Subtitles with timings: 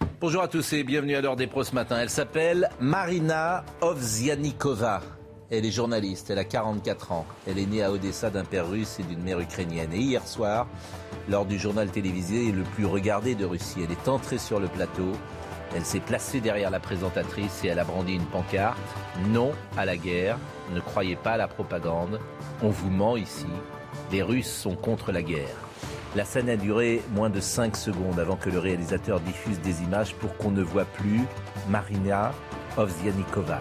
[0.00, 1.98] Bonjour à tous et bienvenue à l'heure des pros ce matin.
[2.00, 5.02] Elle s'appelle Marina Ovzianikova.
[5.50, 7.26] Elle est journaliste, elle a 44 ans.
[7.46, 9.92] Elle est née à Odessa d'un père russe et d'une mère ukrainienne.
[9.92, 10.66] Et hier soir,
[11.28, 15.12] lors du journal télévisé le plus regardé de Russie, elle est entrée sur le plateau.
[15.74, 18.78] Elle s'est placée derrière la présentatrice et elle a brandi une pancarte.
[19.28, 20.38] Non à la guerre,
[20.74, 22.20] ne croyez pas à la propagande.
[22.62, 23.46] On vous ment ici.
[24.10, 25.65] Les Russes sont contre la guerre.
[26.16, 30.14] La scène a duré moins de 5 secondes avant que le réalisateur diffuse des images
[30.14, 31.20] pour qu'on ne voit plus
[31.68, 32.32] Marina
[32.78, 33.60] Ovzianikova.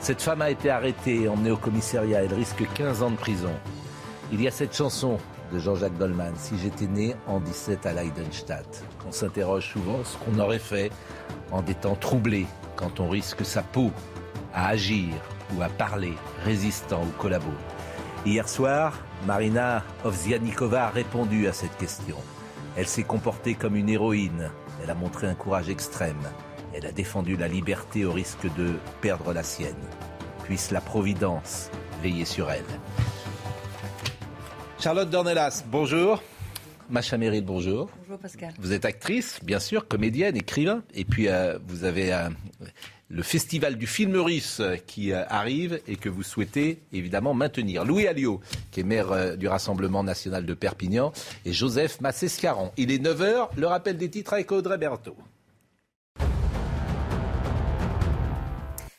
[0.00, 2.24] Cette femme a été arrêtée et emmenée au commissariat.
[2.24, 3.52] Elle risque 15 ans de prison.
[4.32, 5.18] Il y a cette chanson
[5.52, 8.82] de Jean-Jacques Goldman, Si j'étais né en 17 à Leidenstadt.
[9.06, 10.90] On s'interroge souvent ce qu'on aurait fait
[11.52, 12.46] en des temps troublés,
[12.76, 13.90] quand on risque sa peau
[14.54, 15.12] à agir
[15.54, 17.52] ou à parler, résistant ou collabo.
[18.24, 22.16] Hier soir, Marina Ovzianikova a répondu à cette question.
[22.76, 24.50] Elle s'est comportée comme une héroïne.
[24.82, 26.20] Elle a montré un courage extrême.
[26.74, 29.74] Elle a défendu la liberté au risque de perdre la sienne.
[30.44, 31.70] Puisse la Providence
[32.02, 32.64] veiller sur elle.
[34.78, 36.22] Charlotte Dornelas, bonjour.
[36.88, 37.90] Macha Merrill, bonjour.
[38.02, 38.52] Bonjour Pascal.
[38.58, 42.28] Vous êtes actrice, bien sûr, comédienne, écrivain, et puis euh, vous avez euh,
[43.08, 47.84] le festival du film russe qui euh, arrive et que vous souhaitez évidemment maintenir.
[47.84, 48.40] Louis Alliot,
[48.72, 51.12] qui est maire euh, du Rassemblement national de Perpignan,
[51.44, 52.72] et Joseph Massescaron.
[52.76, 55.16] Il est 9h, le rappel des titres avec Audrey Berthaud.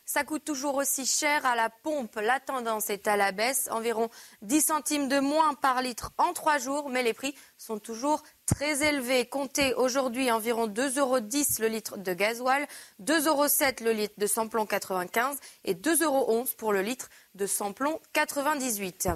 [0.06, 2.16] Ça coûte toujours aussi cher à la pompe.
[2.16, 4.10] La tendance est à la baisse, environ
[4.42, 8.84] 10 centimes de moins par litre en trois jours, mais les prix sont toujours très
[8.88, 9.28] élevés.
[9.28, 11.20] Comptez aujourd'hui environ 2,10 euros
[11.60, 12.66] le litre de gasoil,
[13.04, 13.46] 2,07 euros
[13.82, 19.10] le litre de samplon 95 et 2,11 euros pour le litre de samplon 98.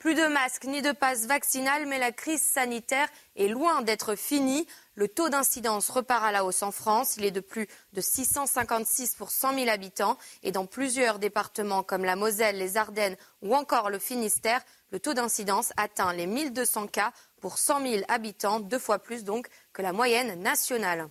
[0.00, 3.06] Plus de masques ni de passe vaccinal, mais la crise sanitaire
[3.36, 4.66] est loin d'être finie.
[4.94, 7.18] Le taux d'incidence repart à la hausse en France.
[7.18, 10.16] Il est de plus de 656 pour 100 000 habitants.
[10.42, 15.12] Et dans plusieurs départements comme la Moselle, les Ardennes ou encore le Finistère, le taux
[15.12, 19.92] d'incidence atteint les 1200 cas pour 100 000 habitants, deux fois plus donc que la
[19.92, 21.08] moyenne nationale.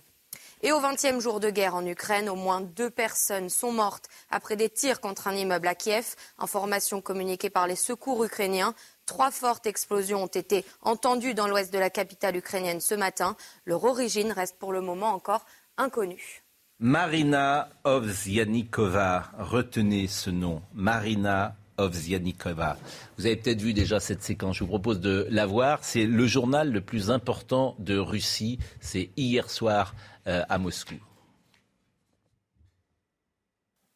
[0.62, 4.56] Et au 20e jour de guerre en Ukraine, au moins deux personnes sont mortes après
[4.56, 6.14] des tirs contre un immeuble à Kiev.
[6.38, 8.74] Information communiquée par les secours ukrainiens.
[9.06, 13.36] Trois fortes explosions ont été entendues dans l'ouest de la capitale ukrainienne ce matin.
[13.64, 15.46] Leur origine reste pour le moment encore
[15.78, 16.42] inconnue.
[16.78, 20.62] Marina Ovzianikova, retenez ce nom.
[20.74, 22.77] Marina Ovzianikova.
[23.17, 25.79] Vous avez peut-être vu déjà cette séquence, je vous propose de la voir.
[25.83, 28.59] C'est le journal le plus important de Russie.
[28.79, 29.93] C'est hier soir
[30.27, 30.95] euh, à Moscou.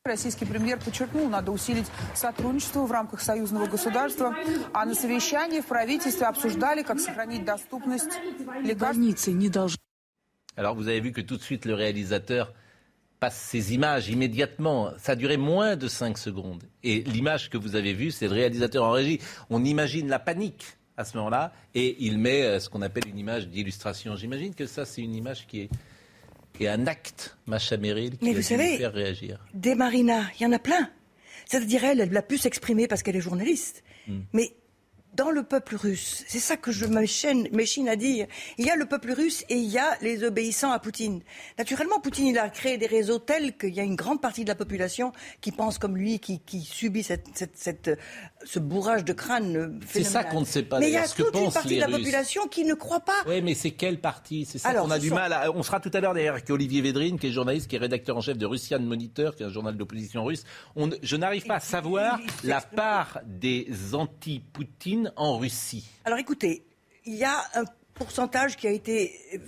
[0.06, 1.86] Российский премьер подчеркнул, надо усилить
[2.16, 4.36] сотрудничество в рамках союзного государства.
[4.74, 8.10] А на совещании в правительстве обсуждали, как сохранить доступность
[8.64, 8.80] лекарств.
[8.80, 9.78] Больницы не должны
[10.58, 12.54] Alors vous avez vu que tout de suite le réalisateur
[13.21, 14.91] passe ces images immédiatement.
[14.99, 16.63] Ça a duré moins de 5 secondes.
[16.83, 19.21] Et l'image que vous avez vue, c'est le réalisateur en régie.
[19.51, 20.65] On imagine la panique
[20.97, 24.17] à ce moment-là et il met euh, ce qu'on appelle une image d'illustration.
[24.17, 25.71] J'imagine que ça, c'est une image qui est,
[26.53, 29.45] qui est un acte, Macha Merrill, qui Mais vous savez, faire réagir.
[29.55, 30.91] Des Marina, il y en a plein.
[31.47, 33.83] C'est-à-dire, elle, elle a pu s'exprimer parce qu'elle est journaliste.
[34.07, 34.21] Hmm.
[34.33, 34.55] Mais
[35.17, 38.27] dans le peuple russe, c'est ça que je m'échine à dire.
[38.59, 41.21] Il y a le peuple russe et il y a les obéissants à Poutine.
[41.59, 44.49] Naturellement, Poutine, il a créé des réseaux tels qu'il y a une grande partie de
[44.49, 47.97] la population qui pense comme lui, qui, qui subit cette, cette- cette, euh,
[48.45, 51.07] ce bourrage de crâne euh, C'est ça qu'on ne sait pas, Mais il y a
[51.07, 51.97] que toute une partie de la Russes.
[51.99, 53.13] population qui ne croit pas.
[53.27, 54.45] Oui, mais c'est quelle partie?
[54.45, 55.51] C'est ça qu'on a du sont- mal à...
[55.53, 58.17] On sera tout à l'heure d'ailleurs avec Olivier Védrine, qui est journaliste, qui est rédacteur
[58.17, 60.45] en chef de Russian Monitor, qui est un journal d'opposition russe.
[60.77, 60.91] On...
[61.03, 65.85] Je n'arrive pas à savoir la part des anti-Poutine en Russie.
[66.05, 66.65] Alors écoutez,
[67.05, 67.65] il y a un
[67.95, 69.39] pourcentage qui a été euh,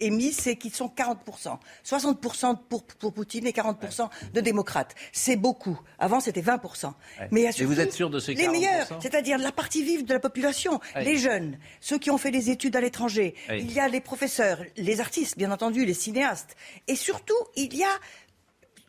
[0.00, 1.58] émis, c'est qu'ils sont 40%.
[1.84, 4.94] 60% pour, pour Poutine et 40% de démocrates.
[5.12, 5.78] C'est beaucoup.
[5.98, 6.92] Avant, c'était 20%.
[7.30, 9.52] Mais, il y a Et vous êtes sûr de ces Les 40% meilleurs, c'est-à-dire la
[9.52, 11.04] partie vive de la population, Ouais.
[11.04, 13.34] les jeunes, ceux qui ont fait des études à l'étranger.
[13.50, 16.56] Il y a les professeurs, les artistes, bien entendu, les cinéastes.
[16.88, 17.88] Et surtout, il y a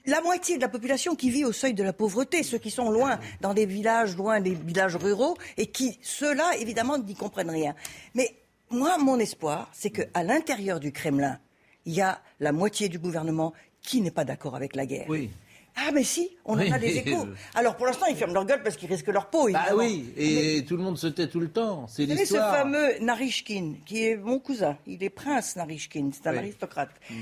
[0.07, 2.89] la moitié de la population qui vit au seuil de la pauvreté, ceux qui sont
[2.89, 7.75] loin, dans des villages, loin des villages ruraux, et qui, ceux-là, évidemment, n'y comprennent rien.
[8.15, 8.33] Mais
[8.69, 11.37] moi, mon espoir, c'est qu'à l'intérieur du Kremlin,
[11.85, 15.05] il y a la moitié du gouvernement qui n'est pas d'accord avec la guerre.
[15.07, 15.29] Oui.
[15.75, 17.27] Ah, mais si, on en a des échos.
[17.53, 19.51] Alors pour l'instant, ils ferment leur gueule parce qu'ils risquent leur peau.
[19.51, 21.85] Bah oui, et tout le monde se tait tout le temps.
[21.87, 22.51] C'est l'histoire.
[22.51, 26.89] ce fameux Narishkin, qui est mon cousin, il est prince Narishkin, c'est un aristocrate.
[27.11, 27.13] Mm.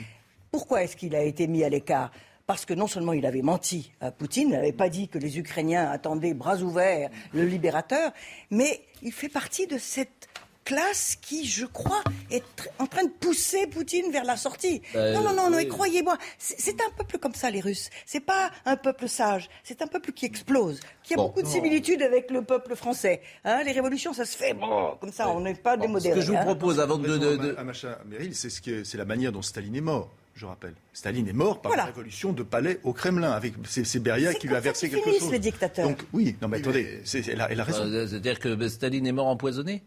[0.51, 2.11] Pourquoi est-ce qu'il a été mis à l'écart?
[2.47, 5.39] Parce que non seulement il avait menti à Poutine, il n'avait pas dit que les
[5.39, 8.11] Ukrainiens attendaient bras ouverts le libérateur,
[8.51, 10.29] mais il fait partie de cette
[10.63, 12.43] classe qui, je crois, est
[12.79, 14.81] en train de pousser Poutine vers la sortie.
[14.95, 17.91] Euh, non, non, non, non, croyez-moi, c'est un peuple comme ça, les Russes.
[18.05, 22.01] C'est pas un peuple sage, c'est un peuple qui explose, qui a beaucoup de similitudes
[22.01, 23.21] avec le peuple français.
[23.43, 26.15] Hein, les révolutions, ça se fait bon, comme ça, on n'est pas démodéré.
[26.15, 26.45] Ce que je vous hein.
[26.45, 27.15] propose avant de...
[27.15, 27.55] de, de...
[27.57, 27.99] Amacha
[28.33, 30.75] c'est la manière dont Staline est mort je rappelle.
[30.91, 34.55] Staline est mort par la révolution de Palais au Kremlin, avec c'est Beria qui lui
[34.55, 35.31] a versé quelque chose.
[35.31, 35.87] les dictateurs.
[35.87, 37.83] Donc oui, non mais attendez, elle a, elle a raison.
[37.85, 39.81] Euh, c'est-à-dire que Staline est mort empoisonné?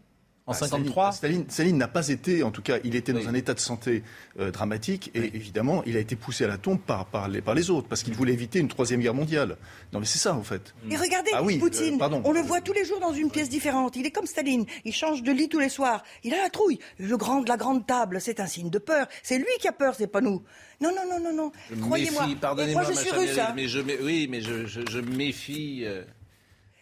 [0.49, 3.53] En 53 bah, Staline, n'a pas été, en tout cas, il était dans un état
[3.53, 4.03] de santé
[4.39, 7.53] euh, dramatique et évidemment, il a été poussé à la tombe par, par, les, par
[7.53, 9.57] les autres parce qu'il voulait éviter une troisième guerre mondiale.
[9.93, 10.73] Non, mais c'est ça, en fait.
[10.89, 13.95] Et regardez, ah Poutine, euh, on le voit tous les jours dans une pièce différente.
[13.95, 16.03] Il est comme Staline, il change de lit tous les soirs.
[16.23, 16.79] Il a la trouille.
[16.97, 19.07] Le grand de la grande table, c'est un signe de peur.
[19.21, 20.41] C'est lui qui a peur, c'est pas nous.
[20.81, 21.51] Non, non, non, non, non.
[21.81, 22.27] Croyez-moi.
[22.39, 23.37] Pardonnez-moi, je suis russe.
[23.37, 23.53] Hein.
[23.55, 25.83] Mais je, oui, mais je, je, méfie.
[25.85, 26.03] Euh,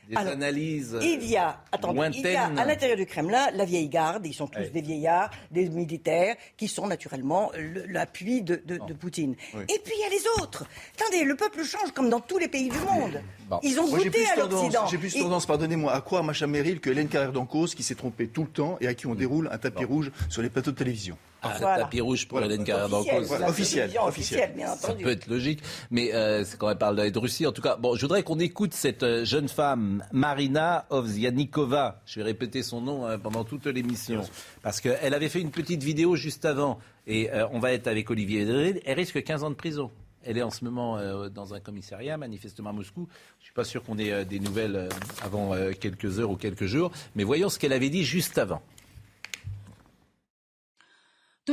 [0.08, 3.90] des analyses il y a, attendez, il y a à l'intérieur du Kremlin la vieille
[3.90, 7.52] garde, ils sont tous des vieillards, des militaires, qui sont naturellement
[7.88, 9.36] l'appui de, de, Poutine.
[9.54, 10.66] Et puis il y a les autres.
[11.00, 13.22] Attendez, le peuple change comme dans tous les pays du monde.
[13.64, 14.88] Ils ont goûté à l'Occident.
[14.88, 18.28] J'ai plus tendance, pardonnez-moi, à croire, Macha Merrill, que Hélène Carrère d'Ancos, qui s'est trompée
[18.28, 20.78] tout le temps et à qui on déroule un tapis rouge sur les plateaux de
[20.78, 21.18] télévision.
[21.42, 23.32] Ah, un tapis rouge pour Hélène Carrère d'Ancos.
[23.48, 25.00] Officiel, officiel, bien entendu.
[25.00, 25.62] Ça peut être logique,
[25.92, 27.46] mais euh, c'est quand elle parle de Russie.
[27.46, 32.02] En tout cas, bon, je voudrais qu'on écoute cette euh, jeune femme, Marina Ovzianikova.
[32.06, 34.22] Je vais répéter son nom hein, pendant toute l'émission,
[34.64, 38.10] parce qu'elle avait fait une petite vidéo juste avant, et euh, on va être avec
[38.10, 39.92] Olivier Elle risque 15 ans de prison.
[40.28, 43.08] Elle est en ce moment euh, dans un commissariat, manifestement à Moscou.
[43.38, 44.90] Je ne suis pas sûr qu'on ait euh, des nouvelles euh,
[45.24, 46.92] avant quelques heures ou quelques jours.
[47.16, 48.62] Mais voyons ce qu'elle avait dit juste avant.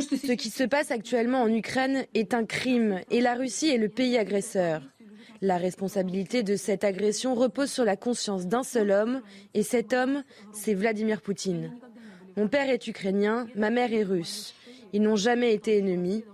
[0.01, 3.89] Ce qui se passe actuellement en Ukraine est un crime et la Russie est le
[3.89, 4.83] pays agresseur.
[5.41, 9.23] La responsabilité de cette agression repose sur la conscience d'un seul homme
[9.55, 11.73] et cet homme, c'est Vladimir Poutine.
[12.37, 14.55] Mon père est ukrainien, ma mère est russe.
[14.93, 16.25] Ils n'ont jamais été ennemis.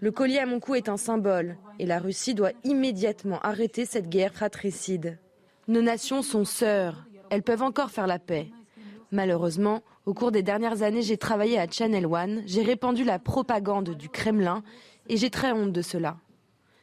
[0.00, 4.08] Le collier à mon cou est un symbole et la Russie doit immédiatement arrêter cette
[4.08, 5.18] guerre fratricide.
[5.68, 8.48] Nos nations sont sœurs, elles peuvent encore faire la paix.
[9.10, 13.90] Malheureusement, au cours des dernières années, j'ai travaillé à Channel One, j'ai répandu la propagande
[13.90, 14.62] du Kremlin
[15.08, 16.16] et j'ai très honte de cela.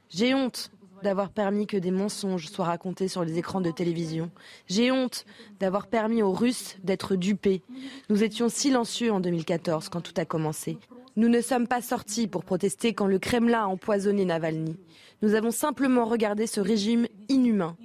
[0.10, 0.72] J'ai honte
[1.04, 4.30] d'avoir permis que des mensonges soient racontés sur les écrans de télévision.
[4.68, 5.26] J'ai honte
[5.60, 7.62] d'avoir permis aux Russes d'être dupés.
[8.10, 10.78] Nous étions silencieux en 2014 quand tout a commencé.
[11.18, 14.78] Nous ne sommes pas sortis pour protester quand le Kremlin a empoisonné Navalny.
[15.22, 17.76] Nous avons simplement regardé ce régime inhumain.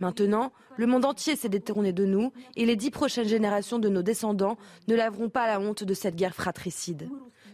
[0.00, 4.02] Maintenant, le monde entier s'est détourné de nous et les dix prochaines générations de nos
[4.02, 4.56] descendants
[4.88, 7.08] ne laveront pas la honte de cette guerre fratricide.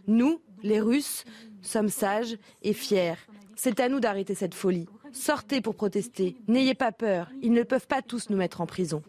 [0.06, 1.24] Nous, les Russes,
[1.62, 3.14] sommes sages et fiers.
[3.56, 4.86] C'est à nous d'arrêter cette folie.
[5.12, 6.36] Sortez pour protester.
[6.46, 7.30] N'ayez pas peur.
[7.42, 9.02] Ils ne peuvent pas tous nous mettre en prison.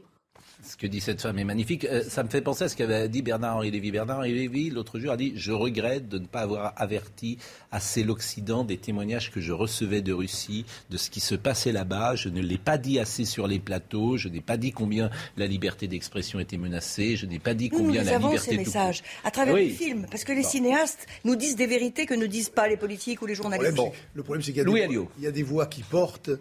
[0.62, 1.86] Ce que dit cette femme est magnifique.
[1.86, 3.92] Euh, ça me fait penser à ce qu'avait dit Bernard-Henri Lévy.
[3.92, 7.38] Bernard-Henri Lévy, l'autre jour, a dit Je regrette de ne pas avoir averti
[7.72, 12.16] assez l'Occident des témoignages que je recevais de Russie, de ce qui se passait là-bas.
[12.16, 14.18] Je ne l'ai pas dit assez sur les plateaux.
[14.18, 17.16] Je n'ai pas dit combien la liberté d'expression était menacée.
[17.16, 20.08] Je n'ai pas dit combien nous la avons liberté ces messages à travers les films.
[20.12, 23.26] Parce que les cinéastes nous disent des vérités que ne disent pas les politiques ou
[23.26, 23.82] les journalistes.
[24.14, 26.32] Le problème, c'est qu'il y, y, a des voix qui portent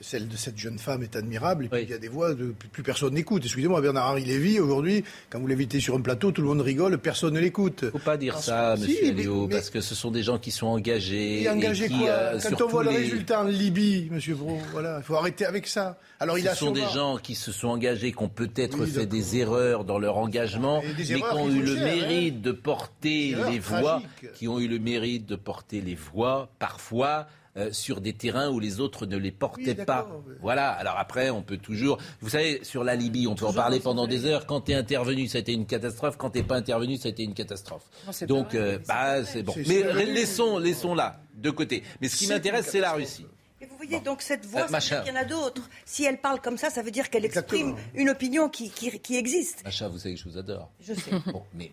[0.00, 1.66] celle de cette jeune femme est admirable.
[1.66, 3.42] Et puis il y a des voix de plus personne n'écoute.
[3.44, 7.34] Excusez-moi, Bernard-Henri Lévy, aujourd'hui, quand vous l'invitez sur un plateau, tout le monde rigole, personne
[7.34, 7.80] ne l'écoute.
[7.82, 10.50] Il ne faut pas dire ça, monsieur Léo, parce que ce sont des gens qui
[10.50, 11.42] sont engagés.
[11.42, 15.04] Et engagés quoi euh, Quand on voit le résultat en Libye, monsieur Bro, voilà, il
[15.04, 15.98] faut arrêter avec ça.
[16.18, 19.84] Alors, ce sont des gens qui se sont engagés, qui ont peut-être fait des erreurs
[19.84, 21.84] dans leur engagement, mais qui ont eu le hein.
[21.84, 24.02] mérite de porter les voix,
[24.34, 27.26] qui ont eu le mérite de porter les voix, parfois
[27.56, 30.08] euh, sur des terrains où les autres ne les portaient pas.
[30.40, 30.70] Voilà.
[30.70, 31.98] Alors après, on peut toujours.
[32.20, 34.46] Vous savez, sur la Libye, on peut en parler pendant des heures.
[34.46, 36.16] Quand tu es intervenu, ça a été une catastrophe.
[36.16, 37.84] Quand tu pas intervenu, ça a été une catastrophe.
[38.28, 39.54] Donc, euh, bah, c'est bon.
[39.66, 41.82] Mais laissons, laissons là, de côté.
[42.00, 43.26] Mais ce qui m'intéresse, c'est la Russie.
[43.60, 45.68] Et vous voyez, donc cette voix, euh, ça qu'il y en a d'autres.
[45.84, 49.62] Si elle parle comme ça, ça veut dire qu'elle exprime une opinion qui, qui, existe.
[49.64, 50.70] Macha, vous savez que je vous adore.
[50.80, 51.10] Je sais.
[51.54, 51.70] mais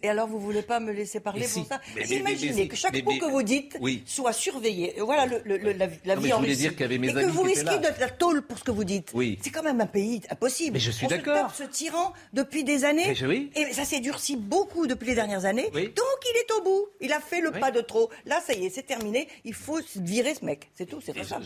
[0.00, 3.30] Et alors, vous voulez pas me laisser parler pour ça Imaginez que chaque mot que
[3.30, 3.76] vous dites
[4.06, 4.94] soit surveillé.
[5.00, 5.56] Voilà le,
[6.04, 6.68] la, vie en Russie.
[6.68, 9.10] Dire mes et que vous risquez de la tôle pour ce que vous dites.
[9.14, 9.38] Oui.
[9.42, 10.74] C'est quand même un pays impossible.
[10.74, 11.52] Mais je suis d'accord.
[11.52, 13.12] Ce tyran depuis des années.
[13.56, 15.68] Et ça s'est durci beaucoup depuis les dernières années.
[15.72, 16.86] Donc il est au bout.
[17.00, 18.10] Il a fait le pas de trop.
[18.24, 19.26] Là, ça y est, c'est terminé.
[19.44, 20.70] Il faut virer ce mec.
[20.76, 21.00] C'est tout.
[21.04, 21.40] C'est ça.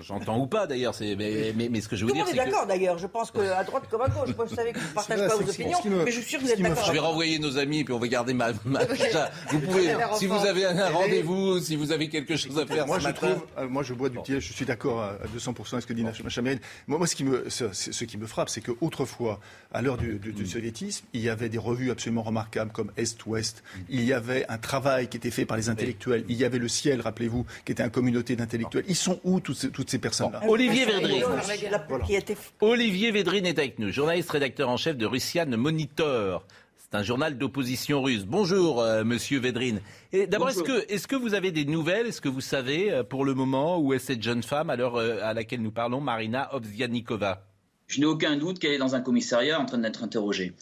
[0.00, 0.94] J'entends ou pas d'ailleurs.
[1.00, 2.32] Mais, mais, ce que je veux dire, c'est.
[2.32, 2.98] Tout le monde est d'accord d'ailleurs.
[2.98, 5.50] Je pense qu'à droite comme à gauche, je savais que vous ne partagez pas vos
[5.50, 7.98] opinions, mais je suis sûr que vous êtes d'accord renvoyer nos amis et puis on
[7.98, 8.52] va garder ma.
[9.50, 12.86] vous pouvez, si vous avez un rendez-vous, si vous avez quelque chose à faire.
[12.86, 14.40] Moi, je trouve, euh, moi, je bois du thé.
[14.40, 16.60] Je suis d'accord à 200% avec ce que dit Machamel.
[16.86, 19.40] Moi, moi, ce qui me, ce, qui me frappe, c'est qu'autrefois,
[19.72, 23.62] à l'heure du, du, soviétisme, il y avait des revues absolument remarquables comme Est-Ouest.
[23.88, 26.24] Il y avait un travail qui était fait par les intellectuels.
[26.28, 28.84] Il y avait le ciel, rappelez-vous, qui était une communauté d'intellectuels.
[28.88, 31.24] Ils sont où toutes ces, toutes ces personnes-là Olivier Védrine.
[32.60, 36.44] Olivier Védrine est avec nous, journaliste rédacteur en chef de Russian Monitor.
[36.90, 38.24] C'est un journal d'opposition russe.
[38.26, 39.80] Bonjour, euh, monsieur Védrine.
[40.26, 42.08] D'abord, est-ce que, est que vous avez des nouvelles?
[42.08, 44.96] Est-ce que vous savez euh, pour le moment où est cette jeune femme à l'heure
[44.96, 47.46] euh, à laquelle nous parlons, Marina Obzianikova
[47.86, 50.54] Je n'ai aucun doute qu'elle est dans un commissariat en train d'être interrogée.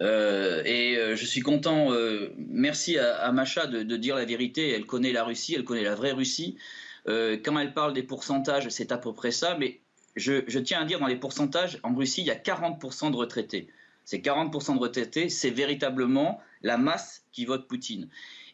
[0.00, 1.88] et je suis content,
[2.36, 4.70] merci à, Macha de, dire la vérité.
[4.70, 6.58] Elle connaît la Russie, elle connaît la vraie Russie.
[7.06, 9.56] quand elle parle des pourcentages, c'est à peu près ça.
[9.58, 9.80] Mais
[10.14, 13.16] je, je, tiens à dire, dans les pourcentages, en Russie, il y a 40% de
[13.16, 13.66] retraités
[14.04, 18.08] ces 40% de retraités, c'est véritablement la masse qui vote Poutine.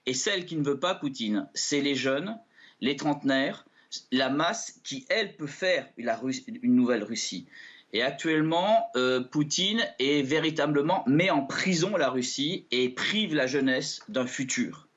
[0.06, 2.38] Et celle qui ne veut pas Poutine, c'est les jeunes,
[2.80, 3.66] les trentenaires,
[4.12, 7.46] la masse qui, elle, peut faire une nouvelle Russie.
[7.92, 14.00] Et actuellement, euh, Poutine est véritablement met en prison la Russie et prive la jeunesse
[14.08, 14.88] d'un futur.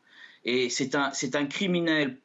[0.44, 2.18] Et c'est un, c'est un criminel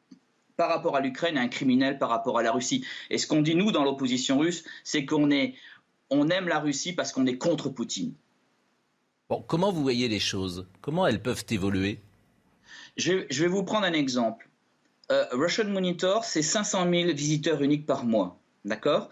[0.57, 2.85] par rapport à l'Ukraine et un criminel par rapport à la Russie.
[3.11, 5.55] Et ce qu'on dit, nous, dans l'opposition russe, c'est qu'on est,
[6.11, 8.15] on aime la Russie parce qu'on est contre Poutine.
[9.29, 10.67] Bon, comment vous voyez les choses?
[10.81, 12.01] Comment elles peuvent évoluer?
[12.97, 14.49] Je, vais vous prendre un exemple.
[15.11, 18.39] Euh, Russian Monitor, c'est 500 000 visiteurs uniques par mois.
[18.65, 19.09] D'accord?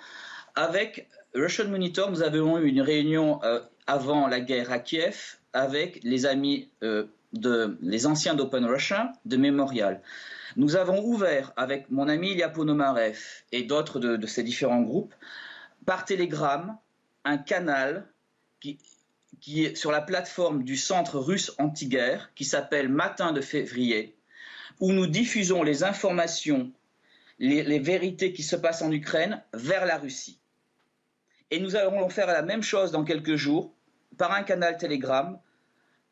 [0.54, 6.00] Avec Russian Monitor, nous avons eu une réunion euh, avant la guerre à Kiev avec
[6.04, 10.00] les amis, euh, de, les anciens d'Open Russia de Memorial.
[10.56, 13.18] Nous avons ouvert avec mon ami Ilya Ponomarev
[13.50, 15.14] et d'autres de, de ces différents groupes
[15.84, 16.76] par télégramme
[17.24, 18.08] un canal
[18.60, 18.78] qui,
[19.64, 24.16] est sur la plateforme du centre russe anti-guerre qui s'appelle Matin de février,
[24.80, 26.72] où nous diffusons les informations,
[27.38, 30.40] les, vérités qui se passent en Ukraine vers la Russie.
[31.50, 33.74] Et nous allons faire la même chose dans quelques jours
[34.16, 35.38] par un canal Telegram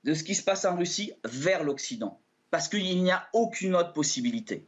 [0.04, 2.20] de ce qui se passe en Russie vers l'Occident.
[2.50, 4.66] Parce qu'il n'y a aucune autre possibilité.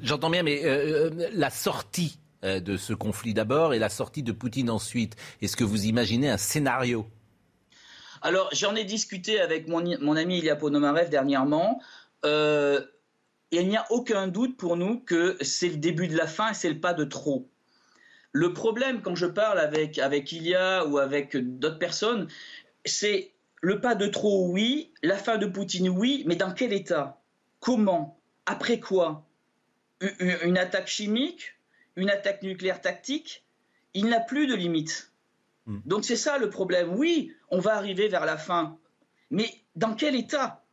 [0.00, 4.32] J'entends bien, mais euh, euh, la sortie de ce conflit d'abord et la sortie de
[4.32, 5.16] Poutine ensuite.
[5.40, 7.06] Est-ce que vous imaginez un scénario?
[8.24, 11.82] Alors, j'en ai discuté avec mon, ami Ilya Ponomarev dernièrement.
[12.24, 12.80] Euh,
[13.50, 16.54] il n'y a aucun doute pour nous que c'est le début de la fin et
[16.54, 17.50] c'est le pas de trop.
[18.32, 22.26] Le problème, quand je parle avec, avec Ilya ou avec d'autres personnes,
[22.86, 27.20] c'est le pas de trop, oui, la fin de Poutine, oui, mais dans quel état?
[27.60, 28.18] Comment?
[28.46, 29.26] Après quoi?
[30.00, 31.54] Une attaque chimique?
[31.96, 33.44] Une attaque nucléaire tactique,
[33.94, 35.12] il n'a plus de limite.
[35.66, 35.78] Hmm.
[35.86, 36.94] Donc c'est ça le problème.
[36.94, 38.76] Oui, on va arriver vers la fin,
[39.30, 40.64] mais dans quel état?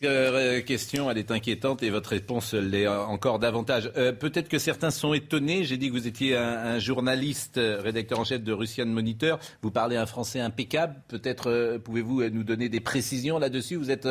[0.00, 3.90] Cette euh, question, elle est inquiétante et votre réponse l'est encore davantage.
[3.96, 5.64] Euh, peut-être que certains sont étonnés.
[5.64, 9.40] J'ai dit que vous étiez un, journaliste, euh, rédacteur en chef de Russian Monitor.
[9.62, 11.02] Vous parlez un français impeccable.
[11.08, 13.74] Peut-être pouvez-vous nous donner des précisions là-dessus?
[13.74, 14.06] Vous êtes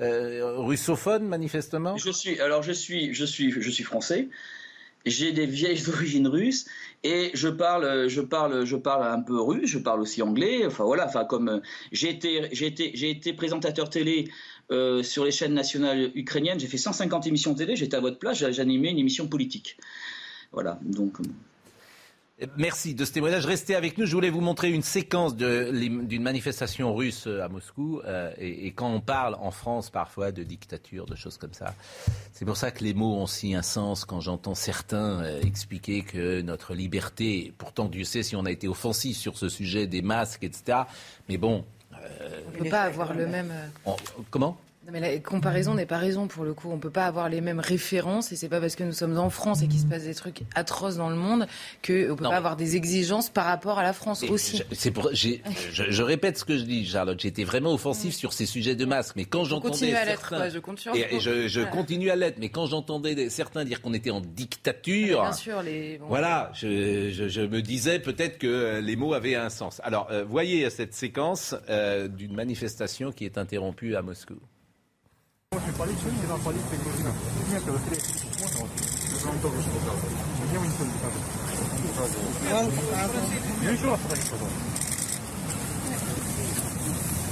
[0.00, 1.96] russophone, manifestement?
[1.96, 2.40] Je suis.
[2.40, 4.28] Alors je suis, je suis, je suis français
[5.06, 6.66] j'ai des vieilles origines russes
[7.04, 10.66] et je parle, je parle, je parle un peu russe, je parle aussi anglais.
[10.66, 11.60] Enfin voilà, enfin comme euh,
[11.92, 14.30] j'ai été, j'ai été, j'ai été présentateur télé
[14.70, 16.60] euh, sur les chaînes nationales ukrainiennes.
[16.60, 17.76] J'ai fait 150 émissions télé.
[17.76, 18.42] J'étais à votre place.
[18.42, 19.76] Animé une émission politique.
[20.52, 21.18] Voilà, donc.
[22.56, 23.46] Merci de ce témoignage.
[23.46, 24.06] Restez avec nous.
[24.06, 28.00] Je voulais vous montrer une séquence d'une manifestation russe euh, à Moscou.
[28.04, 31.74] Euh, et, quand on parle en France parfois de dictature, de choses comme ça,
[32.32, 36.02] c'est pour ça que les mots ont si un sens quand j'entends certains euh, expliquer
[36.02, 40.02] que notre liberté, pourtant Dieu sait si on a été offensif sur ce sujet des
[40.02, 40.82] masques, etc.
[41.28, 41.64] Mais bon.
[41.92, 43.52] on ne peut pas avoir le même.
[44.30, 44.56] comment?
[44.90, 46.68] Mais la comparaison n'est pas raison pour le coup.
[46.70, 49.18] On ne peut pas avoir les mêmes références et c'est pas parce que nous sommes
[49.18, 51.46] en France et qu'il se passe des trucs atroces dans le monde
[51.86, 54.62] qu'on ne peut pas avoir des exigences par rapport à la France aussi.
[54.72, 55.36] C'est pour, je,
[55.72, 57.20] je, répète ce que je dis, Charlotte.
[57.20, 61.20] J'étais vraiment offensif sur ces sujets de masques, mais quand j'entendais certains, je, compte et,
[61.20, 65.62] je, continue à l'être, mais quand j'entendais certains dire qu'on était en dictature, bien sûr,
[65.62, 69.80] les, voilà, je, me disais peut-être que les mots avaient un sens.
[69.84, 74.38] Alors, euh, voyez cette séquence euh, d'une manifestation qui est interrompue à Moscou.
[75.50, 77.06] Очень полицию, и нам полиция говорит,
[77.50, 78.02] нет, быстрее
[78.38, 78.70] можно, вот,
[79.18, 79.96] я вам только что сказал.
[80.46, 80.92] Где вы никто не
[81.94, 82.74] показывает?
[83.62, 84.60] Ну еще раз подойди, пожалуйста.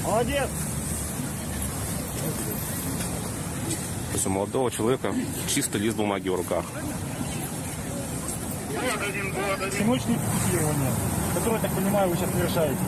[0.02, 0.48] Молодец!
[4.24, 5.14] У молодого человека
[5.54, 6.64] чисто лист бумаги в руках.
[9.76, 10.92] Симочные пикетирования,
[11.34, 12.80] которые, так понимаю, вы сейчас совершаете,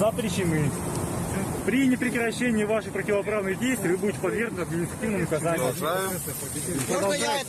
[0.00, 0.70] запрещены.
[1.64, 5.74] При непрекращении ваших противоправных действий вы будете подвергнуты административному наказанию.
[6.88, 7.46] Продолжаем.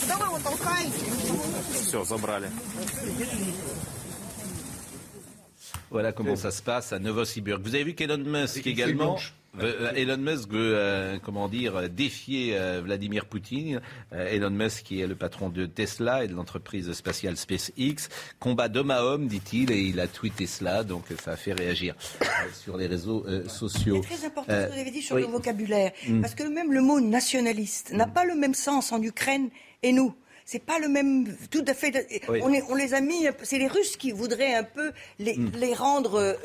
[0.00, 0.92] Куда вы его толкаете?
[1.72, 2.48] Все, забрали.
[5.90, 7.62] Voilà comment ça se passe à Novosibirsk.
[7.62, 9.18] Vous avez vu qu'Elon Musk également
[9.58, 13.80] Elon Musk veut, euh, comment dire, défier euh, Vladimir Poutine.
[14.12, 18.90] Elon Musk, qui est le patron de Tesla et de l'entreprise spatiale SpaceX, combat d'homme
[18.90, 21.94] à homme, dit-il, et il a tweeté cela, donc ça a fait réagir
[22.54, 24.00] sur les réseaux sociaux.
[24.02, 26.20] C'est très important ce que vous avez dit sur le vocabulaire, mm.
[26.20, 29.50] parce que même le mot nationaliste n'a pas le même sens en Ukraine
[29.82, 30.14] et nous
[30.44, 33.96] c'est pas le même tout à fait on, on, les a mis c'est les Russes
[33.96, 35.52] qui voudraient un peu les, mm.
[35.54, 36.36] les rendre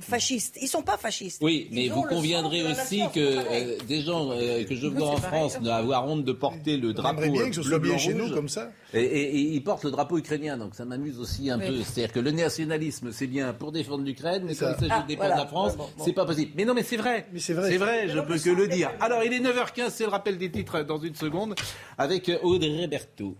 [0.00, 0.56] fascistes.
[0.60, 1.40] Ils ne sont pas fascistes.
[1.42, 5.58] Oui, mais vous conviendrez aussi que euh, des gens euh, que je vois en France
[5.64, 8.70] avoir honte de porter le drapeau bien que ce soit bien chez nous comme ça.
[8.92, 11.82] Et, ils portent le drapeau ukrainien, donc ça m'amuse aussi un peu.
[11.82, 15.04] C'est-à-dire que le nationalisme, c'est bien pour défendre l'Ukraine, mais quand il s'agit de ah,
[15.06, 16.52] défendre la France, c'est pas possible.
[16.56, 17.26] Mais non, mais c'est vrai.
[17.38, 17.70] c'est vrai.
[17.70, 18.90] C'est vrai, je peux que le dire.
[19.00, 21.54] Alors, il est 9h15, c'est le rappel des titres dans une seconde,
[21.98, 23.36] avec Audrey Berthaud.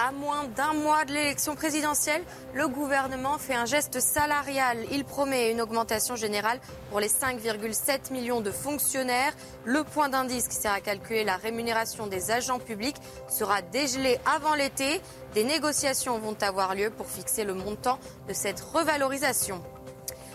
[0.00, 2.22] À moins d'un mois de l'élection présidentielle,
[2.54, 4.78] le gouvernement fait un geste salarial.
[4.92, 9.32] Il promet une augmentation générale pour les 5,7 millions de fonctionnaires.
[9.64, 12.94] Le point d'indice qui sert à calculer la rémunération des agents publics
[13.28, 15.00] sera dégelé avant l'été.
[15.34, 19.60] Des négociations vont avoir lieu pour fixer le montant de cette revalorisation.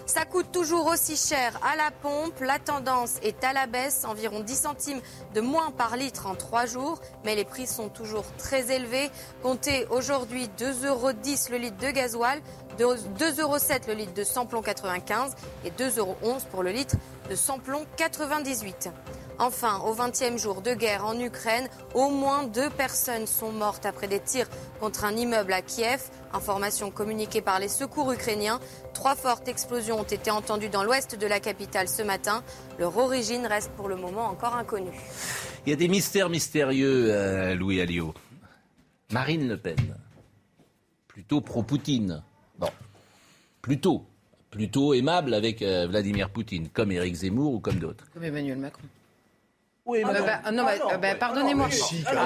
[0.05, 2.39] Ça coûte toujours aussi cher à la pompe.
[2.41, 5.01] La tendance est à la baisse, environ 10 centimes
[5.33, 6.99] de moins par litre en 3 jours.
[7.23, 9.09] Mais les prix sont toujours très élevés.
[9.41, 11.11] Comptez aujourd'hui 2,10 euros
[11.51, 12.41] le litre de gasoil,
[12.77, 13.57] 2,07 euros
[13.87, 16.15] le litre de samplon 95 et 2,11 euros
[16.51, 16.95] pour le litre
[17.29, 18.89] de samplon 98.
[19.39, 24.07] Enfin, au 20e jour de guerre en Ukraine, au moins deux personnes sont mortes après
[24.07, 24.47] des tirs
[24.79, 26.01] contre un immeuble à Kiev.
[26.33, 28.59] Information communiquée par les secours ukrainiens.
[28.93, 32.43] Trois fortes explosions ont été entendues dans l'ouest de la capitale ce matin.
[32.79, 34.97] Leur origine reste pour le moment encore inconnue.
[35.65, 38.13] Il y a des mystères mystérieux, euh, Louis Alliot.
[39.11, 39.77] Marine Le Pen,
[41.07, 42.23] plutôt pro-Poutine.
[42.57, 42.69] Bon,
[43.61, 44.05] plutôt.
[44.49, 48.05] Plutôt aimable avec euh, Vladimir Poutine, comme Éric Zemmour ou comme d'autres.
[48.13, 48.83] Comme Emmanuel Macron.
[49.85, 51.67] Oui, ah bah, non, ah bah, pardonnez-moi.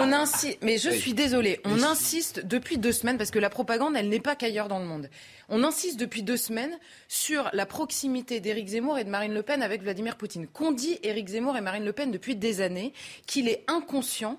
[0.01, 1.59] On insiste, mais je suis désolée.
[1.65, 4.85] On insiste depuis deux semaines parce que la propagande, elle n'est pas qu'ailleurs dans le
[4.85, 5.09] monde.
[5.49, 9.63] On insiste depuis deux semaines sur la proximité d'Éric Zemmour et de Marine Le Pen
[9.63, 10.45] avec Vladimir Poutine.
[10.45, 12.93] Qu'ont dit Éric Zemmour et Marine Le Pen depuis des années
[13.25, 14.37] qu'il est inconscient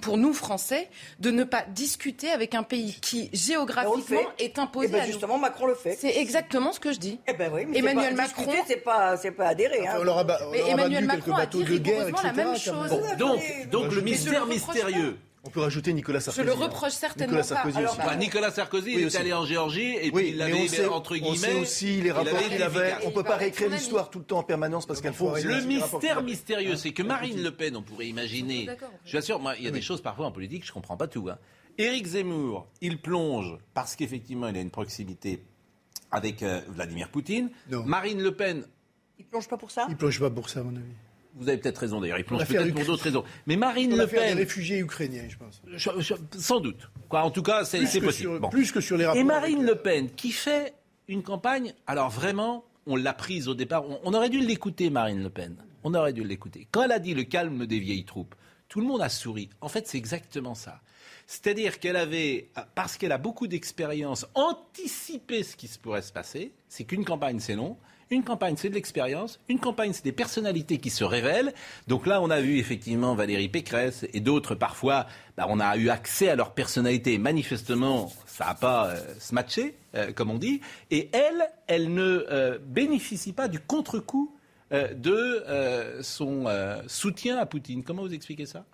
[0.00, 0.88] pour nous Français,
[1.20, 4.88] de ne pas discuter avec un pays qui géographiquement est imposé.
[4.88, 5.96] Eh ben justement, Macron le fait.
[5.98, 7.20] C'est exactement ce que je dis.
[7.28, 9.86] Eh ben oui, mais Emmanuel pas, Macron, c'est pas, c'est pas adhéré.
[9.86, 9.98] Hein.
[10.00, 12.90] on a, on mais Emmanuel Macron a de guerre, etc., la même chose.
[13.18, 15.18] donc, donc le mystère mystérieux.
[15.48, 16.46] On peut rajouter Nicolas Sarkozy.
[16.46, 17.80] Je le reproche certainement Nicolas Sarkozy pas.
[17.80, 21.16] Alors, bah, Nicolas Sarkozy il est allé en Géorgie et puis il avait sait, entre
[21.16, 21.30] guillemets.
[21.30, 22.96] On sait aussi les rapports qu'il avait.
[23.04, 25.34] On ne peut pas réécrire l'histoire tout le temps en permanence parce qu'elle faut.
[25.34, 28.68] Le mystère mystérieux, c'est que Marine Le Pen, on pourrait imaginer.
[29.06, 30.98] Je suis sûr, moi, il y a des choses parfois en politique, je ne comprends
[30.98, 31.30] pas tout.
[31.30, 31.38] Hein.
[31.78, 35.44] Éric Zemmour, il plonge parce qu'effectivement, il a une proximité
[36.10, 37.48] avec euh, Vladimir Poutine.
[37.70, 38.66] Marine Le Pen.
[39.18, 39.86] Il plonge pas pour ça?
[39.88, 40.92] Il plonge pas pour ça, à mon avis.
[41.34, 43.24] Vous avez peut-être raison d'ailleurs, il plonge peut-être pour d'autres raisons.
[43.46, 44.34] Mais Marine Le Pen.
[44.34, 45.62] des réfugiés ukrainiens, je pense.
[46.38, 46.90] sans doute.
[47.08, 48.40] Quoi, en tout cas, c'est possible.
[48.50, 49.20] Plus que sur les rapports.
[49.20, 50.74] Et Marine Le Pen, qui fait
[51.06, 53.84] une campagne, alors vraiment, on l'a prise au départ.
[54.02, 55.56] On, aurait dû l'écouter, Marine Le Pen.
[55.84, 56.66] On aurait dû l'écouter.
[56.70, 58.34] Quand elle a dit le calme des vieilles troupes,
[58.68, 59.48] tout le monde a souri.
[59.60, 60.80] En fait, c'est exactement ça.
[61.26, 66.52] C'est-à-dire qu'elle avait, parce qu'elle a beaucoup d'expérience, anticipé ce qui se pourrait se passer.
[66.68, 67.76] C'est qu'une campagne, c'est long.
[68.10, 69.38] Une campagne, c'est de l'expérience.
[69.48, 71.52] Une campagne, c'est des personnalités qui se révèlent.
[71.88, 75.90] Donc là, on a vu effectivement Valérie Pécresse et d'autres, parfois, bah, on a eu
[75.90, 77.18] accès à leur personnalité.
[77.18, 80.62] Manifestement, ça n'a pas euh, se matché, euh, comme on dit.
[80.90, 84.34] Et elle, elle ne euh, bénéficie pas du contre-coup
[84.70, 86.44] de son
[86.88, 87.82] soutien à Poutine.
[87.82, 88.66] Comment vous expliquez ça?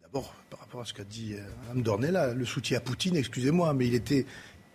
[0.00, 1.34] D'abord, par rapport à ce qu'a dit
[1.66, 4.24] Mme Dornella, le soutien à Poutine, excusez-moi, mais il était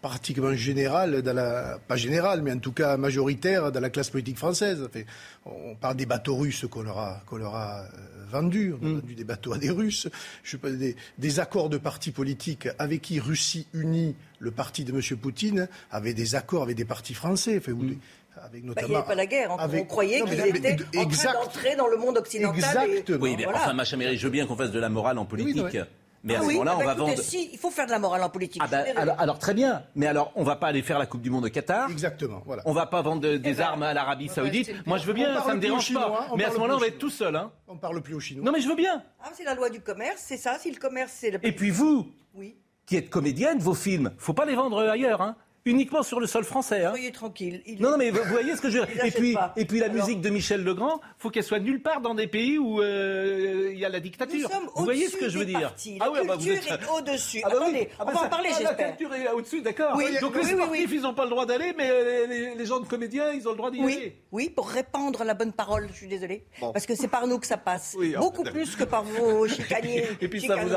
[0.09, 4.37] pratiquement général, dans la, pas général, mais en tout cas majoritaire dans la classe politique
[4.37, 4.83] française.
[4.87, 5.01] Enfin,
[5.45, 7.85] on parle des bateaux russes qu'on leur a, qu'on leur a euh,
[8.31, 10.07] vendus, on a vendu des bateaux à des Russes,
[10.43, 14.83] je sais pas, des, des accords de partis politiques avec qui Russie unie, le parti
[14.83, 15.01] de M.
[15.17, 17.57] Poutine, avait des accords avec des partis français.
[17.57, 17.97] Enfin, des-
[18.39, 19.49] avec Bah, notamment, il n'y avait pas la guerre.
[19.51, 22.59] On, avec- on croyait qu'ils étaient mais- en train d'entrer dans le monde occidental.
[22.87, 23.17] et- Exactement.
[23.23, 23.61] Oui, mais Voilà.
[23.63, 25.63] enfin, Macha Méry, je veux bien qu'on fasse de la morale en politique.
[25.63, 25.83] ouais.
[26.27, 27.21] Mais à Ah ce oui, moment-là, ah on bah va écoutez, vendre.
[27.23, 28.61] si, il faut faire de la morale en politique.
[28.63, 31.21] Ah bah, alors, alors, très bien, mais alors on va pas aller faire la Coupe
[31.21, 31.89] du Monde au Qatar.
[31.89, 32.61] Exactement, voilà.
[32.65, 34.71] On va pas vendre de- des ben, armes à l'Arabie Saoudite.
[34.85, 36.35] Moi je veux bien, ça me dérange Chinois, pas.
[36.35, 37.35] Mais à ce moment-là, on va être tout seul.
[37.35, 37.51] Hein.
[37.67, 38.43] On parle plus aux Chinois.
[38.45, 39.03] Non mais je veux bien.
[39.23, 40.57] Ah, c'est la loi du commerce, c'est ça.
[40.59, 41.39] Si le commerce, c'est le.
[41.45, 42.55] Et puis vous, Oui.
[42.85, 45.21] qui êtes comédienne, vos films, faut pas les vendre ailleurs.
[45.21, 45.35] Hein.
[45.65, 46.85] Uniquement sur le sol français.
[46.85, 46.91] Hein.
[46.91, 47.61] Soyez tranquille.
[47.65, 49.03] Il Non, non, mais vous voyez ce que je veux dire.
[49.05, 49.53] Et puis, pas.
[49.57, 52.27] et puis la Alors- musique de Michel Legrand, faut qu'elle soit nulle part dans des
[52.27, 54.49] pays où euh, il y a la Nous dictature.
[54.49, 55.97] sommes Vous voyez ce au-dessus que je veux dire partis.
[55.99, 57.41] Ah La ouais, bah, vous culture êtes- est au-dessus.
[57.43, 57.87] Ah bah oui.
[57.91, 58.87] Ah on bah va ça- en parler, ah, La j'espère.
[58.97, 59.93] culture est au-dessus, d'accord.
[59.97, 60.95] Oui, Donc oui, les oui, sportifs, oui.
[60.95, 63.51] ils n'ont pas le droit d'aller, mais euh, les, les gens de comédiens, ils ont
[63.51, 64.17] le droit d'y Oui, aller.
[64.31, 66.45] oui, pour répandre la bonne parole, je suis désolée.
[66.61, 66.71] Bon.
[66.71, 67.93] Parce que c'est par nous que ça passe.
[67.99, 70.05] Oui, Beaucoup plus que par vos chicaniers.
[70.21, 70.69] Et puis ça vous.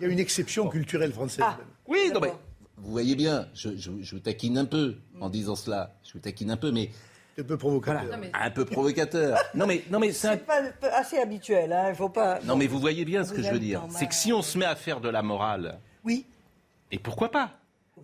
[0.00, 1.44] Il y a une exception culturelle française.
[1.46, 1.58] Ah.
[1.86, 2.40] Oui, non mais D'accord.
[2.82, 5.92] Vous voyez bien, je, je- je vous taquine un peu en disant cela.
[6.04, 6.90] Je vous taquine un peu, mais
[7.38, 8.18] un peu provocateur.
[8.34, 9.38] un peu provocateur.
[9.54, 11.86] Non mais non mais c'est un- pas pas assez habituel, hein.
[11.90, 12.40] Il faut pas.
[12.44, 13.82] non mais vous voyez bien ce que je veux dire.
[13.90, 16.26] C'est que si on se met à faire de la morale, Oui.
[16.92, 17.52] et pourquoi pas?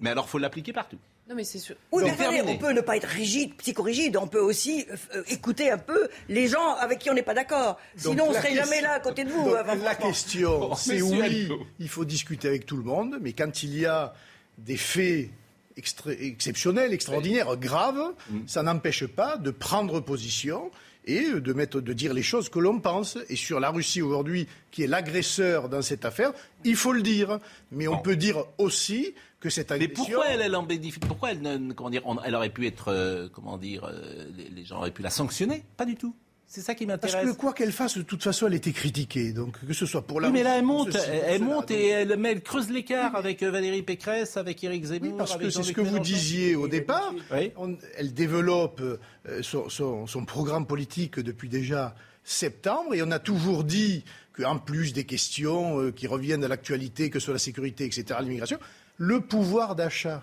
[0.00, 0.98] Mais alors faut l'appliquer partout.
[1.28, 1.74] Non, mais c'est sûr.
[1.90, 4.16] Oui, Donc, mais on peut ne pas être rigide, psychorigide.
[4.16, 7.78] On peut aussi euh, écouter un peu les gens avec qui on n'est pas d'accord.
[8.04, 9.42] Donc, Sinon, on la serait question- jamais là à côté de vous.
[9.42, 11.48] Donc, euh, enfin, la question, Oh, c'est oui,
[11.80, 14.14] il faut discuter avec tout le monde, mais quand il y a
[14.58, 15.30] des faits
[15.76, 18.12] exceptionnels, extraordinaires, graves,
[18.46, 20.70] ça n'empêche pas de prendre position
[21.04, 23.18] et de, mettre, de dire les choses que l'on pense.
[23.28, 26.32] Et sur la Russie aujourd'hui, qui est l'agresseur dans cette affaire,
[26.64, 27.38] il faut le dire.
[27.70, 30.04] Mais on peut dire aussi que cette Mais agression...
[30.04, 32.88] pourquoi elle, elle en bénéficie Pourquoi elle, ne- comment dire, on- elle aurait pu être,
[32.88, 35.62] euh, comment dire, euh, les, les gens auraient pu la sanctionner?
[35.76, 36.14] Pas du tout.
[36.48, 37.32] C'est ça qui Parce m'intéresse.
[37.32, 39.32] que quoi qu'elle fasse, de toute façon, elle était critiquée.
[39.32, 41.70] Donc que ce soit pour la Oui, mais là, elle monte, ceci, elle, monte Donc-
[41.72, 45.10] et elle, mais elle creuse l'écart avec euh, Valérie Pécresse, avec Éric Zemmour.
[45.12, 47.12] Oui, parce que c'est ce que vous disiez au départ.
[47.32, 47.50] Oui.
[47.56, 53.18] On- elle développe euh, son, son- son programme politique depuis déjà septembre et on a
[53.18, 54.04] toujours dit
[54.36, 58.18] qu'en plus des questions euh, qui reviennent à l'actualité, que ce soit la sécurité, etc.,
[58.20, 58.58] l'immigration,
[58.98, 60.22] le pouvoir d'achat.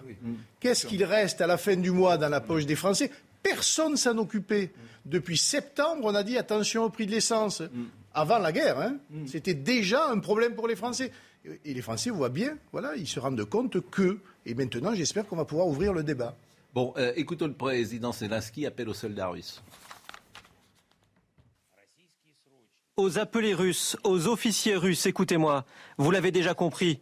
[0.62, 3.12] Qu'est-ce qu'il reste à la fin du mois dans la poche des Français?
[3.44, 4.72] Personne ne s'en occupait.
[5.06, 7.62] Depuis septembre, on a dit attention au prix de l'essence.
[8.14, 11.12] Avant la guerre, hein, c'était déjà un problème pour les Français.
[11.66, 15.36] Et les Français voient bien, voilà, ils se rendent compte que, et maintenant j'espère qu'on
[15.36, 16.38] va pouvoir ouvrir le débat.
[16.74, 19.62] Bon, euh, écoutons le président Zelensky appelle aux soldats russes.
[22.96, 25.66] Aux appelés russes, aux officiers russes, écoutez-moi,
[25.98, 27.02] vous l'avez déjà compris,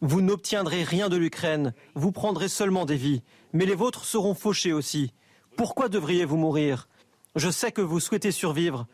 [0.00, 3.22] vous n'obtiendrez rien de l'Ukraine, vous prendrez seulement des vies,
[3.56, 5.14] mais les vôtres seront fauchés aussi.
[5.56, 6.88] Pourquoi devriez-vous mourir?
[7.36, 8.86] Je sais que vous souhaitez survivre.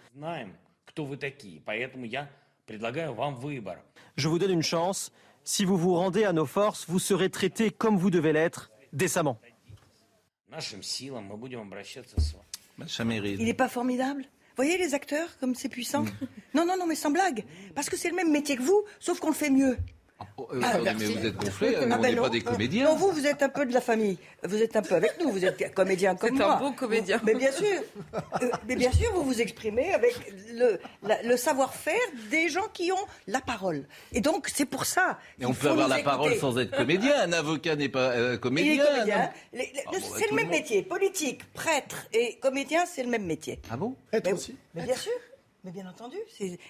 [4.16, 5.11] Je vous donne une chance.
[5.42, 9.40] Si vous vous rendez à nos forces, vous serez traité comme vous devez l'être, décemment.
[13.05, 13.40] Meryl.
[13.40, 14.25] Il n'est pas formidable?
[14.55, 16.05] Voyez les acteurs comme c'est puissant?
[16.55, 17.44] Non, non, non, mais sans blague.
[17.75, 19.77] Parce que c'est le même métier que vous, sauf qu'on le fait mieux.
[20.37, 22.85] Oh, euh, Ah, mais vous êtes gonflés, Ah, on ben n'est pas des comédiens.
[22.85, 24.18] Non, vous, vous êtes un peu de la famille.
[24.42, 25.30] Vous êtes un peu avec nous.
[25.30, 26.56] Vous êtes comédien comme C'est un moi.
[26.56, 27.20] beau comédien.
[27.24, 27.66] Mais bien sûr.
[28.14, 30.14] Euh, mais bien sûr, vous vous exprimez avec
[30.52, 31.94] le, la- le savoir-faire
[32.30, 33.87] des gens qui ont la parole.
[34.12, 35.18] Et donc, c'est pour ça.
[35.38, 37.12] Mais on peut avoir la parole sans être comédien.
[37.22, 38.85] Un avocat n'est pas euh, Il est comédien.
[38.85, 40.82] non les- Ah bon, bah, c'est le même métier.
[40.82, 43.61] Politique, prêtre et comédien, c'est le même métier.
[43.70, 44.56] Ah bon Être Mais, aussi.
[44.74, 45.12] mais bien sûr.
[45.64, 46.16] Mais bien entendu,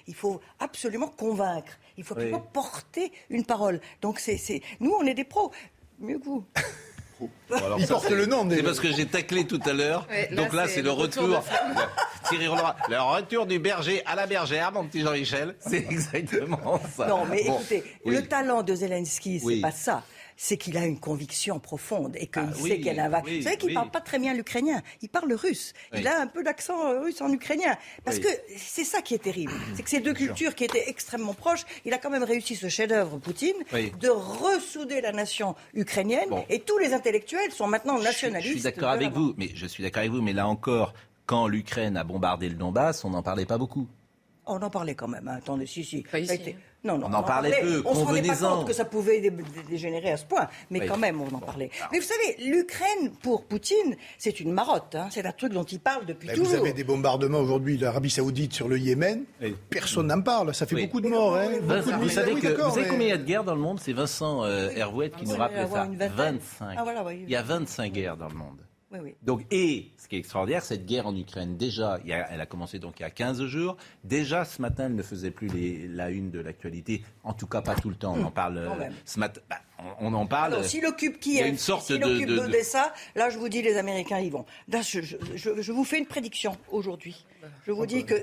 [0.06, 1.72] il faut absolument convaincre.
[1.96, 2.22] Il faut Oui.
[2.24, 3.80] absolument porter une parole.
[4.02, 5.50] Donc c'est, c'est- nous, on est des pros.
[5.98, 6.44] Mieux que vous.
[7.20, 10.06] Bon, alors Il ça, porte le nom, C'est parce que j'ai taclé tout à l'heure.
[10.10, 11.36] Ouais, Donc là, c'est le le retour de.
[12.28, 12.74] Thierry Roland.
[12.88, 15.54] Le retour du berger à la bergère, mon petit Jean-Michel.
[15.60, 17.06] C'est exactement ça.
[17.06, 18.16] Non, mais Bon, écoutez, oui.
[18.16, 19.60] le talent de Zelensky, c'est Oui.
[19.60, 20.02] pas ça.
[20.36, 23.56] C'est qu'il a une conviction profonde et qu'il ah sait qu'elle a un Vous savez
[23.56, 25.72] qu'il ne parle pas très bien l'ukrainien, il parle russe.
[25.94, 27.76] Il a un peu d'accent euh, russe en ukrainien.
[28.04, 29.52] Parce que c'est ça qui est terrible.
[29.74, 32.68] C'est que ces deux cultures qui étaient extrêmement proches, il a quand même réussi ce
[32.68, 36.28] chef-d'œuvre, Poutine, de ressouder la nation ukrainienne.
[36.48, 38.48] Et tous les intellectuels sont maintenant nationalistes.
[38.48, 40.94] Je, suis d'accord avec vous, mais je suis d'accord avec vous, mais là encore,
[41.26, 43.86] quand l'Ukraine a bombardé le Donbass, on n'en parlait pas beaucoup.
[44.46, 45.28] On en parlait quand même.
[45.28, 45.36] Hein.
[45.38, 46.04] Attendez, si, si.
[46.84, 47.82] Non, non, on en parlait peu.
[47.84, 49.22] On ne se rendait pas compte que ça pouvait
[49.68, 51.70] dégénérer à ce point, mais quand même, on en parlait.
[51.92, 54.94] Mais vous savez, l'Ukraine, pour Poutine, c'est une marotte.
[54.94, 55.08] Hein.
[55.10, 56.46] C'est un truc dont il parle depuis toujours.
[56.46, 59.24] Vous avez des bombardements aujourd'hui de l'Arabie Saoudite sur le Yémen.
[59.70, 60.54] Personne n'en parle.
[60.54, 61.36] Ça fait beaucoup de morts.
[61.36, 61.50] Hein.
[62.00, 62.32] vous, savez
[62.88, 63.80] combien il y a de guerres dans le monde?
[63.80, 64.68] C'est Vincent euh,
[65.18, 65.88] qui nous rappelle ça.
[66.16, 66.76] 25.
[66.78, 68.58] Ah, il y a 25 guerres dans le monde.
[69.22, 73.00] Donc, et ce qui est extraordinaire, cette guerre en Ukraine, déjà, elle a commencé donc
[73.00, 73.76] il y a 15 jours.
[74.04, 77.02] Déjà, ce matin, elle ne faisait plus la une de l'actualité.
[77.24, 78.14] En tout cas, pas tout le temps.
[78.16, 78.68] On en parle euh,
[79.04, 79.40] ce matin.
[79.48, 79.56] Bah,
[80.00, 80.54] on, en parle.
[80.54, 84.18] Alors, s'il occupe qui est une sorte de, d'Odessa, là, je vous dis, les Américains
[84.18, 84.44] y vont.
[84.68, 87.24] Là, je, vous fais une prédiction aujourd'hui.
[87.66, 88.14] Je vous dis que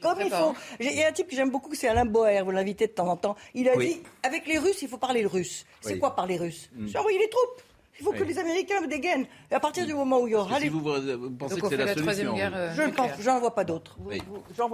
[0.00, 0.54] comme il faut.
[0.80, 3.08] Il y a un type que j'aime beaucoup, c'est Alain Boer, vous l'invitez de temps
[3.08, 3.36] en temps.
[3.54, 5.64] Il a dit, avec les Russes, il faut parler le russe.
[5.80, 6.68] C'est quoi parler russe?
[6.74, 6.88] Mm.
[6.88, 7.62] C'est envoyer les troupes.
[8.00, 9.26] Il faut que les Américains me dégainent.
[9.50, 10.58] Et à partir du moment où il y aura...
[10.58, 13.64] Si vous, pensez que c'est la, solution guerre, euh, Je ne pense, j'en vois pas
[13.64, 13.96] d'autres.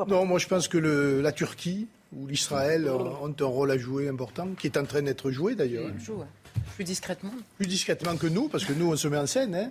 [0.08, 4.08] Non, moi je pense que le, la Turquie ou l'Israël ont un rôle à jouer
[4.08, 5.90] important, qui est en train d'être joué d'ailleurs.
[6.74, 7.32] Plus discrètement.
[7.56, 9.54] Plus discrètement que nous, parce que nous on se met en scène.
[9.54, 9.70] Hein.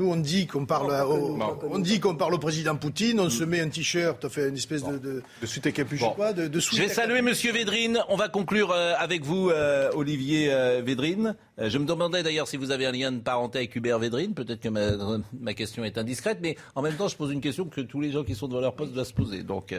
[0.00, 1.38] Nous, on dit qu'on parle, au,
[1.70, 4.54] on dit qu'on parle au président Poutine, on se met un t-shirt, on fait une
[4.54, 6.16] espèce de de, de suite et capuchon.
[6.34, 8.02] De, de Je vais saluer Monsieur Védrine.
[8.08, 11.36] On va conclure euh, avec vous, euh, Olivier euh, Védrine.
[11.58, 14.32] je me demandais d'ailleurs si vous avez un lien de parenté avec Hubert Védrine.
[14.32, 14.92] Peut-être que ma,
[15.38, 18.10] ma, question est indiscrète, mais en même temps, je pose une question que tous les
[18.10, 19.42] gens qui sont devant leur poste doivent se poser.
[19.42, 19.74] Donc.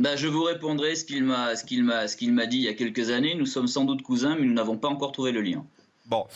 [0.00, 2.64] Ben, je vous répondrai ce qu'il m'a, ce qu'il m'a, ce qu'il m'a dit il
[2.64, 3.36] y a quelques années.
[3.36, 5.64] Nous sommes sans doute cousins, mais nous n'avons pas encore trouvé le lien.
[6.08, 6.26] Bon,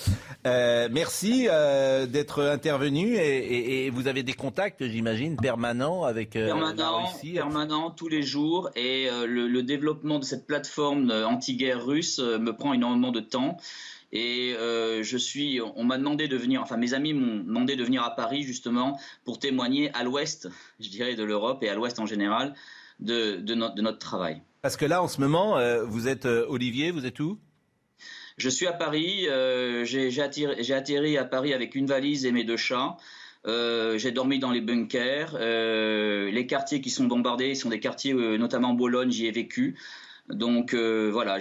[0.47, 6.75] euh, merci euh, d'être intervenu et, vous avez des contacts, j'imagine, permanents avec euh, permanent,
[6.77, 7.33] la Russie.
[7.33, 8.69] Permanent, tous les jours.
[8.77, 13.57] Et le, développement de cette plateforme anti-guerre russe me prend énormément de temps.
[14.13, 18.03] Et je suis, on m'a demandé de venir, enfin mes amis m'ont demandé de venir
[18.03, 22.07] à Paris justement pour témoigner à l'ouest, je dirais, de l'Europe et à l'ouest en
[22.07, 22.55] général
[23.01, 24.43] de, de, de, notre travail.
[24.61, 25.57] Parce que là, en ce moment,
[25.87, 27.39] vous êtes Olivier, vous êtes où?
[28.37, 32.57] Je suis à Paris, euh, j'ai atterri, à Paris avec une valise et mes deux
[32.57, 32.97] chats.
[33.47, 35.37] Euh, j'ai dormi dans les bunkers.
[35.41, 39.77] Euh, les quartiers qui sont bombardés sont des quartiers, notamment en Bologne, j'y ai vécu.
[40.29, 41.39] Donc euh, voilà,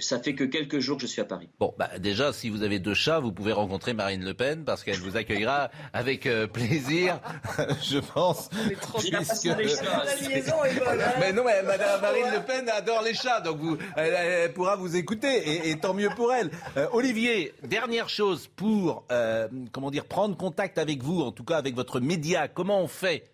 [0.00, 1.48] ça fait que quelques jours que je suis à Paris.
[1.58, 4.84] Bon, bah, déjà, si vous avez deux chats, vous pouvez rencontrer Marine Le Pen parce
[4.84, 7.18] qu'elle vous accueillera avec euh, plaisir,
[7.82, 8.50] je pense.
[8.98, 9.44] Puisque...
[9.46, 11.00] La liaison est bonne.
[11.00, 11.12] Hein.
[11.18, 14.96] mais non, mais Madame Marine Le Pen adore les chats, donc vous, elle, pourra vous
[14.96, 16.50] écouter et, tant mieux pour elle.
[16.76, 19.04] Euh, Olivier, dernière chose pour
[19.72, 22.48] comment dire prendre contact avec vous, en tout cas avec votre média.
[22.48, 23.29] Comment on fait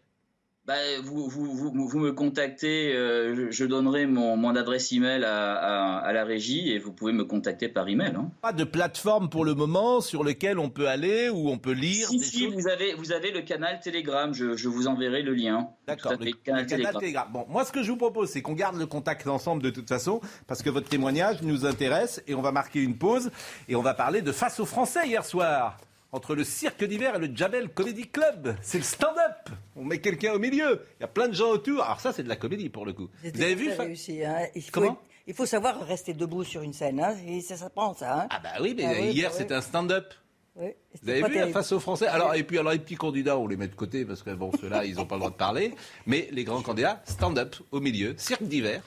[0.67, 0.75] bah,
[1.05, 5.99] vous, vous, vous, vous, me contactez, euh, je, donnerai mon, mon adresse email à, à,
[5.99, 8.15] à, la régie et vous pouvez me contacter par email.
[8.17, 8.31] Hein.
[8.43, 12.09] Pas de plateforme pour le moment sur lequel on peut aller ou on peut lire
[12.09, 15.69] si, si, vous avez, vous avez le canal Telegram, je, je vous enverrai le lien.
[15.87, 17.29] D'accord, le, canal, Telegram.
[17.33, 19.89] Bon, moi ce que je vous propose, c'est qu'on garde le contact ensemble de toute
[19.89, 23.31] façon, parce que votre témoignage nous intéresse et on va marquer une pause
[23.69, 25.79] et on va parler de face aux Français hier soir
[26.17, 28.57] entre le cirque d'hiver et le Jamel Comedy Club.
[28.63, 29.51] C'est le stand-up.
[29.77, 30.81] On met quelqu'un au milieu.
[30.99, 31.83] Il y a plein de gens autour.
[31.83, 33.09] Alors ça, c'est de la comédie pour le coup.
[33.23, 34.47] Vous avez vu réussi, hein.
[34.55, 37.01] il faut, Comment Il faut savoir rester debout sur une scène.
[37.01, 37.15] Hein.
[37.29, 38.23] Et ça, ça prend ça.
[38.23, 38.29] Hein.
[38.31, 40.15] Ah bah oui, mais ah hier, bah c'était un stand-up.
[40.59, 40.71] Oui,
[41.03, 42.07] Vous avez vu face aux Français?
[42.07, 44.51] Alors et puis alors les petits candidats, on les met de côté parce que bon
[44.59, 45.75] ceux-là ils n'ont pas le droit de parler.
[46.07, 48.83] Mais les grands candidats, stand-up au milieu, cirque d'hiver,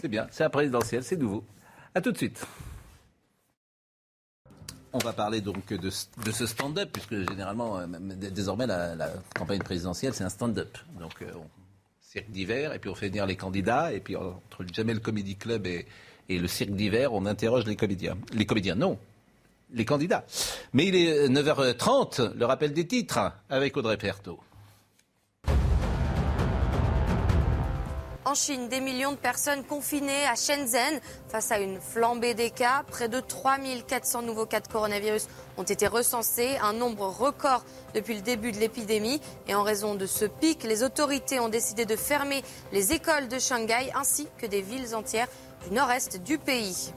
[0.00, 1.44] c'est bien, c'est la présidentielle, c'est nouveau.
[1.94, 2.46] À tout de suite.
[4.96, 7.86] On va parler donc de, ce stand-up, puisque généralement, euh,
[8.30, 10.78] désormais, la, campagne présidentielle, c'est un stand-up.
[11.00, 11.32] Donc, euh,
[12.00, 15.34] cirque d'hiver, et puis on fait venir les candidats, et puis entre le Jamel Comedy
[15.34, 15.86] Club et,
[16.28, 18.16] et le cirque d'hiver, on interroge les comédiens.
[18.34, 18.96] Les comédiens, non,
[19.72, 20.24] les candidats.
[20.72, 24.38] Mais il est 9h30, le rappel des titres, avec Audrey Perto.
[28.26, 32.82] En Chine, des millions de personnes confinées à Shenzhen face à une flambée des cas.
[32.90, 35.26] Près de 3400 nouveaux cas de coronavirus
[35.58, 39.20] ont été recensés, un nombre record depuis le début de l'épidémie.
[39.46, 43.38] Et en raison de ce pic, les autorités ont décidé de fermer les écoles de
[43.38, 45.28] Shanghai ainsi que des villes entières
[45.68, 46.94] du nord-est du pays.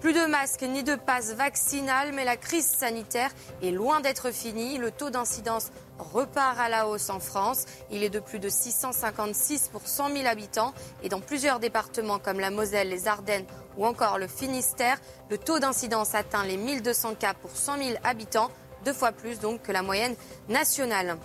[0.00, 3.30] Plus de masques ni de passe vaccinal, mais la crise sanitaire
[3.62, 4.78] est loin d'être finie.
[4.78, 7.64] Le taux d'incidence repart à la hausse en France.
[7.90, 10.72] Il est de plus de 656 pour 100 000 habitants.
[11.02, 14.98] Et dans plusieurs départements comme la Moselle, les Ardennes ou encore le Finistère.
[15.30, 18.50] Le taux d'incidence atteint les 1200 cas pour 100 000 habitants,
[18.84, 20.16] deux fois plus donc que la moyenne
[20.48, 21.16] nationale.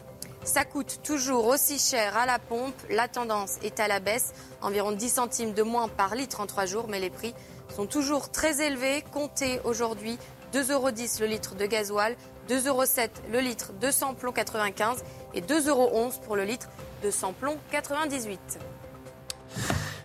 [0.43, 2.73] Ça coûte toujours aussi cher à la pompe.
[2.89, 6.65] La tendance est à la baisse, environ 10 centimes de moins par litre en trois
[6.65, 7.35] jours, mais les prix
[7.75, 9.03] sont toujours très élevés.
[9.13, 10.17] Comptez aujourd'hui
[10.53, 12.15] 2,10 euros le litre de gasoil,
[12.51, 12.83] 2,07 euros
[13.31, 16.69] le litre de samplon 95 et 2,11 euros pour le litre
[17.01, 18.59] de samplon 98.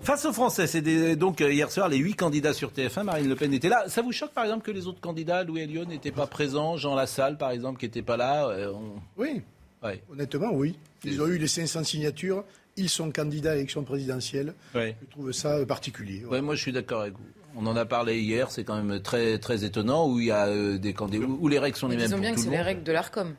[0.02, 3.02] Face aux Français, c'est donc euh, hier soir les huit candidats sur TF1.
[3.02, 3.88] Marine Le Pen était là.
[3.88, 6.94] Ça vous choque par exemple que les autres candidats, Louis Elliot, n'étaient pas présents Jean
[6.94, 8.72] Lassalle par exemple, qui n'était pas là euh,
[9.16, 9.42] Oui.
[10.11, 10.78] Honnêtement, oui.
[11.04, 12.44] Ils ont eu les 500 signatures.
[12.76, 14.54] Ils sont candidats à l'élection présidentielle.
[14.74, 16.22] Je trouve ça particulier.
[16.42, 17.24] moi, je suis d'accord avec vous.
[17.58, 20.46] On en a parlé hier, c'est quand même très, très étonnant, où il y a
[20.46, 22.06] euh, des candidats, où, les règles sont les mêmes.
[22.06, 23.34] Disons bien que c'est les règles de l'ARCOM.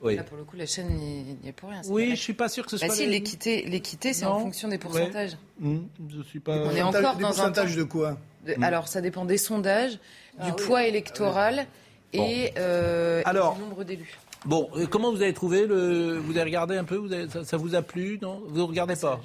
[0.00, 0.16] Oui.
[0.16, 1.82] Là, pour le coup, la chaîne n'y est pour rien.
[1.88, 2.94] Oui, je suis pas sûr que ce bah soit.
[2.94, 5.36] si, l'équité, l'équité, c'est en fonction des pourcentages.
[5.60, 5.78] Mmh,
[6.16, 6.56] je suis pas.
[6.56, 8.62] On est encore des dans pourcentages un de quoi mmh.
[8.62, 9.98] Alors, ça dépend des sondages,
[10.42, 11.66] du ah poids électoral
[12.12, 14.18] et euh, du nombre d'élus.
[14.44, 17.10] Bon, euh, comment vous avez trouvé le Vous avez regardé un peu vous
[17.44, 19.20] ça, vous a plu Non, vous ne regardez pas?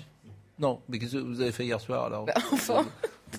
[0.60, 2.26] Non, mais qu'est-ce que vous avez fait hier soir alors?
[2.26, 2.86] Bah, Enfin.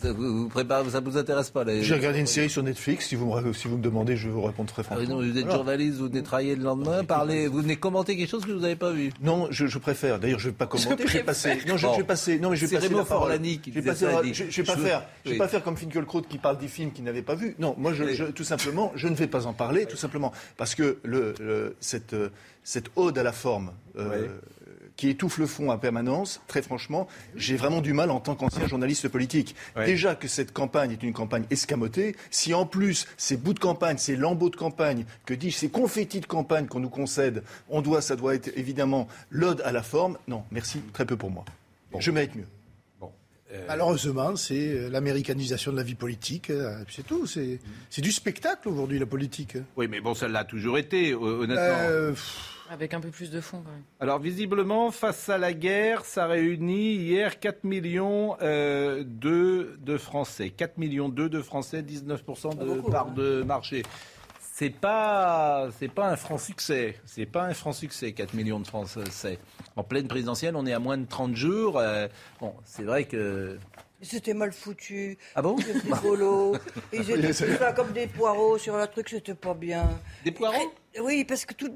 [0.02, 1.83] Vous, préparez, ça vous intéresse pas les...
[1.83, 3.07] J'ai regardé une série sur Netflix.
[3.09, 5.16] Si vous me, si vous me demandez, je vous réponds très ah franchement.
[5.16, 8.52] vous êtes journaliste, vous venez travailler le lendemain, parler, vous venez commenter quelque chose que
[8.52, 9.12] vous n'avez pas vu.
[9.22, 10.18] Non, je, je préfère.
[10.18, 11.07] D'ailleurs, je ne vais pas commenter.
[11.07, 11.59] Je vais passer.
[11.66, 12.38] Non, je, je, vais passer.
[12.38, 13.40] Non, mais je vais passer la parole.
[13.40, 14.07] Qui je vais passer.
[14.33, 15.02] Je, je vais pas faire.
[15.24, 17.54] Je vais pas faire comme Finkielkraut qui parle des films qu'il n'avait pas vus.
[17.59, 20.98] Non, moi, je, tout simplement, je ne vais pas en parler, tout simplement, parce que
[21.02, 22.14] le, le cette
[22.64, 23.72] cette ode à la forme.
[23.96, 24.26] Euh,
[24.96, 28.66] qui étouffe le fond en permanence, très franchement, j'ai vraiment du mal en tant qu'ancien
[28.68, 29.57] journaliste politique.
[29.76, 33.98] Déjà que cette campagne est une campagne escamotée, si en plus ces bouts de campagne,
[33.98, 38.02] ces lambeaux de campagne, que dis-je, ces confettis de campagne qu'on nous concède, on doit,
[38.02, 41.44] ça doit être évidemment l'ode à la forme, non, merci, très peu pour moi.
[41.98, 42.46] Je mérite mieux.
[43.52, 46.50] Euh, Malheureusement, c'est euh, l'américanisation de la vie politique.
[46.50, 47.26] Euh, c'est tout.
[47.26, 47.61] C'est
[47.98, 49.57] du spectacle aujourd'hui, la politique.
[49.76, 52.14] Oui, mais bon, ça l'a toujours été, honnêtement.
[52.70, 53.83] Avec un peu plus de fonds, quand même.
[54.00, 60.50] Alors, visiblement, face à la guerre, ça réunit hier 4 millions euh, de, Français.
[60.50, 63.14] 4 millions de Français, 19% de part hein.
[63.14, 63.83] de marché.
[64.57, 66.96] C'est pas, c'est pas un franc succès.
[67.05, 69.40] C'est pas un franc succès, 4 millions de Français.
[69.74, 71.77] En pleine présidentielle, on est à moins de 30 jours.
[71.77, 72.07] Euh,
[72.40, 73.59] bon, c'est vrai que
[74.02, 75.16] c'était mal foutu.
[75.35, 75.57] Ah bon
[76.92, 79.88] Ils étaient tout comme des poireaux sur le truc, c'était pas bien.
[80.24, 81.74] Des poireaux Oui, parce que tout.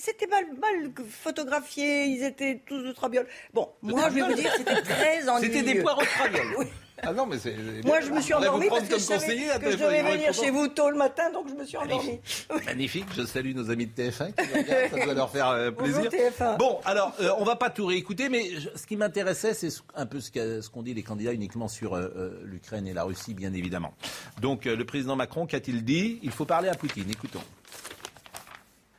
[0.00, 3.26] C'était mal, mal photographié, ils étaient tous de trabiole.
[3.52, 5.52] Bon, moi, je vais vous dire, c'était très ennuyeux.
[5.52, 6.66] C'était des poireaux de trabiole oui.
[7.02, 7.56] Ah non, mais c'est.
[7.84, 10.68] Moi, je me suis endormie parce que je savais que je devais venir chez vous
[10.68, 12.20] tôt le matin, donc je me suis endormie.
[12.66, 13.06] Magnifique.
[13.16, 16.10] Je salue nos amis de TF1 qui regardent, ça doit leur faire euh, plaisir.
[16.58, 20.20] Bon, alors, euh, on va pas tout réécouter, mais ce qui m'intéressait, c'est un peu
[20.20, 23.94] ce qu'ont dit les candidats uniquement sur euh, l'Ukraine et la Russie, bien évidemment.
[24.40, 26.18] Donc, le président Macron, qu'a-t-il dit?
[26.22, 27.10] Il faut parler à Poutine.
[27.10, 27.42] Écoutons.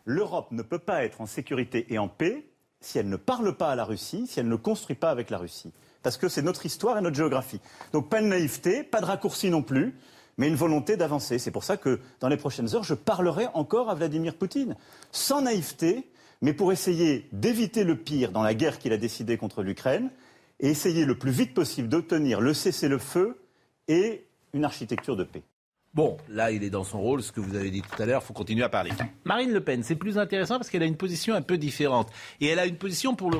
[0.06, 2.46] L'Europe ne peut pas être en sécurité et en paix
[2.80, 5.38] si elle ne parle pas à la Russie, si elle ne construit pas avec la
[5.38, 5.72] Russie
[6.04, 7.60] parce que c'est notre histoire et notre géographie.
[7.94, 9.96] Donc pas de naïveté, pas de raccourci non plus,
[10.38, 11.40] mais une volonté d'avancer.
[11.40, 14.76] C'est pour ça que dans les prochaines heures, je parlerai encore à Vladimir Poutine,
[15.12, 16.10] sans naïveté,
[16.42, 20.10] mais pour essayer d'éviter le pire dans la guerre qu'il a décidée contre l'Ukraine,
[20.60, 23.42] et essayer le plus vite possible d'obtenir le cessez-le-feu
[23.88, 25.44] et une architecture de paix.
[25.94, 28.22] Bon, là, il est dans son rôle, ce que vous avez dit tout à l'heure,
[28.24, 28.92] il faut continuer à parler.
[29.26, 32.08] Marine Le Pen, c'est plus intéressant parce qu'elle a une position un peu différente.
[32.40, 33.32] Et elle a une position pour,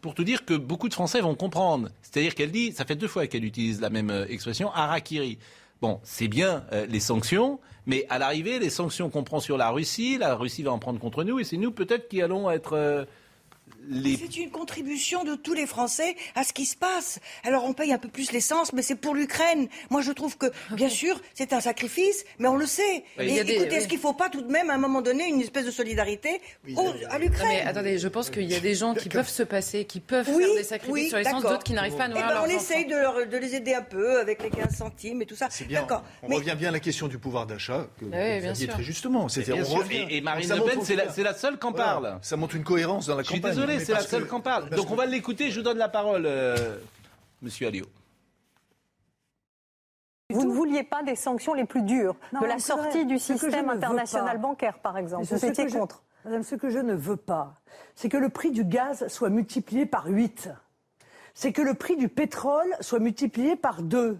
[0.00, 1.88] pour te dire que beaucoup de Français vont comprendre.
[2.02, 5.38] C'est-à-dire qu'elle dit, ça fait deux fois qu'elle utilise la même euh, expression, harakiri.
[5.82, 9.70] Bon, c'est bien euh, les sanctions, mais à l'arrivée, les sanctions qu'on prend sur la
[9.70, 12.74] Russie, la Russie va en prendre contre nous, et c'est nous peut-être qui allons être...
[12.74, 13.04] Euh,
[14.18, 17.18] c'est une contribution de tous les Français à ce qui se passe.
[17.44, 19.68] Alors on paye un peu plus l'essence, mais c'est pour l'Ukraine.
[19.90, 23.04] Moi je trouve que, bien sûr, c'est un sacrifice, mais on le sait.
[23.18, 25.40] Et, écoutez, est-ce qu'il ne faut pas tout de même, à un moment donné, une
[25.40, 26.40] espèce de solidarité
[27.10, 27.48] à l'Ukraine?
[27.48, 30.26] Mais attendez, je pense qu'il y a des gens qui peuvent se passer, qui peuvent
[30.26, 32.86] faire des sacrifices sur l'essence, d'autres qui n'arrivent pas à nourrir eh ben, On essaye
[32.86, 35.48] de, les aider un peu avec les 15 centimes et tout ça.
[35.50, 35.86] C'est bien.
[36.22, 39.26] On revient bien à la question du pouvoir d'achat, que oui, vous très justement.
[40.10, 42.18] Et, Marine Le Pen, c'est la, seule qui en parle.
[42.22, 44.70] Ça montre une cohérence dans la campagne c'est la seule qu'on parle.
[44.70, 45.50] Donc on va l'écouter.
[45.50, 46.76] Je vous donne la parole, euh,
[47.42, 47.86] Monsieur Alliot.
[50.30, 54.38] Vous ne vouliez pas des sanctions les plus dures, de la sortie du système international
[54.38, 55.24] bancaire, par exemple.
[55.24, 56.02] Vous étiez contre.
[56.24, 57.60] Madame, ce que je ne veux pas,
[57.94, 60.50] c'est que le prix du gaz soit multiplié par 8.
[61.32, 64.18] C'est que le prix du pétrole soit multiplié par 2.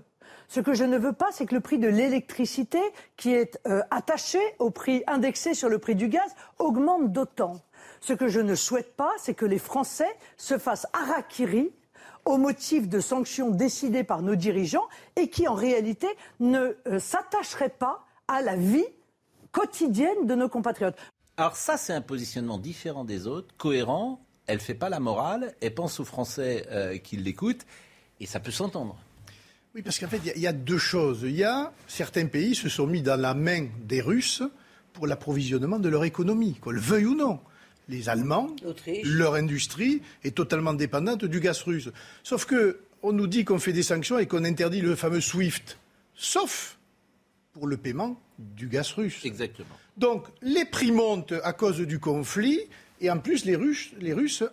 [0.49, 2.81] Ce que je ne veux pas, c'est que le prix de l'électricité,
[3.17, 7.61] qui est euh, attaché au prix indexé sur le prix du gaz, augmente d'autant.
[8.01, 11.71] Ce que je ne souhaite pas, c'est que les Français se fassent harakiri
[12.25, 16.07] au motif de sanctions décidées par nos dirigeants et qui en réalité
[16.39, 18.87] ne euh, s'attacheraient pas à la vie
[19.53, 20.97] quotidienne de nos compatriotes.
[21.37, 24.21] Alors ça, c'est un positionnement différent des autres, cohérent.
[24.47, 27.65] Elle ne fait pas la morale, elle pense aux Français euh, qui l'écoutent,
[28.19, 28.97] et ça peut s'entendre.
[29.75, 31.21] Oui, parce qu'en fait, il y, a deux choses.
[31.23, 34.43] Il y a certains pays se sont mis dans la main des Russes
[34.93, 37.39] pour l'approvisionnement de leur économie, qu'on le veuille ou non.
[37.91, 38.55] Les Allemands,
[39.03, 41.91] leur industrie est totalement dépendante du gaz russe.
[42.23, 45.77] Sauf que on nous dit qu'on fait des sanctions et qu'on interdit le fameux SWIFT,
[46.15, 46.79] sauf
[47.53, 49.25] pour le paiement du gaz russe.
[49.25, 49.77] Exactement.
[49.97, 52.61] Donc les prix montent à cause du conflit
[53.01, 54.45] et en plus les Russes, les Russes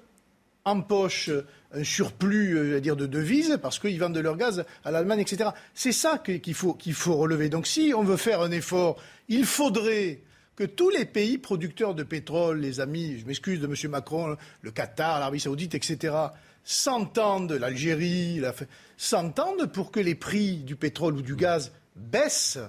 [0.65, 1.29] empochent
[1.71, 5.51] un surplus euh, dire, de devises parce qu'ils vendent leur gaz à l'Allemagne, etc.
[5.73, 7.49] C'est ça qu'il faut, qu'il faut relever.
[7.49, 8.97] Donc si on veut faire un effort,
[9.29, 10.21] il faudrait
[10.57, 13.91] que tous les pays producteurs de pétrole, les amis, je m'excuse de M.
[13.91, 16.15] Macron, le Qatar, l'Arabie saoudite, etc.,
[16.63, 18.41] s'entendent, l'Algérie,
[18.97, 22.59] s'entendent pour que les prix du pétrole ou du gaz baissent.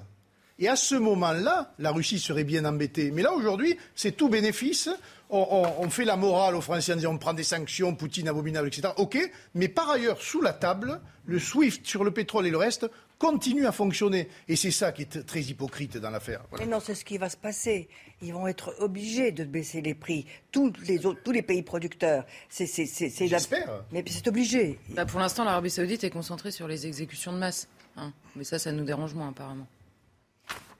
[0.59, 3.11] Et à ce moment-là, la Russie serait bien embêtée.
[3.11, 4.91] Mais là, aujourd'hui, c'est tout bénéfice
[5.30, 8.95] on, fait la morale aux Français en disant on prend des sanctions, Poutine abominable, etc.
[8.97, 9.18] Ok,
[9.55, 13.66] mais par ailleurs, sous la table, le SWIFT sur le pétrole et le reste continue
[13.66, 14.29] à fonctionner.
[14.49, 16.43] Et c'est ça qui est très hypocrite dans l'affaire.
[16.59, 17.89] Mais non, c'est ce qui va se passer.
[18.23, 20.27] Ils vont être obligés de baisser les prix.
[20.51, 22.25] Tous les, autres, tous les pays producteurs.
[22.51, 23.85] J'espère.
[23.93, 24.79] Mais c'est obligé.
[24.91, 27.69] Bah, pour l'instant, l'Arabie Saoudite est concentrée sur les exécutions de masse.
[27.97, 28.12] Hein.
[28.37, 29.66] Mais ça, ça nous dérange moins, apparemment.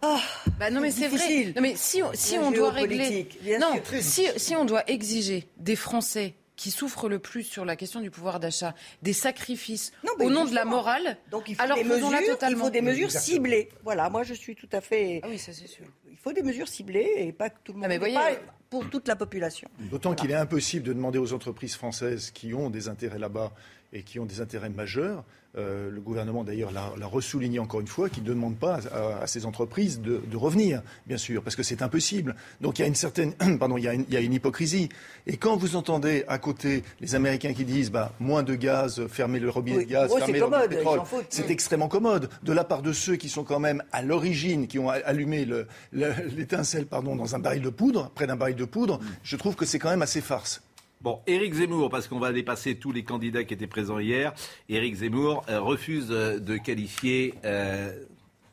[0.01, 0.20] Ah,
[0.61, 1.53] bah non mais c'est vrai.
[1.57, 3.28] Non mais si, si on doit régler,
[3.61, 8.00] non, si, si on doit exiger des Français qui souffrent le plus sur la question
[8.00, 11.16] du pouvoir d'achat, des sacrifices au nom de la morale.
[11.30, 12.12] Donc il faut des mesures,
[12.50, 13.70] il faut des mesures ciblées.
[13.84, 15.20] Voilà, moi je suis tout à fait.
[15.22, 15.86] Ah oui, ça c'est sûr.
[16.11, 17.88] Il faut des mesures ciblées et pas que tout le ah, monde.
[17.88, 18.30] mais voyez, pas
[18.68, 19.68] pour toute la population.
[19.78, 23.52] D'autant qu'il est impossible de demander aux entreprises françaises qui ont des intérêts là-bas
[23.93, 25.24] et qui ont des intérêts majeurs
[25.57, 28.80] euh, le gouvernement d'ailleurs l'a ressouligné encore une fois, qu'il ne demande pas
[29.22, 32.36] à, ces entreprises de, revenir, bien sûr, parce que c'est impossible.
[32.61, 34.91] Donc il y a une certaine, pardon, il y a une, hypocrisie.
[35.26, 39.41] Et quand vous entendez à côté les Américains qui disent, bah, moins de gaz, fermer
[39.41, 42.82] le robinet de gaz, fermer le robinet de pétrole, c'est extrêmement commode de la part
[42.82, 45.49] de ceux qui sont quand même à l'origine, qui ont allumé
[45.93, 49.01] l'étincelle, pardon, dans un baril de poudre, près d'un baril de poudre.
[49.22, 50.62] Je trouve que c'est quand même assez farce.
[51.01, 54.34] Bon, Éric Zemmour, parce qu'on va dépasser tous les candidats qui étaient présents hier,
[54.68, 57.92] Éric Zemmour euh, refuse euh, de qualifier euh,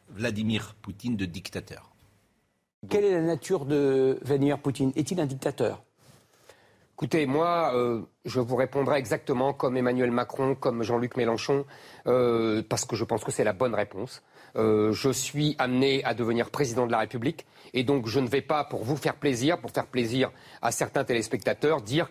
[0.10, 1.92] Vladimir Poutine de dictateur.
[2.88, 4.92] Quelle est la nature de Vladimir Poutine?
[4.96, 5.82] Est-il un dictateur?
[6.94, 7.74] Écoutez, moi,
[8.24, 11.66] je vous répondrai exactement comme Emmanuel Macron, comme Jean-Luc Mélenchon,
[12.06, 14.24] parce que je pense que c'est la bonne réponse.
[14.56, 18.64] je suis amené à devenir président de la République, et donc je ne vais pas,
[18.64, 20.32] pour vous faire plaisir, pour faire plaisir
[20.62, 22.08] à certains téléspectateurs, dire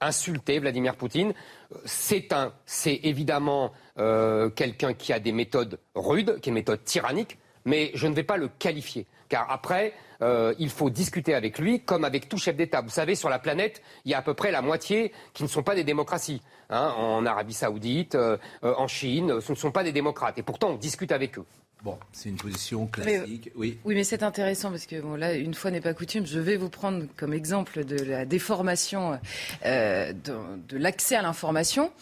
[0.00, 1.34] insulter Vladimir Poutine.
[1.84, 6.84] C'est un, c'est évidemment euh, quelqu'un qui a des méthodes rudes, qui a des méthodes
[6.84, 9.06] tyranniques, mais je ne vais pas le qualifier.
[9.28, 12.82] Car après, euh, il faut discuter avec lui comme avec tout chef d'État.
[12.82, 15.48] Vous savez, sur la planète, il y a à peu près la moitié qui ne
[15.48, 16.42] sont pas des démocraties.
[16.70, 20.38] Hein, en Arabie saoudite, euh, en Chine, ce ne sont pas des démocrates.
[20.38, 21.44] Et pourtant, on discute avec eux.
[21.84, 23.50] Bon, c'est une position classique.
[23.56, 23.78] oui.
[23.84, 26.56] oui, mais c'est intéressant parce que bon, là, une fois n'est pas coutume, je vais
[26.56, 29.20] vous prendre comme exemple de la déformation
[29.66, 31.92] euh, de, l'accès à l'information.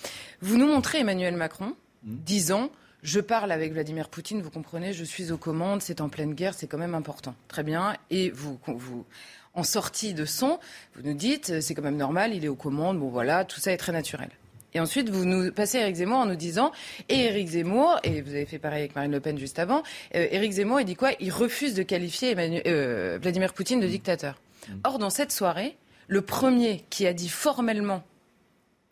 [0.41, 1.75] Vous nous montrez Emmanuel Macron
[2.05, 2.17] hmm.
[2.25, 2.71] disant
[3.03, 6.55] je parle avec Vladimir Poutine, vous comprenez, je suis aux commandes, c'est en pleine guerre,
[6.55, 7.35] c'est quand même important.
[7.49, 7.97] Très bien.
[8.11, 9.05] Et vous, vous,
[9.55, 10.61] en sortie de son,
[10.95, 13.73] vous nous dites, c'est quand même normal, il est aux commandes, bon voilà, tout ça
[13.73, 14.31] est très naturel.
[14.75, 16.73] Et ensuite, vous nous passez Éric Zemmour en nous disant,
[17.09, 19.83] et Éric Zemmour, et vous avez fait pareil avec Marine Le Pen juste avant,
[20.15, 21.11] euh, Éric Zemmour, il dit quoi?
[21.21, 22.35] Il refuse de qualifier
[22.67, 24.41] euh, Vladimir Poutine de dictateur.
[24.69, 24.73] Mm.
[24.85, 25.77] Or, dans cette soirée,
[26.09, 28.03] le premier qui a dit formellement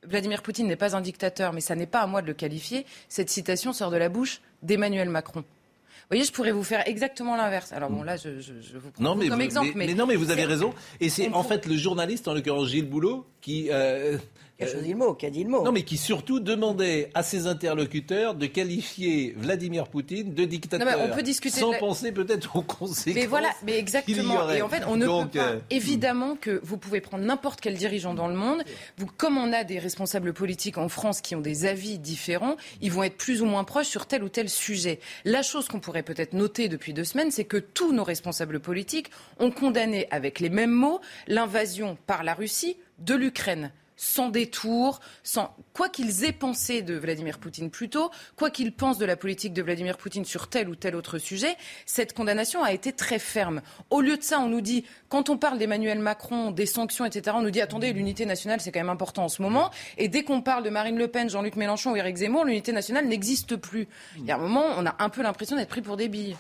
[0.07, 2.87] Vladimir Poutine n'est pas un dictateur, mais ça n'est pas à moi de le qualifier,
[3.09, 5.41] cette citation sort de la bouche d'Emmanuel Macron.
[5.41, 7.72] Vous voyez, je pourrais vous faire exactement l'inverse.
[7.72, 8.07] Alors bon, mm.
[8.07, 8.31] là, je,
[8.78, 9.72] vous prends comme exemple.
[9.76, 10.74] Mais, non, mais vous avez raison.
[11.01, 14.18] Et c'est en fait le journaliste, en l'occurrence Gilles Boulot, qui euh,
[14.61, 15.65] qui a euh, choisi le mot, qui a dit le mot.
[15.65, 20.99] Non, mais qui surtout demandait à ses interlocuteurs de qualifier Vladimir Poutine de dictateur.
[20.99, 23.15] Non, on peut discuter sans penser peut-être aux conséquences.
[23.15, 24.51] Mais voilà, mais exactement.
[24.51, 25.45] Et en fait, on ne peut pas.
[25.51, 28.63] Euh, évidemment que vous pouvez prendre n'importe quel dirigeant dans le monde.
[28.99, 32.93] Vous, comme on a des responsables politiques en France qui ont des avis différents, ils
[32.93, 35.01] vont être plus ou moins proches sur tel ou tel sujet.
[35.25, 39.11] La chose qu'on pourrait peut-être noter depuis deux semaines, c'est que tous nos responsables politiques
[39.39, 45.55] ont condamné avec les mêmes mots l'invasion par la Russie de l'Ukraine sans détour, sans
[45.75, 49.53] quoi qu'ils aient pensé de Vladimir Poutine plus tôt, quoi qu'ils pensent de la politique
[49.53, 53.61] de Vladimir Poutine sur tel ou tel autre sujet, cette condamnation a été très ferme.
[53.91, 57.37] Au lieu de ça, on nous dit, quand on parle d'Emmanuel Macron, des sanctions, etc.,
[57.39, 59.71] on nous dit attendez, l'unité nationale c'est quand même important en ce moment.
[59.99, 63.07] Et dès qu'on parle de Marine Le Pen, Jean-Luc Mélenchon ou Éric Zemmour, l'unité nationale
[63.07, 63.87] n'existe plus.
[64.17, 66.37] Il y a un moment, on a un peu l'impression d'être pris pour des billes.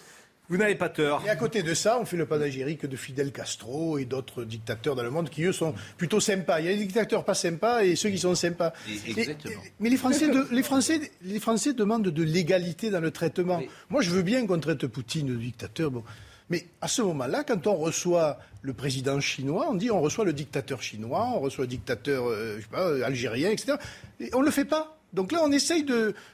[0.50, 1.22] Vous n'avez pas tort.
[1.24, 4.96] Et à côté de ça, on fait le panégyrique de Fidel Castro et d'autres dictateurs
[4.96, 6.58] dans le monde qui, eux, sont plutôt sympas.
[6.58, 8.72] Il y a des dictateurs pas sympas et ceux qui sont sympas.
[9.06, 9.62] Exactement.
[9.78, 13.62] mais les Français, les, Français, les Français demandent de l'égalité dans le traitement.
[13.90, 15.92] Moi, je veux bien qu'on traite Poutine de dictateur.
[15.92, 16.02] Bon.
[16.48, 20.32] Mais à ce moment-là, quand on reçoit le président chinois, on dit on reçoit le
[20.32, 23.74] dictateur chinois, on reçoit le dictateur euh, je sais pas, algérien, etc.
[24.18, 24.99] Et on ne le fait pas.
[25.12, 25.84] Donc là, on essaye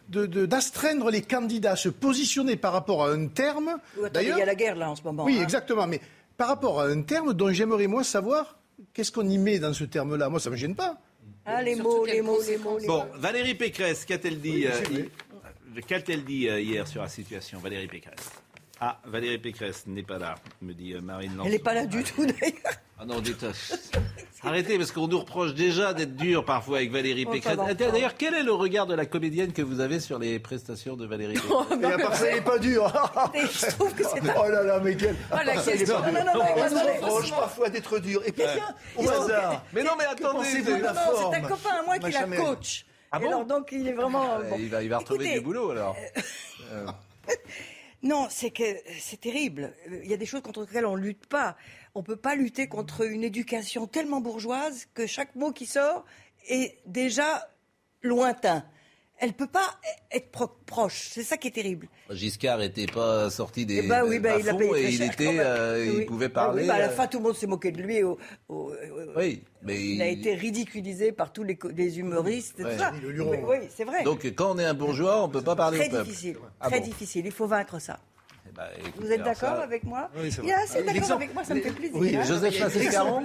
[0.08, 3.76] d'astreindre de, les candidats à se positionner par rapport à un terme.
[4.20, 5.24] il y a la guerre là en ce moment.
[5.24, 5.42] Oui, hein.
[5.42, 5.86] exactement.
[5.86, 6.00] Mais
[6.36, 8.58] par rapport à un terme dont j'aimerais moi savoir
[8.92, 10.28] qu'est-ce qu'on y met dans ce terme-là.
[10.28, 10.98] Moi, ça ne me gêne pas.
[11.44, 16.48] Ah, les mots, les mots, les mots, Bon, Valérie Pécresse, qu'a-t-elle dit, euh, qu'a-t-elle dit
[16.48, 18.32] euh, hier sur la situation, Valérie Pécresse
[18.80, 21.46] ah, Valérie Pécresse n'est pas là, me dit euh, Marine Lançon.
[21.46, 22.74] Elle n'est pas là du tout d'ailleurs.
[22.98, 23.44] Ah non, dites
[24.42, 27.56] Arrêtez, parce qu'on nous reproche déjà d'être dur parfois avec Valérie Pécresse.
[27.56, 31.06] D'ailleurs, quel est le regard de la comédienne que vous avez sur les prestations de
[31.06, 32.86] Valérie Pécresse Et à part ça, elle n'est pas dur.
[33.34, 35.16] Je trouve que c'est Oh là là, mais quel.
[35.32, 35.98] Oh, la question.
[36.00, 38.22] Non, non, non, On nous reproche parfois d'être dur.
[38.24, 39.64] Et puis, tiens, au hasard.
[39.72, 40.48] Mais non, mais attendez.
[40.64, 42.84] C'est un copain à moi qui la coach.
[43.10, 44.38] Ah bon alors, donc, il est vraiment.
[44.40, 45.96] Euh, il va, il va retrouver du boulot alors.
[48.02, 48.62] Non, c'est que
[49.00, 49.74] c'est terrible.
[49.90, 51.56] Il y a des choses contre lesquelles on ne lutte pas.
[51.94, 56.04] On ne peut pas lutter contre une éducation tellement bourgeoise que chaque mot qui sort
[56.48, 57.48] est déjà
[58.02, 58.64] lointain
[59.18, 59.78] elle peut pas
[60.10, 60.30] être
[60.66, 61.08] proche.
[61.10, 61.88] C'est ça qui est terrible.
[62.10, 65.38] Giscard n'était pas sorti des eh ben oui, ben, il a payé et il était,
[65.38, 66.62] euh, il pouvait parler.
[66.62, 68.02] Ah oui, ben, à la euh, fin, tout le monde s'est moqué de lui.
[68.02, 68.18] Au,
[69.16, 72.62] oui, mais il, a été ridiculisé par tous les, les humoristes.
[72.76, 72.92] Ça.
[73.02, 74.04] oui, c'est vrai.
[74.04, 76.08] Donc quand on est un bourgeois, on peut pas parler très au peuple.
[76.08, 77.26] Difficile, ah très difficile.
[77.26, 77.98] Il faut vaincre ça.
[78.56, 81.60] Bah, Vous êtes d'accord avec moi oui, Il est assez d'accord avec moi, ça me
[81.60, 81.96] fait plaisir.
[81.96, 82.24] Oui, hein.
[82.24, 82.54] Joseph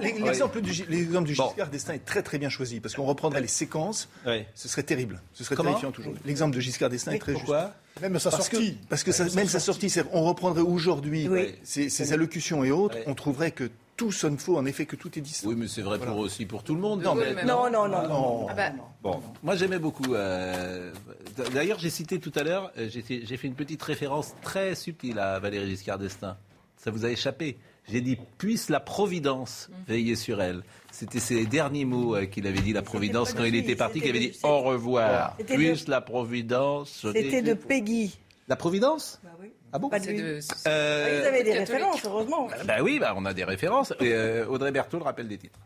[0.00, 4.08] L'exemple du, du Giscard d'Estaing est très très bien choisi parce qu'on reprendrait les séquences,
[4.54, 6.14] ce serait terrible, ce serait terrifiant toujours.
[6.24, 8.78] L'exemple de Giscard d'Estaing est très Pourquoi Même sa sortie.
[8.88, 11.28] parce que même sa sortie, on reprendrait aujourd'hui
[11.62, 13.70] ses allocutions et autres, on trouverait que
[14.02, 15.32] tout sonne faux, en effet, que tout est dit.
[15.44, 17.02] Oui, mais c'est vrai pour aussi pour tout le monde.
[17.02, 18.72] Non, non, non, non, ah bah.
[19.00, 20.14] Bon, moi j'aimais beaucoup.
[20.14, 20.92] Euh,
[21.52, 25.38] d'ailleurs, j'ai cité tout à l'heure, euh, j'ai fait une petite référence très subtile à
[25.38, 26.36] Valérie Giscard d'Estaing.
[26.76, 27.58] Ça vous a échappé.
[27.88, 29.74] J'ai dit puisse la Providence mm.
[29.86, 30.62] veiller sur elle.
[30.90, 34.10] C'était ses derniers mots euh, qu'il avait dit, la Providence, quand il était parti, qu'il
[34.10, 35.36] avait dit au revoir.
[35.46, 37.06] Puisse la Providence.
[37.12, 38.18] C'était de Peggy.
[38.48, 39.20] La Providence?
[39.22, 39.52] Bah oui.
[39.72, 42.48] Ah bon Pas de euh, euh, Vous avez des références, heureusement.
[42.66, 43.94] Bah oui, bah on a des références.
[44.00, 45.58] Et, euh, Audrey Berthaud le rappelle des titres.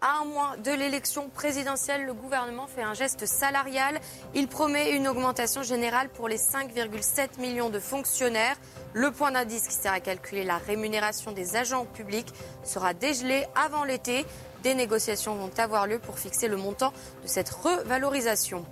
[0.00, 4.00] À un mois de l'élection présidentielle, le gouvernement fait un geste salarial.
[4.34, 8.56] Il promet une augmentation générale pour les 5,7 millions de fonctionnaires.
[8.94, 12.32] Le point d'indice qui sert à calculer la rémunération des agents publics
[12.64, 14.24] sera dégelé avant l'été.
[14.62, 18.64] Des négociations vont avoir lieu pour fixer le montant de cette revalorisation.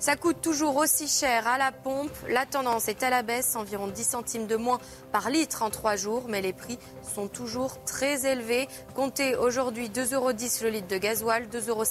[0.00, 2.12] Ça coûte toujours aussi cher à la pompe.
[2.28, 4.78] La tendance est à la baisse, environ 10 centimes de moins
[5.10, 8.68] par litre en trois jours, mais les prix sont toujours très élevés.
[8.94, 10.30] Comptez aujourd'hui 2,10 euros
[10.62, 11.84] le litre de gasoil, 2,07 euros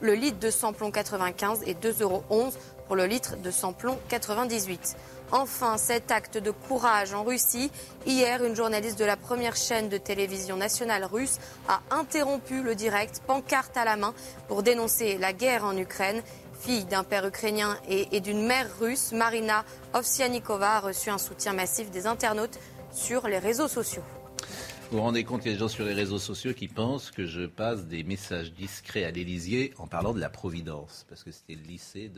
[0.00, 2.24] le litre de samplon 95 et 2,11 euros
[2.86, 4.96] pour le litre de samplon 98.
[5.30, 7.70] Enfin, cet acte de courage en Russie.
[8.06, 11.36] Hier, une journaliste de la première chaîne de télévision nationale russe
[11.68, 14.14] a interrompu le direct, pancarte à la main,
[14.48, 16.22] pour dénoncer la guerre en Ukraine.
[16.58, 21.90] Fille d'un père ukrainien et, d'une mère russe, Marina Ovsianikova a reçu un soutien massif
[21.90, 22.58] des internautes
[22.90, 24.02] sur les réseaux sociaux.
[24.90, 27.10] Vous vous rendez compte qu'il y a des gens sur les réseaux sociaux qui pensent
[27.10, 31.30] que je passe des messages discrets à l'Élysée en parlant de la Providence, parce que
[31.30, 32.10] c'était le lycée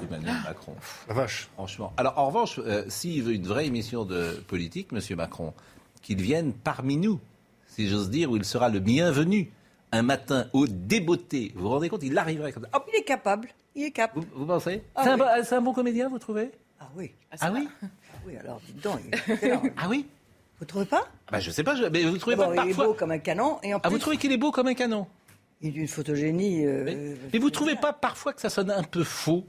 [0.00, 0.48] d'Emmanuel ah.
[0.48, 0.74] Macron.
[1.06, 1.48] La vache.
[1.54, 1.92] Franchement.
[1.96, 5.00] Alors, en revanche, euh, s'il veut une vraie émission de politique, M.
[5.16, 5.54] Macron,
[6.02, 7.20] qu'il vienne parmi nous,
[7.68, 9.50] si j'ose dire, où il sera le bienvenu
[9.92, 11.52] un matin au débeauté.
[11.54, 12.84] Vous vous rendez compte Il arriverait comme ça.
[12.92, 13.48] il est capable.
[13.74, 14.26] Il est capable.
[14.34, 15.04] Vous, pensez ah
[15.42, 16.50] c'est, un, bon comédien, vous trouvez?
[16.80, 17.12] Ah oui.
[17.32, 17.68] Ah, ah oui?
[17.82, 17.86] Ah
[18.26, 19.00] Oui, alors dites donc.
[19.76, 20.06] ah oui?
[20.58, 21.06] Vous trouvez pas?
[21.30, 22.84] Bah, Je sais pas, mais vous trouvez pas il parfois...
[22.84, 23.58] est beau comme un canon.
[23.62, 25.06] Et en ah, vous trouvez qu'il est beau comme un canon?
[25.60, 26.64] Il est d'une photogénie.
[26.66, 29.44] Euh, mais, vous trouvez pas parfois que ça sonne un peu faux?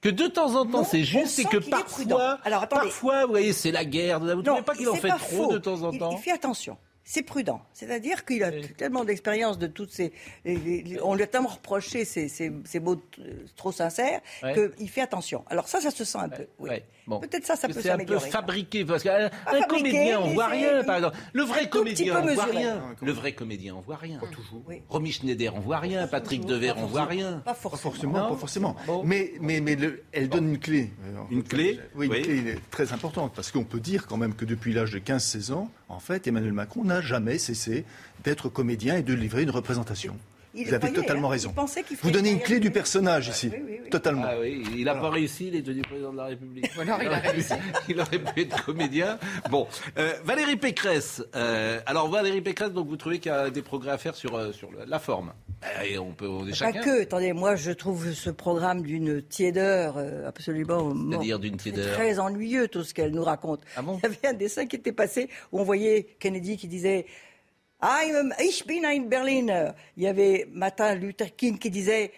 [0.00, 3.70] Que de temps en temps c'est juste et que parfois, Alors, parfois, vous voyez, c'est
[3.70, 4.18] la guerre.
[4.18, 6.10] Vous ne trouvez pas qu'il en fait trop de temps en temps?
[6.12, 6.76] il fait attention.
[7.04, 7.60] C'est prudent.
[7.72, 10.12] C'est-à-dire qu'il a tellement d'expérience de toutes ces.
[11.02, 13.00] On lui a tellement reproché ces, ces, mots
[13.56, 14.20] trop sincères
[14.76, 15.44] qu'il fait attention.
[15.48, 16.46] Alors ça, ça se sent un peu.
[16.58, 16.70] Oui.
[17.06, 18.20] Peut-être ça, ça peut s'améliorer.
[18.20, 19.30] C'est un peu fabriqué parce qu'un
[19.68, 21.16] comédien, on voit rien, par exemple.
[21.32, 22.82] Le vrai comédien, on voit rien.
[23.00, 24.20] Le vrai comédien, on voit rien.
[24.30, 24.62] Toujours.
[24.88, 26.06] Romy Schneider, on voit rien.
[26.06, 27.42] Patrick Devers, on voit rien.
[27.44, 28.28] Pas forcément.
[28.30, 28.76] Pas forcément.
[29.04, 29.76] Mais, mais, mais
[30.12, 30.90] elle donne une clé.
[31.30, 34.72] Une clé Oui, une clé très importante parce qu'on peut dire quand même que depuis
[34.72, 37.84] l'âge de 15-16 ans, en fait, Emmanuel Macron n'a jamais cessé
[38.24, 40.16] d'être comédien et de livrer une représentation.
[40.54, 41.32] Vous avez totalement hein.
[41.32, 41.54] raison.
[42.02, 43.50] Vous donnez une clé du personnage ici.
[43.90, 44.24] Totalement.
[44.26, 46.70] Ah oui, il n'a pas réussi, il est devenu président de la République.
[46.78, 47.54] alors, il a réussi.
[47.88, 49.18] il aurait pu être comédien.
[49.50, 49.66] Bon,
[49.98, 51.22] euh, Valérie Pécresse.
[51.34, 54.34] Euh, alors, Valérie Pécresse, donc vous trouvez qu'il y a des progrès à faire sur,
[54.34, 55.32] euh, sur la forme
[55.84, 57.02] et on peut, on est Pas que.
[57.02, 59.96] Attendez, moi, je trouve ce programme d'une tiédeur
[60.26, 60.92] absolument.
[61.10, 61.94] C'est-à-dire d'une tiédeur.
[61.94, 63.60] Très ennuyeux, tout ce qu'elle nous raconte.
[63.76, 63.98] Ah bon?
[63.98, 67.06] Il y avait un dessin qui était passé où on voyait Kennedy qui disait
[67.82, 69.72] I'm, ich bin ein Berliner.
[69.96, 72.12] Il y avait Martin Luther King qui disait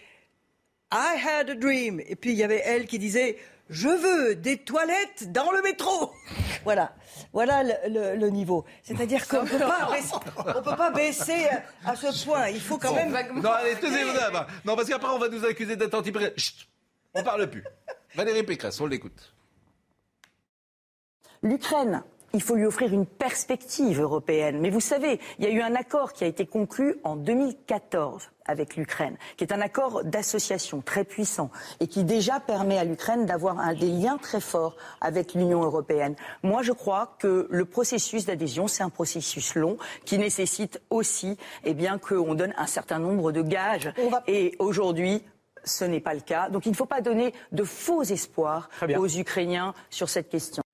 [0.93, 1.99] I had a dream.
[1.99, 3.37] Et puis il y avait elle qui disait
[3.69, 6.11] Je veux des toilettes dans le métro.
[6.63, 6.93] voilà.
[7.33, 8.63] Voilà le, niveau.
[8.83, 11.47] C'est-à-dire qu'on ne peut, pas baisser
[11.83, 12.49] à ce point.
[12.49, 13.11] Il faut quand même.
[13.41, 14.13] Non, allez, tenez-vous
[14.65, 16.67] Non, parce qu'après, on va nous accuser d'être anti Chut
[17.15, 17.63] On parle plus.
[18.15, 19.33] Valérie Pécresse, on l'écoute.
[21.41, 22.03] L'Ukraine
[22.35, 24.59] il faut lui offrir une perspective européenne.
[24.59, 28.29] Mais vous savez, il y a eu un accord qui a été conclu en 2014
[28.45, 33.25] avec l'Ukraine, qui est un accord d'association très puissant et qui déjà permet à l'Ukraine
[33.25, 36.15] d'avoir des liens très forts avec l'Union européenne.
[36.43, 41.73] Moi, je crois que le processus d'adhésion, c'est un processus long qui nécessite aussi eh
[41.73, 43.93] bien, qu'on donne un certain nombre de gages.
[44.27, 45.23] Et aujourd'hui,
[45.63, 46.49] ce n'est pas le cas.
[46.49, 50.64] Donc il ne faut pas donner de faux espoirs aux Ukrainiens sur cette question.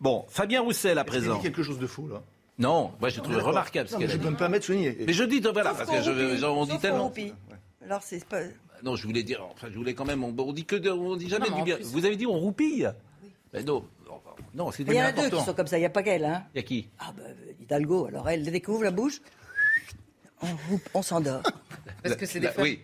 [0.00, 1.36] Bon, Fabien Roussel à présent.
[1.36, 2.22] dit quelque chose de faux là
[2.58, 4.08] Non, moi j'ai trouvé remarquable ce a dit.
[4.08, 4.96] Je peux me permettre de souligner.
[5.06, 7.12] Mais je dis, voilà, parce que je, on dit tellement.
[7.84, 8.40] Alors c'est pas.
[8.82, 11.50] Non, je voulais dire, enfin, je voulais quand même, on, dit que, on dit jamais
[11.50, 11.76] du bien.
[11.82, 12.90] Vous avez dit on roupille
[13.22, 13.30] oui.
[13.52, 13.84] Mais non,
[14.54, 16.02] non, c'est Il y en a deux qui sont comme ça, il n'y a pas
[16.02, 16.24] qu'elle.
[16.24, 16.44] Hein.
[16.54, 16.88] Il y a qui?
[16.98, 18.06] Ah, ben, Hidalgo.
[18.06, 19.20] Alors elle découvre la bouche,
[20.42, 20.46] on,
[20.94, 21.42] on s'endort.
[22.02, 22.64] Parce que c'est des femmes.
[22.64, 22.80] Oui.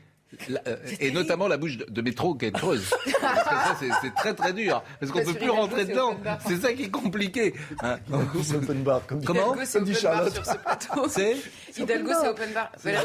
[0.66, 2.90] Euh, et notamment la bouche de, métro qui est creuse.
[3.20, 4.82] Parce que ça, c'est très très dur.
[4.98, 6.16] Parce qu'on ne peut plus rentrer dedans.
[6.46, 7.54] C'est ça qui est compliqué.
[7.82, 7.98] Hein
[8.42, 9.06] c'est open bar.
[9.06, 11.08] Comme Comment Hidalgo, c'est open bar sur ce plateau.
[11.08, 11.36] C'est
[11.78, 12.72] Hidalgo, c'est open bar.
[12.78, 12.96] Fait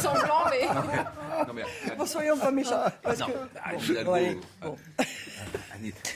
[0.00, 0.66] semblant, mais...
[1.46, 1.62] Non, mais...
[1.96, 2.84] Bon, soyons pas méchants.
[3.02, 3.32] Parce que...
[3.62, 4.76] Ah, Hidalgo, bon.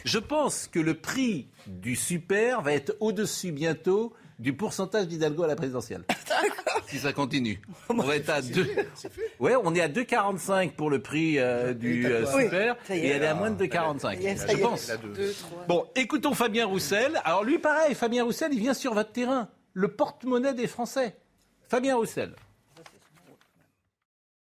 [0.04, 5.46] Je pense que le prix du super va être au-dessus bientôt du pourcentage d'Hidalgo à
[5.48, 6.04] la présidentielle.
[6.92, 7.60] si ça continue.
[7.88, 8.66] On va être à 2.
[9.40, 13.26] Ouais, on est à 2,45 pour le prix euh, du euh, super et elle est
[13.26, 14.18] à moins de 2,45.
[14.20, 14.92] Je pense.
[15.68, 17.20] Bon, écoutons Fabien Roussel.
[17.24, 19.48] Alors lui, pareil, Fabien Roussel, il vient sur votre terrain.
[19.72, 21.16] Le porte-monnaie des Français.
[21.68, 22.34] Fabien Roussel.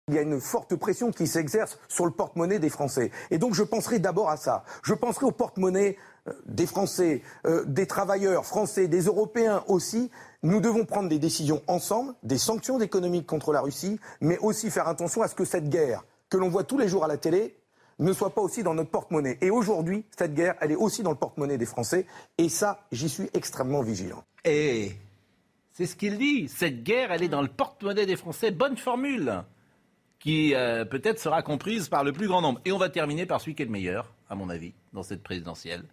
[0.09, 3.11] Il y a une forte pression qui s'exerce sur le porte-monnaie des Français.
[3.31, 4.65] Et donc je penserai d'abord à ça.
[4.83, 5.99] Je penserai au porte-monnaie
[6.47, 10.11] des Français, euh, des travailleurs français, des Européens aussi.
[10.43, 14.89] Nous devons prendre des décisions ensemble, des sanctions économiques contre la Russie, mais aussi faire
[14.89, 17.57] attention à ce que cette guerre, que l'on voit tous les jours à la télé,
[17.99, 19.39] ne soit pas aussi dans notre porte-monnaie.
[19.41, 22.07] Et aujourd'hui, cette guerre, elle est aussi dans le porte-monnaie des Français.
[22.39, 24.23] Et ça, j'y suis extrêmement vigilant.
[24.45, 24.93] Et
[25.73, 26.49] c'est ce qu'il dit.
[26.49, 28.51] Cette guerre, elle est dans le porte-monnaie des Français.
[28.51, 29.43] Bonne formule
[30.19, 32.61] qui euh, peut-être sera comprise par le plus grand nombre.
[32.65, 35.23] Et on va terminer par celui qui est le meilleur, à mon avis, dans cette
[35.23, 35.85] présidentielle.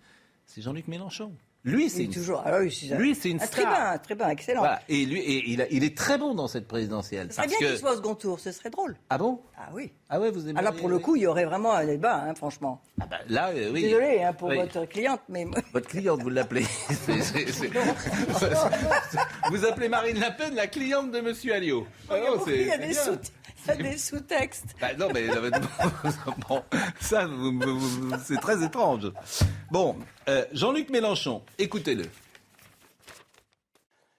[0.45, 1.33] C'est Jean-Luc Mélenchon.
[1.65, 2.11] Lui, c'est une...
[2.11, 2.41] toujours.
[2.45, 4.63] Alors, lui, c'est une ah, Très bien, très bien, excellent.
[4.87, 7.29] Et lui, et il, il, est très bon dans cette présidentielle.
[7.31, 8.95] Ce serait bien qu'il soit au second tour, ce serait drôle.
[9.09, 9.41] Ah bon?
[9.57, 9.91] Ah oui.
[10.07, 10.59] Ah ouais, vous aimez.
[10.59, 12.83] Alors pour le coup, il y aurait vraiment un débat, hein, franchement.
[13.01, 13.81] Ah bah, là, euh, oui.
[13.81, 16.61] Désolé hein, pour votre cliente, mais votre cliente, vous l'appelez.
[19.49, 21.87] vous appelez Marine Le Pen la cliente de Monsieur Alliot.
[22.11, 22.93] Ah il y a des
[23.78, 24.76] des sous-textes.
[24.80, 25.28] Bah non, mais
[26.49, 26.63] bon,
[26.99, 27.28] ça,
[28.24, 29.11] c'est très étrange.
[29.72, 29.95] Bon,
[30.30, 32.05] euh, Jean-Luc Mélenchon, écoutez-le.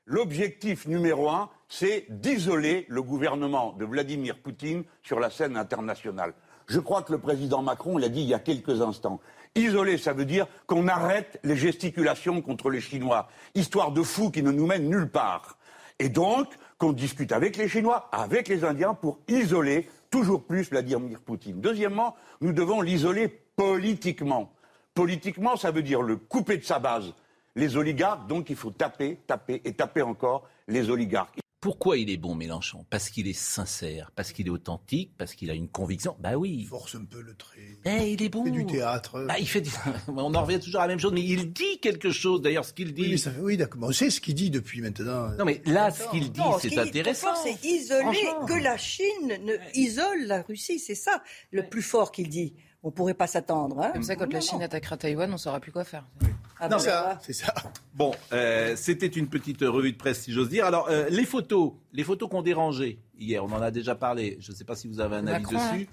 [0.06, 6.32] L'objectif numéro un, c'est d'isoler le gouvernement de Vladimir Poutine sur la scène internationale.
[6.68, 9.20] Je crois que le président Macron l'a dit il y a quelques instants.
[9.54, 14.42] Isoler, ça veut dire qu'on arrête les gesticulations contre les Chinois, histoire de fous qui
[14.42, 15.58] ne nous mènent nulle part.
[15.98, 21.20] Et donc, qu'on discute avec les Chinois, avec les Indiens, pour isoler toujours plus Vladimir
[21.20, 21.60] Poutine.
[21.60, 24.52] Deuxièmement, nous devons l'isoler politiquement.
[24.94, 27.14] Politiquement, ça veut dire le couper de sa base.
[27.54, 31.38] Les oligarques, donc il faut taper, taper et taper encore les oligarques.
[31.60, 32.84] Pourquoi il est bon, Mélenchon?
[32.90, 36.16] Parce qu'il est sincère, parce qu'il est authentique, parce qu'il a une conviction.
[36.20, 36.58] Bah oui.
[36.60, 37.78] Il force un peu le trait.
[37.84, 38.44] Eh, il est bon.
[38.46, 39.24] Il fait du théâtre.
[39.26, 39.70] Bah, il fait du...
[40.08, 42.42] On en revient toujours à la même chose, mais il dit quelque chose.
[42.42, 43.12] D'ailleurs, ce qu'il dit.
[43.12, 43.30] Oui, ça...
[43.40, 43.80] oui d'accord.
[43.82, 45.30] On sait ce qu'il dit depuis maintenant.
[45.38, 47.34] Non, mais là, ce qu'il dit, c'est intéressant.
[47.42, 50.78] C'est isoler que la Chine ne isole la Russie.
[50.78, 52.54] C'est ça le plus fort qu'il dit.
[52.82, 53.80] On pourrait pas s'attendre.
[53.80, 56.06] Hein Comme ça, quand la Chine attaquera Taïwan, on saura plus quoi faire.
[56.58, 57.18] Ah non, ça.
[57.22, 57.52] c'est ça.
[57.94, 60.64] Bon, euh, c'était une petite revue de presse, si j'ose dire.
[60.66, 64.36] Alors, euh, les photos, les photos qu'on dérangé hier, on en a déjà parlé.
[64.40, 65.88] Je ne sais pas si vous avez un avis Macron, dessus.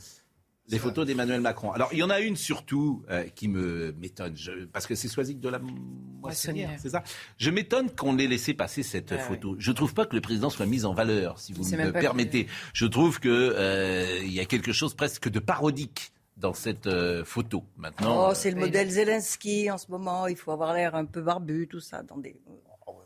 [0.69, 1.73] Les photos d'Emmanuel Macron.
[1.73, 5.09] Alors, il y en a une surtout euh, qui me m'étonne, je- parce que c'est
[5.09, 7.03] Soisic de la Moissonnière, c'est ça?
[7.37, 9.57] Je m'étonne qu'on ait laissé passer cette Ah photo.
[9.59, 12.47] Je trouve pas que le président soit mis en valeur, si vous me permettez.
[12.71, 16.12] Je trouve que euh, il y a quelque chose presque de parodique
[16.43, 17.63] dans cette euh, photo.
[17.77, 20.27] Maintenant, Oh, c'est le modèle Zelensky en ce moment.
[20.27, 22.03] Il faut avoir l'air un peu barbu, tout ça.
[22.03, 22.35] Dans des...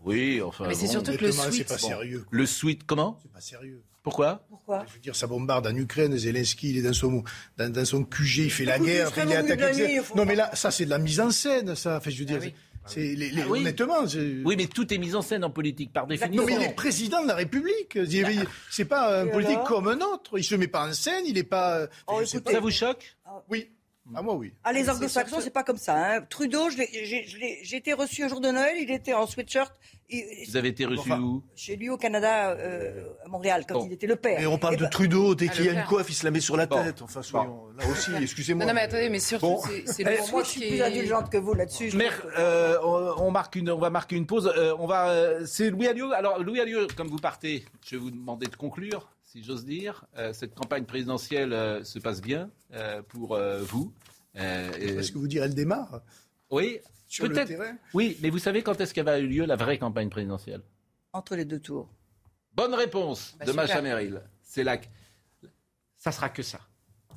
[0.04, 0.66] oui, enfin.
[0.68, 0.94] Mais c'est bon.
[0.94, 1.54] surtout que le sweat.
[1.54, 2.26] c'est pas sérieux.
[2.32, 3.84] Le suite, comment C'est pas sérieux.
[4.02, 6.18] Pourquoi Pourquoi Je veux dire, ça bombarde en Ukraine.
[6.18, 7.24] Zelensky, il est dans son,
[7.58, 9.12] dans, dans son QG, il fait la guerre.
[9.24, 10.02] il est attaqué.
[10.16, 11.98] Non, mais là, ça, c'est de la mise en scène, ça.
[11.98, 12.56] Enfin, je veux dire, Ah oui.
[12.88, 13.60] C'est les, les- Ah oui.
[13.62, 14.04] honnêtement.
[14.46, 16.42] Oui, mais tout est mis en scène en politique, par définition.
[16.44, 17.96] Non, mais il est président de la République.
[17.96, 20.38] Il- C'est pas un politique comme un autre.
[20.38, 21.88] Il se met pas en scène, il est pas.
[22.08, 23.16] Oh, écoutez, Ça vous choque?
[23.50, 23.70] Oui.
[24.16, 24.54] À moi, oui.
[24.64, 25.96] Ah, les anglo-saxons, c'est pas comme ça.
[26.18, 26.22] Hein.
[26.30, 29.74] Trudeau, j'ai été reçu un jour de Noël, il était en sweatshirt.
[30.10, 33.80] et- Vous avez été reçu Enfin, où Chez lui au Canada, euh, à Montréal, quand
[33.80, 33.86] Bon.
[33.86, 34.40] il était le père.
[34.40, 36.14] Et on parle Eh de ben, Trudeau, dès Ah, qu'il y a une coiffe, il
[36.14, 36.82] se la met sur la Bon.
[36.82, 37.02] tête.
[37.02, 38.64] Enfin, soyons, là aussi, excusez-moi.
[38.66, 39.62] Non, non, mais attendez, mais surtout, Bon.
[39.86, 41.92] c'est- eh, le moi, je suis plus est- indulgente que vous là-dessus.
[42.38, 44.50] euh, on, on marque une, on va marquer une pause.
[44.56, 46.14] Euh, on va, euh, c'est Louis Alliot.
[46.14, 50.06] Alors Louis Alliot, comme vous partez, je vais vous demander de conclure, si j'ose dire.
[50.18, 53.94] Euh, cette campagne présidentielle euh, se passe bien euh, pour euh, vous.
[54.36, 56.02] Euh, et- Est-ce que vous direz, elle démarre
[56.50, 57.48] oui, sur le peut-être.
[57.50, 57.78] terrain?
[57.94, 60.62] Oui, mais vous savez quand est-ce qu'elle va eu lieu la vraie campagne présidentielle?
[61.14, 61.90] Entre les deux tours.
[62.54, 63.52] Bonne réponse Bah, de.
[63.52, 64.22] Macha Merrill.
[64.42, 64.78] C'est là.
[64.78, 64.88] que-
[65.98, 66.60] Ça sera que ça.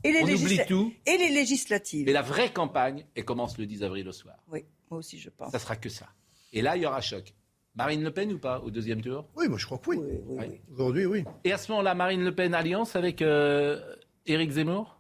[0.03, 0.93] Et les, On oublie tout.
[1.07, 2.07] et les législatives.
[2.07, 4.37] Mais la vraie campagne, elle commence le 10 avril au soir.
[4.49, 5.53] Oui, moi aussi, je pense.
[5.53, 6.09] Ça sera que ça.
[6.53, 7.33] Et là, il y aura choc.
[7.77, 9.27] Marine Le Pen ou pas au deuxième tour?
[9.37, 9.99] Oui, moi, je crois que oui.
[10.01, 10.47] Oui, oui, Oui.
[10.51, 10.61] oui.
[10.75, 11.25] Aujourd'hui, oui.
[11.45, 13.81] Et à ce moment-là, Marine Le Pen alliance avec euh,
[14.27, 14.97] Éric Zemmour?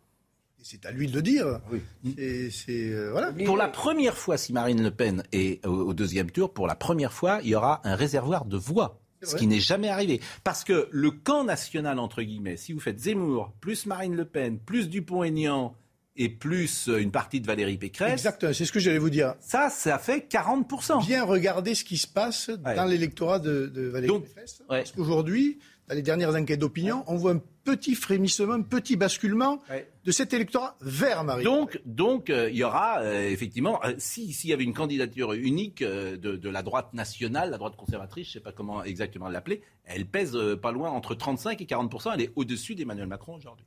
[0.62, 1.60] C'est à lui de le dire.
[2.04, 2.92] C'est- C'est.
[2.92, 3.32] euh, voilà.
[3.46, 6.74] Pour la première fois, si Marine Le Pen est au, au deuxième tour, pour la
[6.74, 9.00] première fois, il y aura un réservoir de voix.
[9.22, 10.18] Ce qui n'est jamais arrivé.
[10.44, 14.58] Parce que le camp national, entre guillemets, si vous faites Zemmour, plus Marine Le Pen,
[14.58, 15.74] plus Dupont-Aignan
[16.22, 19.34] et plus euh, une partie de Valérie Pécresse, Exactement, c'est ce que j'allais vous dire.
[19.40, 21.04] ça, ça fait 40%.
[21.06, 22.74] Bien regarder ce qui se passe Ouais.
[22.76, 24.60] dans l'électorat de, de Valérie Donc, Pécresse.
[24.68, 24.78] ouais.
[24.80, 25.58] Parce qu'aujourd'hui,
[25.88, 29.88] dans les dernières enquêtes d'opinion, on voit un petit frémissement, un petit basculement Ouais.
[30.04, 31.42] de cet électorat vers Marie.
[31.44, 35.32] Donc, donc euh, il y aura euh, effectivement, euh, si s'il y avait une candidature
[35.32, 39.28] unique de, de la droite nationale, la droite conservatrice, je ne sais pas comment exactement
[39.28, 43.64] l'appeler, elle pèse pas loin entre 35 et 40 Elle est au-dessus d'Emmanuel Macron aujourd'hui.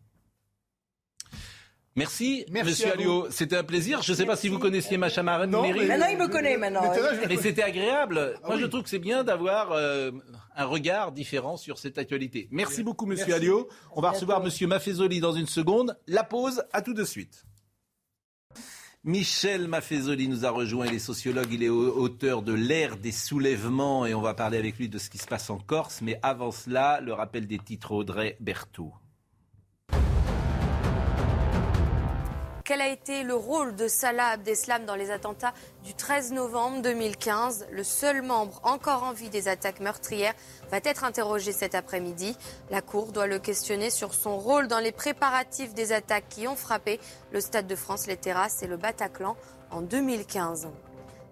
[1.95, 2.91] Merci, Merci Monsieur.
[2.93, 3.27] Alliot.
[3.29, 4.01] C'était un plaisir.
[4.01, 6.57] Je ne sais pas si vous connaissiez Macha Mar- Non, mais- Maintenant, il me connaît
[6.57, 6.91] maintenant.
[7.29, 8.33] Mais c'était agréable.
[8.43, 8.61] Moi, oui.
[8.61, 10.11] je trouve que c'est bien d'avoir euh,
[10.55, 12.47] un regard différent sur cette actualité.
[12.51, 13.41] Merci beaucoup, Monsieur Merci.
[13.43, 13.69] Alliot.
[13.95, 15.95] On va recevoir Monsieur Maffezoli dans une seconde.
[16.07, 17.43] La pause, à tout de suite.
[19.05, 20.87] Michel Maffezoli nous a rejoint.
[20.87, 24.57] Il est sociologue, il est au- auteur de L'ère des soulèvements et on va parler
[24.57, 25.99] avec lui de ce qui se passe en Corse.
[26.01, 28.93] Mais avant cela, le rappel des titres Audrey Berthaud.
[32.66, 35.53] Quel a été le rôle de Salah Abdeslam dans les attentats
[35.84, 40.34] du 13 novembre 2015 Le seul membre encore en vie des attaques meurtrières
[40.72, 42.38] va être interrogé cet après-midi.
[42.72, 46.55] La Cour doit le questionner sur son rôle dans les préparatifs des attaques qui ont
[46.55, 47.01] frappé
[47.34, 49.36] le Stade de France, les terrasses et le Bataclan
[49.70, 50.70] en 2015.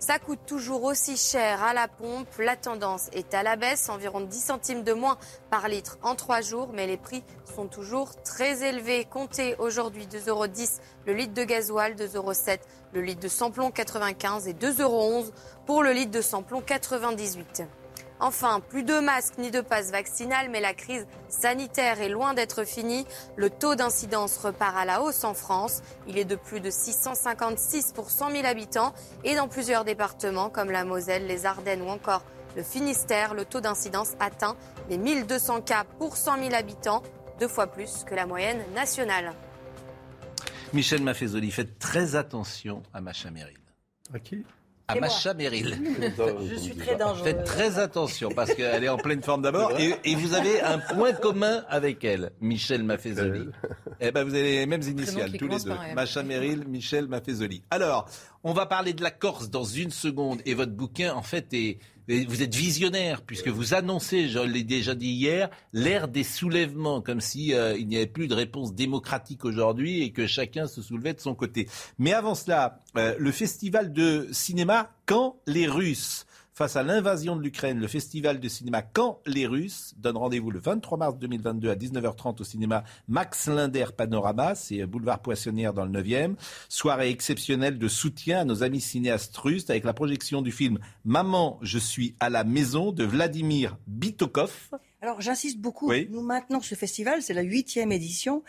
[0.01, 2.27] Ça coûte toujours aussi cher à la pompe.
[2.39, 5.15] La tendance est à la baisse, environ 10 centimes de moins
[5.51, 7.23] par litre en trois jours, mais les prix
[7.55, 9.05] sont toujours très élevés.
[9.05, 10.45] Comptez aujourd'hui 2,10 euros
[11.05, 12.33] le litre de gasoil, 2,07 euros
[12.93, 15.25] le litre de samplon 95 et 2,11 euros
[15.67, 17.61] pour le litre de samplon 98.
[18.23, 22.63] Enfin, plus de masques ni de passe vaccinal, mais la crise sanitaire est loin d'être
[22.63, 23.07] finie.
[23.35, 25.81] Le taux d'incidence repart à la hausse en France.
[26.07, 28.93] Il est de plus de 656 pour 100 000 habitants.
[29.23, 32.23] Et dans plusieurs départements comme la Moselle, les Ardennes ou encore
[32.55, 34.55] le Finistère, le taux d'incidence atteint
[34.87, 37.01] les 1200 cas pour 100 000 habitants,
[37.39, 39.33] deux fois plus que la moyenne nationale.
[40.73, 43.29] Michel Maffezoli, faites très attention à Macha.
[44.13, 44.45] À qui?
[44.91, 45.07] À moi.
[45.07, 45.77] Macha Merrill.
[46.49, 47.23] Je suis très dangereux.
[47.23, 50.79] Faites très attention parce qu'elle est en pleine forme d'abord et, et vous avez un
[50.79, 53.47] point commun avec elle, Michel Maffezoli.
[53.99, 55.73] Eh ben vous avez les mêmes initiales tous les deux.
[55.95, 57.63] Macha Merrill, Michel Maffezoli.
[57.69, 58.09] Alors,
[58.43, 61.79] on va parler de la Corse dans une seconde et votre bouquin en fait est
[62.27, 67.21] vous êtes visionnaire, puisque vous annoncez, je l'ai déjà dit hier, l'ère des soulèvements, comme
[67.21, 71.13] si euh, il n'y avait plus de réponse démocratique aujourd'hui et que chacun se soulevait
[71.13, 71.67] de son côté.
[71.99, 77.41] Mais avant cela, euh, le festival de cinéma Quand les Russes face à l'invasion de
[77.41, 81.75] l'Ukraine, le festival de cinéma Quand les Russes donne rendez-vous le 23 mars 2022 à
[81.75, 86.35] 19h30 au cinéma Max Linder Panorama, c'est boulevard Poissonnière dans le 9e.
[86.69, 91.57] Soirée exceptionnelle de soutien à nos amis cinéastes russes avec la projection du film Maman,
[91.61, 94.51] je suis à la maison de Vladimir Bitokov.
[95.01, 98.43] Alors j'insiste beaucoup, nous maintenons ce festival, c'est la huitième édition,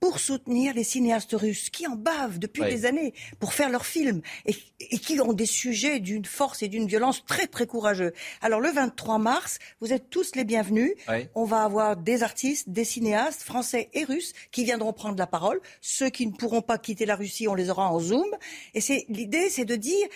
[0.00, 4.22] pour soutenir les cinéastes russes qui en bavent depuis des années pour faire leurs films
[4.46, 4.54] et,
[4.98, 8.12] qui ont des sujets d'une force et d'une violence très très courageux.
[8.40, 10.92] Alors le 23 mars, vous êtes tous les bienvenus.
[11.34, 15.60] On va avoir des artistes, des cinéastes français et russes qui viendront prendre la parole.
[15.80, 18.28] Ceux qui ne pourront pas quitter la Russie, on les aura en Zoom.
[18.74, 20.06] Et c'est l'idée, c'est de dire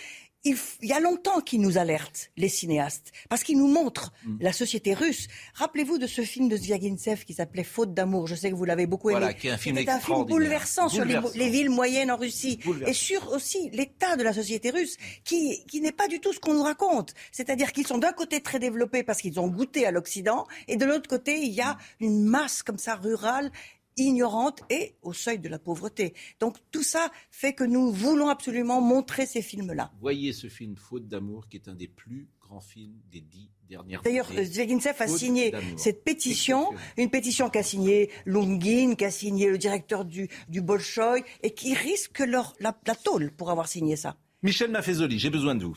[0.44, 4.36] il, y a longtemps qu'ils nous alertent, les cinéastes, parce qu'ils nous montrent mm.
[4.40, 5.28] la société russe.
[5.54, 8.26] Rappelez-vous de ce film de Zviagintsev qui s'appelait Faute d'amour.
[8.26, 9.20] Je sais que vous l'avez beaucoup aimé.
[9.20, 12.92] Voilà, qui est un film, un film bouleversant, sur les, villes moyennes en Russie et
[12.92, 16.54] sur aussi l'état de la société russe, qui, qui n'est pas du tout ce qu'on
[16.54, 17.14] nous raconte.
[17.30, 20.84] C'est-à-dire qu'ils sont d'un côté très développés parce qu'ils ont goûté à l'Occident, et de
[20.84, 23.50] l'autre côté, il y a une masse comme ça rurale
[23.96, 26.14] ignorante et au seuil de la pauvreté.
[26.40, 29.92] Donc tout ça fait que nous voulons absolument montrer ces films-là.
[30.00, 34.02] Voyez ce film Faute d'amour qui est un des plus grands films des dix dernières
[34.02, 40.04] D'ailleurs, Zvegintsev a signé cette pétition, une pétition qu'a signé Lungin, qu'a signé le directeur
[40.04, 44.16] du, du Bolchoï et qui risque leur, la, la tôle pour avoir signé ça.
[44.42, 45.76] Michel Maffezoli, j'ai besoin de vous.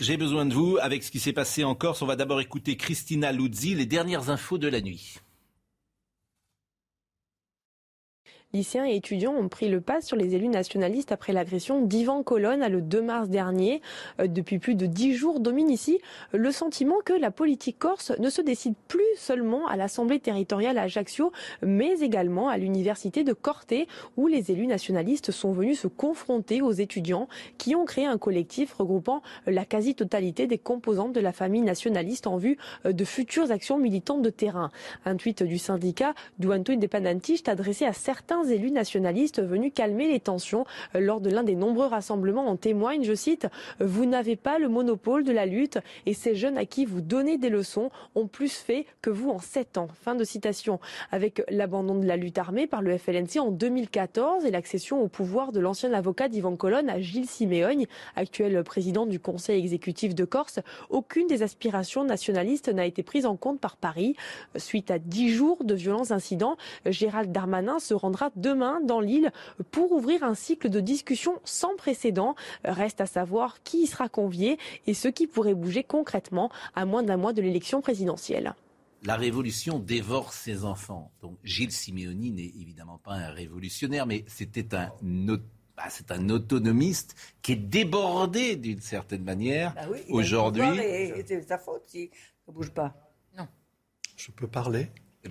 [0.00, 2.00] J'ai besoin de vous avec ce qui s'est passé en Corse.
[2.00, 5.18] On va d'abord écouter Christina Luzzi, les dernières infos de la nuit.
[8.52, 12.66] Lycéens et étudiants ont pris le pas sur les élus nationalistes après l'agression d'Ivan Colonne
[12.66, 13.80] le 2 mars dernier.
[14.18, 16.00] Euh, depuis plus de dix jours domine ici
[16.32, 20.82] le sentiment que la politique corse ne se décide plus seulement à l'Assemblée territoriale à
[20.82, 21.30] Ajaccio,
[21.62, 23.72] mais également à l'université de Corte,
[24.16, 28.72] où les élus nationalistes sont venus se confronter aux étudiants qui ont créé un collectif
[28.72, 33.78] regroupant la quasi-totalité des composantes de la famille nationaliste en vue euh, de futures actions
[33.78, 34.70] militantes de terrain.
[35.04, 40.64] Un tweet du syndicat Duanto Independentiste adressé à certains élus nationalistes venus calmer les tensions
[40.94, 43.46] euh, lors de l'un des nombreux rassemblements en témoigne, je cite,
[43.80, 47.38] Vous n'avez pas le monopole de la lutte et ces jeunes à qui vous donnez
[47.38, 49.88] des leçons ont plus fait que vous en sept ans.
[50.02, 50.80] Fin de citation.
[51.10, 55.52] Avec l'abandon de la lutte armée par le FLNC en 2014 et l'accession au pouvoir
[55.52, 57.86] de l'ancien avocat d'Ivan Colonne à Gilles Siméogne,
[58.16, 63.36] actuel président du Conseil exécutif de Corse, aucune des aspirations nationalistes n'a été prise en
[63.36, 64.16] compte par Paris.
[64.56, 69.32] Suite à dix jours de violents incidents, Gérald Darmanin se rendra demain dans l'île
[69.70, 72.34] pour ouvrir un cycle de discussion sans précédent.
[72.64, 77.02] Reste à savoir qui y sera convié et ce qui pourrait bouger concrètement à moins
[77.02, 78.54] d'un mois de l'élection présidentielle.
[79.02, 81.10] La révolution dévore ses enfants.
[81.22, 84.90] Donc Gilles Simeoni n'est évidemment pas un révolutionnaire, mais c'était un
[85.80, 90.62] bah, c'est un autonomiste qui est débordé d'une certaine manière bah aujourd'hui.
[91.26, 92.10] C'est sa faute si
[92.44, 92.94] ça bouge pas.
[93.38, 93.48] Non.
[94.16, 94.90] Je peux parler?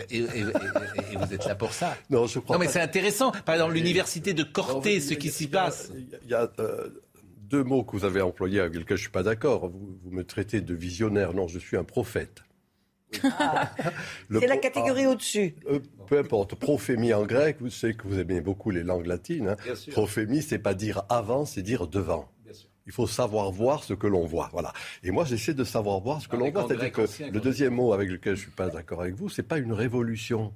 [0.09, 1.97] Et, vous êtes là pour ça.
[2.09, 3.31] Non, je crois non mais c'est intéressant.
[3.45, 5.91] Par exemple, l'université de Corté, ce qui s'y passe.
[6.23, 6.89] Il y a, euh,
[7.49, 9.69] deux mots que vous avez employés avec lesquels je ne suis pas d'accord.
[9.69, 11.33] Vous, me traitez de visionnaire.
[11.33, 12.43] Non, je suis un prophète.
[13.23, 13.71] Ah.
[14.31, 15.11] c'est la catégorie ah.
[15.11, 15.55] au-dessus.
[15.67, 16.55] Euh, peu importe.
[16.55, 19.49] Prophémie en grec, vous savez que vous aimez beaucoup les langues latines.
[19.49, 19.73] Hein.
[19.91, 22.29] Prophémie, c'est pas dire avant, c'est dire devant.
[22.85, 24.49] Il faut savoir voir ce que l'on voit.
[24.51, 24.73] Voilà.
[25.03, 26.65] Et moi, j'essaie de savoir voir ce que l'on voit.
[26.67, 29.41] C'est-à-dire que le deuxième mot avec lequel je ne suis pas d'accord avec vous, ce
[29.41, 30.53] n'est pas une révolution.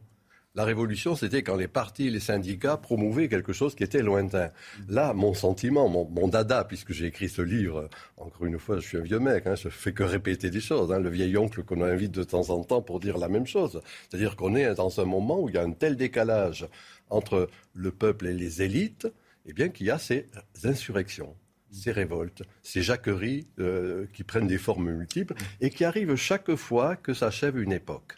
[0.56, 4.52] La révolution, c'était quand les partis et les syndicats promouvaient quelque chose qui était lointain.
[4.88, 8.98] Là, mon sentiment, mon, dada, puisque j'ai écrit ce livre, encore une fois, je suis
[9.00, 10.92] un vieux mec, hein, je fais que répéter des choses.
[10.92, 13.82] Hein, le vieil oncle qu'on invite de temps en temps pour dire la même chose.
[14.08, 16.68] C'est-à-dire qu'on est dans un moment où il y a un tel décalage
[17.10, 19.08] entre le peuple et les élites,
[19.48, 20.30] eh bien qu'il y a ces
[20.64, 21.36] insurrections
[21.74, 26.96] ces révoltes, ces jacqueries euh, qui prennent des formes multiples et qui arrivent chaque fois
[26.96, 28.16] que s'achève une époque.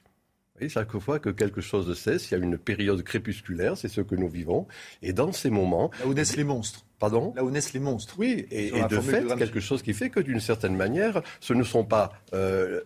[0.59, 3.99] Et chaque fois que quelque chose cesse, il y a une période crépusculaire, c'est ce
[3.99, 4.67] que nous vivons.
[5.01, 5.91] Et dans ces moments...
[5.99, 6.85] Là où naissent les monstres.
[6.97, 8.15] Pardon Là où naissent les monstres.
[8.17, 11.83] Oui, et, de fait, quelque chose qui fait que d'une certaine manière, ce ne sont
[11.83, 12.79] pas euh,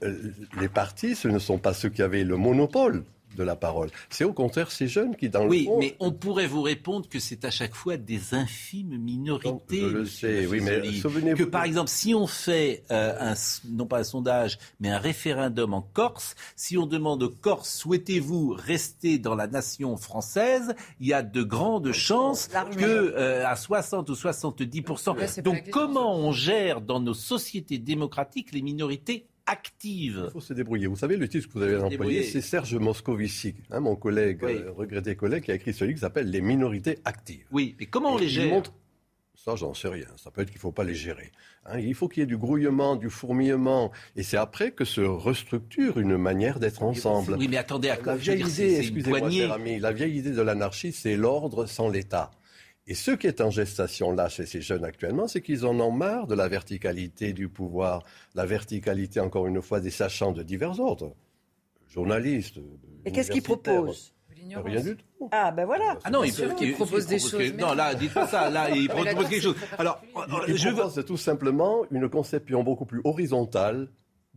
[0.60, 3.04] les partis, ce ne sont pas ceux qui avaient le monopole
[3.36, 3.90] de la parole.
[4.10, 5.78] C'est au contraire ces jeunes qui, dans oui, le fond...
[5.78, 9.82] Oui, mais on pourrait vous répondre que c'est à chaque fois des infimes minorités.
[9.82, 11.38] je le sais, oui, mais souvenez-vous...
[11.38, 13.34] Que par exemple, si on fait, euh, un,
[13.70, 18.56] non pas un sondage, mais un référendum en Corse, si on demande aux Corses, souhaitez-vous
[18.58, 24.10] rester dans la nation française, il y a de grandes chances que euh, à 60
[24.10, 30.24] ou 70% Donc comment on gère dans nos sociétés démocratiques les minorités active.
[30.28, 30.88] Il faut se débrouiller.
[30.88, 34.72] Vous savez, le titre que vous avez employé, c'est Serge Moscovici, hein, mon collègue, euh,
[34.72, 37.46] regretté collègue, qui a écrit celui qui s'appelle Les minorités actives.
[37.52, 38.64] Oui, mais comment on les gère
[39.36, 40.08] Ça, j'en sais rien.
[40.18, 41.32] Ça peut être qu'il ne faut pas les gérer.
[41.66, 41.80] Hein.
[41.80, 43.92] il faut qu'il y ait du grouillement, du fourmillement.
[44.16, 47.36] Et c'est après que se restructure une manière d'être ensemble.
[47.38, 50.92] Oui, mais attendez, à la vieille idée, excusez-moi, cher ami, la vieille idée de l'anarchie,
[50.92, 52.32] c'est l'ordre sans l'État.
[52.90, 55.92] Et ce qui est en gestation là chez ces jeunes actuellement, c'est qu'ils en ont
[55.92, 60.80] marre de la verticalité du pouvoir, la verticalité, encore une fois, des sachants de divers
[60.80, 61.14] ordres,
[61.88, 62.58] journalistes.
[63.06, 64.16] Et qu'est-ce qu'ils proposent?
[64.66, 65.30] Rien du tout.
[65.32, 66.00] Ah ben voilà.
[66.04, 66.34] Ah non, il,
[66.74, 67.54] propose des choses.
[67.60, 68.50] non, là, dites pas ça.
[68.50, 69.56] Là, il propose quelque chose.
[69.78, 70.02] Alors,
[70.48, 73.90] je propose tout simplement une conception beaucoup plus horizontale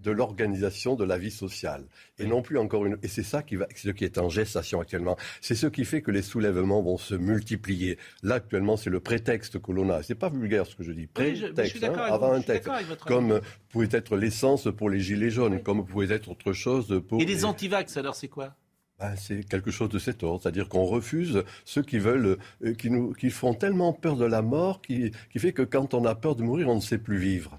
[0.02, 1.84] de l'organisation de la vie sociale.
[2.18, 2.98] Et non plus encore une.
[3.02, 5.16] Et c'est ça qui va, ce qui est en gestation actuellement.
[5.40, 7.98] C'est ce qui fait que les soulèvements vont se multiplier.
[8.22, 10.02] Là, actuellement, c'est le prétexte que l'on a.
[10.02, 11.06] C'est pas vulgaire ce que je dis.
[11.06, 12.70] Prétexte, hein, avant un texte.
[13.06, 13.40] Comme
[13.70, 17.20] pouvait être l'essence pour les gilets jaunes, comme pouvait être autre chose pour.
[17.20, 18.54] Et les, antivax, alors c'est quoi?
[18.98, 22.88] Ben, c'est quelque chose de cet ordre, c'est-à-dire qu'on refuse ceux qui veulent, euh, qui
[22.88, 26.14] nous, qui font tellement peur de la mort, qui, qui fait que quand on a
[26.14, 27.58] peur de mourir, on ne sait plus vivre.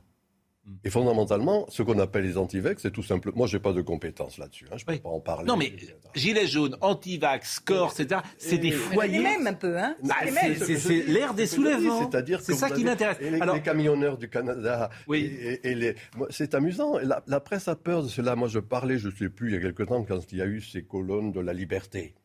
[0.86, 3.36] Et fondamentalement, ce qu'on appelle les antivax, c'est tout simplement.
[3.36, 4.66] Moi, je n'ai pas de compétences là-dessus.
[4.72, 5.46] Hein, je ne peux pas en parler.
[5.46, 5.74] Non, mais
[6.16, 8.22] gilets jaunes, antivax, corps, etc.
[8.38, 9.12] C'est des foyers.
[9.12, 12.10] C'est les mêmes un peu, hein bah, C'est l'ère des soulèvements.
[12.10, 13.20] C'est-à-dire c'est ça qui m'intéresse.
[13.20, 14.90] Les, les, camionneurs du Canada.
[15.08, 15.38] Oui.
[15.64, 15.96] Et, les...
[16.30, 16.98] c'est amusant.
[16.98, 18.38] La, la, presse a peur de cela.
[18.38, 20.42] Moi, je parlais, je ne sais plus, il y a quelque temps, quand il y
[20.42, 22.16] a eu ces colonnes de la liberté.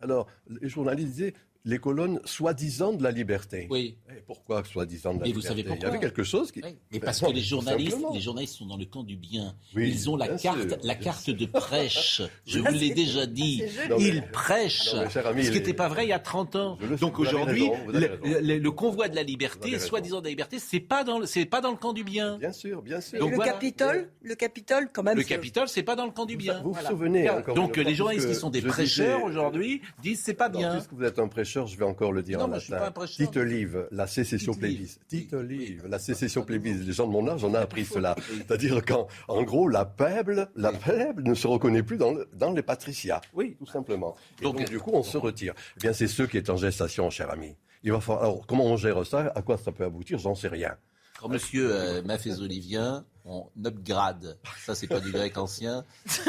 [0.00, 1.34] Alors, les journalistes disaient
[1.64, 3.66] les colonnes soi-disant de la liberté.
[3.70, 3.96] Oui.
[4.08, 6.62] Et pourquoi soi-disant de la liberté vous savez pourquoi Il y avait quelque chose qui.
[6.90, 9.54] Mais parce que les journalistes, les journalistes sont dans le camp du bien.
[9.76, 12.22] Ils ont la carte, la carte de prêche.
[12.46, 13.62] Je vous l'ai déjà dit.
[13.98, 14.94] Ils prêchent.
[14.94, 16.78] ce qui n'était pas vrai il y a 30 ans.
[17.00, 21.44] Donc aujourd'hui, le, convoi de la liberté, soi-disant de la liberté, c'est pas dans, c'est
[21.44, 22.38] pas dans le camp du bien.
[22.38, 23.18] Bien sûr, bien sûr.
[23.18, 25.16] Donc, le Capitole, le Capitole, quand même.
[25.16, 26.62] Le Capitole, c'est pas dans le camp du bien.
[26.62, 30.72] Vous vous souvenez Donc les journalistes qui sont des prêcheurs aujourd'hui disent c'est pas bien.
[30.72, 32.92] Puisque vous êtes un prêcheur je vais encore le dire non, en latin.
[33.06, 34.98] Tite livre, la sécession plébis.
[35.08, 36.74] Tite livre, la sécession plébis.
[36.74, 38.16] Les gens de mon âge, on a appris cela.
[38.36, 42.62] C'est-à-dire qu'en en gros, la peuple, la peuple ne se reconnaît plus dans, dans les
[42.62, 43.20] patriciats.
[43.34, 44.16] Oui, tout simplement.
[44.42, 45.54] donc, du coup, on se retire.
[45.76, 47.56] Eh bien, c'est ce qui est en gestation, cher ami.
[47.82, 49.32] Il va falloir, alors, comment on gère ça?
[49.34, 50.18] À quoi ça peut aboutir?
[50.18, 50.76] J'en sais rien.
[51.20, 54.38] Quand monsieur euh, Olivien, on upgrade.
[54.64, 55.84] Ça, c'est pas du grec ancien.
[56.06, 56.24] c'est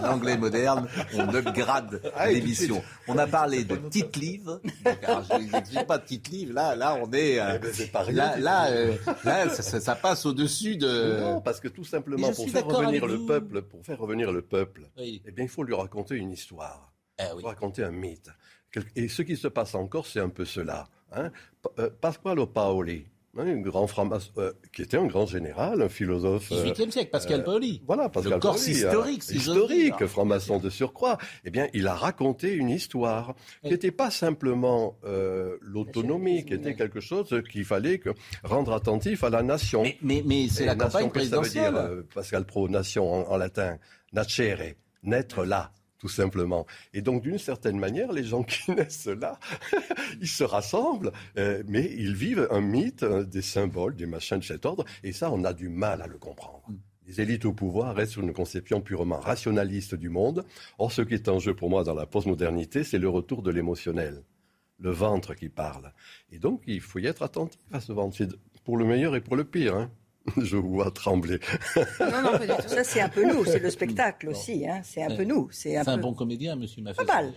[0.00, 0.88] l'anglais moderne.
[1.14, 2.84] On upgrade ah, l'émission.
[3.08, 4.60] On a parlé de titre livre.
[4.84, 6.52] je ne pas de titre livre.
[6.54, 7.40] Là, là, on est.
[7.40, 11.18] Euh, eh ben, là, là, euh, là ça, passe au-dessus de.
[11.20, 14.88] Non, parce que tout simplement, pour faire revenir le peuple, pour faire revenir le peuple,
[14.98, 16.92] eh bien, il faut lui raconter une histoire.
[17.18, 18.30] Eh il faut raconter un mythe.
[18.94, 20.88] Et ce qui se passe encore, c'est un peu cela.
[21.12, 21.30] Hein.
[22.00, 23.06] Pasquale Paoli,
[23.42, 23.86] un grand
[24.38, 26.50] euh, qui était un grand général, un philosophe.
[26.50, 27.82] 18e siècle, Pascal euh, Paoli.
[27.86, 31.18] Voilà, Pascal Le corse historique, euh, historique, franc-maçon de surcroît.
[31.44, 34.96] Eh bien, il a raconté une histoire qui n'était pas simplement
[35.60, 38.10] l'autonomie, qui était quelque chose qu'il fallait que,
[38.42, 39.84] rendre attentif à la nation.
[40.02, 41.74] Mais, mais, c'est la campagne présidentielle.
[41.74, 43.78] Ça veut dire, Pascal Pro, nation en, en latin,
[44.12, 45.72] nacere, naître là
[46.04, 46.66] tout simplement.
[46.92, 49.38] Et donc, d'une certaine manière, les gens qui naissent là,
[50.20, 54.66] ils se rassemblent, euh, mais ils vivent un mythe, des symboles, des machins de cet
[54.66, 56.62] ordre, et ça, on a du mal à le comprendre.
[56.68, 56.74] Mm.
[57.06, 60.44] Les élites au pouvoir restent sur une conception purement rationaliste du monde.
[60.78, 63.50] Or, ce qui est en jeu pour moi dans la postmodernité, c'est le retour de
[63.50, 64.24] l'émotionnel,
[64.80, 65.94] le ventre qui parle.
[66.30, 68.18] Et donc, il faut y être attentif à ce ventre,
[68.62, 69.74] pour le meilleur et pour le pire.
[69.74, 69.90] Hein.
[70.38, 71.38] Je vous vois trembler.
[72.00, 72.68] Non, non, pas du tout.
[72.68, 74.66] Ça, c'est un peu nous, c'est le spectacle aussi.
[74.66, 74.80] Hein.
[74.82, 75.48] C'est un peu nous.
[75.50, 77.04] C'est un, bon comédien, monsieur Maffei.
[77.04, 77.32] Pas mal.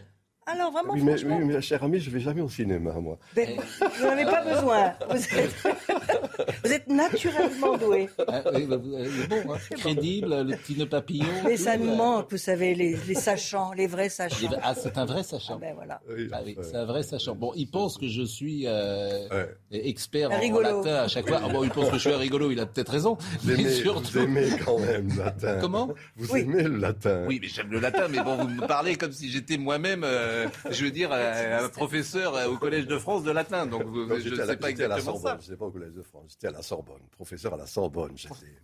[0.49, 3.19] Alors vraiment, oui, mais, oui, mais cher ami, je ne vais jamais au cinéma, moi.
[3.35, 3.49] Ben,
[3.97, 4.93] vous n'en avez pas besoin.
[6.63, 8.09] Vous êtes, naturellement doué.
[8.27, 8.91] Ah, oui, bah, vous,
[9.29, 9.57] bon, hein.
[9.71, 11.25] crédible, le petit nœud papillon.
[11.45, 14.49] Mais ça nous manque, vous savez, les, les, sachants, les vrais sachants.
[14.61, 15.55] Ah, c'est un vrai sachant.
[15.55, 16.01] Ah, ben voilà.
[16.31, 17.35] Ah, oui, c'est un vrai sachant.
[17.35, 21.41] Bon, il pense que je suis euh, expert en, latin à chaque fois.
[21.43, 23.17] Ah, bon, il pense que je suis un rigolo, il a peut-être raison.
[23.41, 24.11] Vous aimez, surtout...
[24.11, 25.57] vous aimez quand même le latin.
[25.59, 25.89] Comment?
[26.15, 27.25] Vous aimez le latin.
[27.27, 30.03] Oui, mais j'aime le latin, mais bon, vous me parlez comme si j'étais moi-même...
[30.03, 33.65] Euh, je veux dire, euh, un professeur euh, au Collège de France de latin.
[33.65, 35.37] Donc, je ne sais pas exactement Sorbonne.
[35.47, 36.06] Je pas au Collège de France.
[36.27, 38.15] J'étais à la Sorbonne, professeur à la Sorbonne.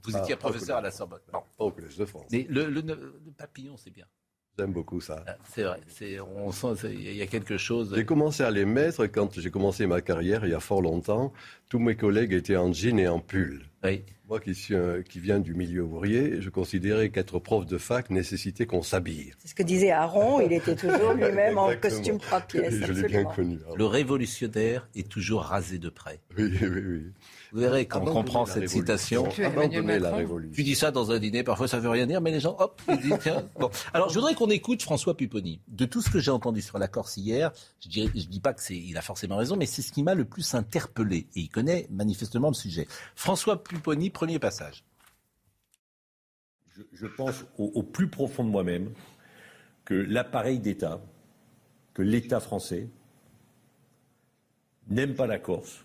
[0.03, 1.21] Vous étiez professeur à la Sorbonne.
[1.33, 2.27] Non, pas au Collège de France.
[2.31, 4.07] Mais le, papillon, c'est bien.
[4.59, 5.23] J'aime beaucoup ça.
[5.27, 5.79] Ah, c'est vrai.
[6.35, 7.93] On sent il y a quelque chose.
[7.95, 11.33] J'ai commencé à les mettre quand j'ai commencé ma carrière il y a fort longtemps.
[11.69, 13.63] Tous mes collègues étaient en jean et en pull.
[14.29, 14.75] Moi qui, suis,
[15.09, 19.33] qui viens du milieu ouvrier, je considérais qu'être prof de fac nécessitait qu'on s'habille.
[19.39, 22.75] C'est ce que disait Aaron, il était toujours lui-même en costume trois pièces.
[22.75, 23.59] Je l'ai bien connu.
[23.75, 26.21] Le révolutionnaire est toujours rasé de près.
[26.37, 27.11] Oui, oui, oui.
[27.53, 31.79] Vous verrez, quand on comprend cette citation, tu dis ça dans un dîner, parfois ça
[31.79, 33.47] veut rien dire, mais les gens, hop, ils disent, tiens.
[33.59, 33.69] Bon.
[33.93, 35.61] Alors, je voudrais qu'on écoute François Pupponi.
[35.67, 38.61] De tout ce que j'ai entendu sur la Corse hier, je ne dis pas que
[38.63, 41.27] c'est, il a forcément raison, mais c'est ce qui m'a le plus interpellé.
[41.35, 42.87] Et il connaît manifestement le sujet.
[43.15, 44.83] François Pupponi, premier passage.
[46.91, 48.89] Je, pense au plus profond de moi-même
[49.85, 50.99] que l'appareil d'État,
[51.93, 52.89] que l'État français,
[54.87, 55.83] n'aime pas la Corse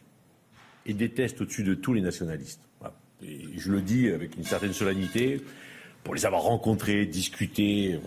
[0.89, 2.62] et déteste au-dessus de tous les nationalistes.
[3.22, 5.41] Et je le dis avec une certaine solennité,
[6.05, 7.99] pour les avoir rencontrés, discutés.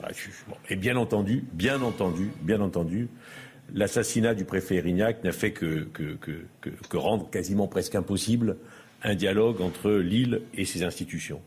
[0.69, 3.09] Et bien entendu, bien entendu, bien entendu,
[3.73, 8.57] l'assassinat du préfet Erignac n'a fait que, que, que, que, rendre quasiment presque impossible
[9.03, 11.41] un dialogue entre l'île et ses institutions.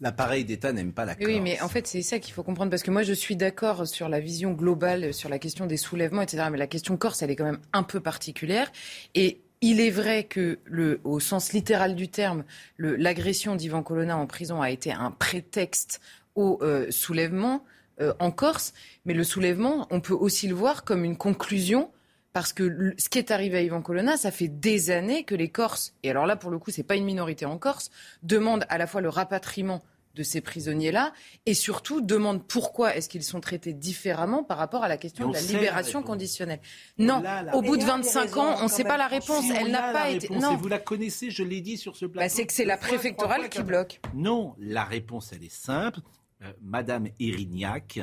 [0.00, 1.26] L'appareil d'État n'aime pas la Corse.
[1.26, 2.70] Oui, mais en fait, c'est ça qu'il faut comprendre.
[2.70, 6.22] Parce que moi, je suis d'accord sur la vision globale, sur la question des soulèvements,
[6.22, 6.44] etc.
[6.50, 8.72] Mais la question corse, elle est quand même un peu particulière.
[9.14, 10.58] Et il est vrai que,
[11.04, 12.44] au sens littéral du terme,
[12.78, 16.00] l'agression d'Ivan Colonna en prison a été un prétexte
[16.34, 17.64] au euh, soulèvement
[18.00, 18.72] euh, en Corse,
[19.04, 21.90] mais le soulèvement, on peut aussi le voir comme une conclusion
[22.32, 25.48] parce que ce qui est arrivé à Ivan Colonna, ça fait des années que les
[25.48, 27.90] Corses, et alors là pour le coup c'est pas une minorité en Corse,
[28.22, 29.82] demandent à la fois le rapatriement
[30.14, 31.12] de ces prisonniers-là
[31.46, 35.34] et surtout demande pourquoi est-ce qu'ils sont traités différemment par rapport à la question de
[35.34, 36.60] la libération conditionnelle.
[36.98, 39.44] Non, au bout de 25 ans, on ne sait pas la réponse.
[39.54, 40.28] Elle n'a pas été.
[40.30, 40.56] Non.
[40.56, 42.24] vous la connaissez, je l'ai dit sur ce plateau.
[42.24, 44.00] Bah, c'est que c'est la préfectorale qui bloque.
[44.14, 46.00] Non, la réponse, elle est simple.
[46.42, 48.00] Euh, Madame Erignac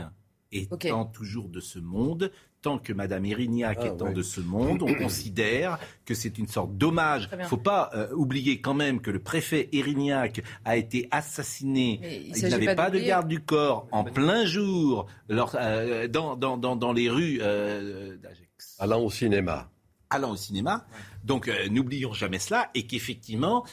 [0.51, 2.31] étant toujours de ce monde,
[2.61, 6.75] tant que Madame Erignac ah, étant de ce monde, on considère que c'est une sorte
[6.75, 7.29] d'hommage.
[7.31, 11.99] Il ne faut pas euh, oublier quand même que le préfet Erignac a été assassiné.
[12.33, 17.09] il, n'avait pas, de garde du corps en plein jour euh, dans, dans, dans, les
[17.09, 18.75] rues euh, d'Agex.
[18.79, 19.69] Allant au cinéma.
[20.09, 20.85] Allant au cinéma.
[21.23, 23.65] Donc n'oublions jamais cela et qu'effectivement,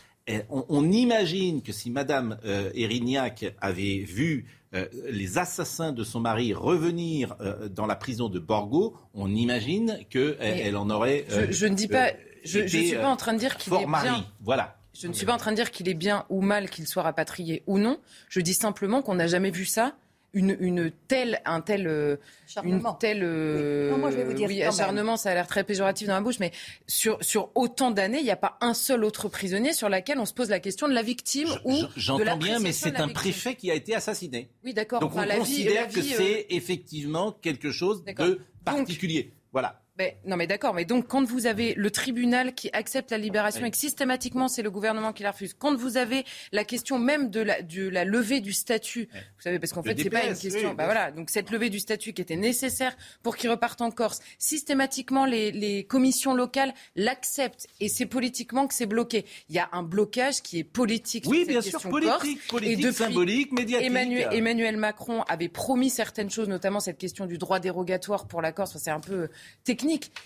[0.49, 2.39] on, on, imagine que si Madame
[2.75, 8.39] Erignac avait vu euh, les assassins de son mari revenir euh, dans la prison de
[8.39, 11.25] Borgo, on imagine qu'elle elle en aurait.
[11.29, 12.11] je, je, ne dis pas.
[12.45, 14.09] je ne suis pas en train de dire qu'il est mari.
[14.09, 14.27] bien.
[14.41, 14.77] Voilà.
[14.95, 17.03] Je ne suis pas en train de dire qu'il est bien ou mal qu'il soit
[17.03, 17.99] rapatrié ou non.
[18.29, 19.97] Je dis simplement qu'on n'a jamais vu ça
[20.35, 22.17] une, telle, un tel, euh,
[22.63, 24.63] une telle, oui.
[24.63, 26.53] acharnement, ça a l'air très péjoratif dans ma bouche, mais
[26.87, 30.27] sur, sur autant d'années, il n'y a pas un seul autre prisonnier sur lequel on
[30.27, 33.55] se pose la question de la victime ou de J'entends bien, mais c'est un préfet
[33.55, 34.51] qui a été assassiné.
[34.65, 35.01] Oui, d'accord.
[35.01, 39.33] Donc on considère que c'est euh, effectivement quelque chose de particulier.
[39.53, 39.84] voilà
[40.27, 40.75] non, mais d'accord.
[40.75, 44.63] Mais donc, quand vous avez le tribunal qui accepte la libération et que systématiquement c'est
[44.63, 48.05] le gouvernement qui la refuse, quand vous avez la question même de la, de la
[48.05, 50.75] levée du statut, vous savez, parce qu'en fait, c'est pas une question.
[50.75, 51.13] bah voilà.
[51.13, 55.53] Donc, cette levée du statut qui était nécessaire pour qu'il reparte en Corse, systématiquement, les,
[55.53, 59.25] les commissions locales l'acceptent et c'est politiquement que c'est bloqué.
[59.49, 61.25] Il y a un blocage qui est politique.
[61.29, 63.87] Oui, sur cette bien question sûr, politique, politique, symbolique, médiatique.
[63.87, 68.51] Emmanuel, Emmanuel, Macron avait promis certaines choses, notamment cette question du droit dérogatoire pour la
[68.51, 68.77] Corse.
[68.79, 69.29] c'est un peu
[69.63, 69.84] technique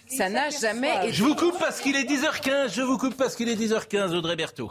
[0.08, 1.12] ça n'a jamais été.
[1.12, 2.72] Je vous coupe parce qu'il est 10h15.
[2.74, 4.70] Je vous coupe parce qu'il est 10h15, Audrey Berthaud.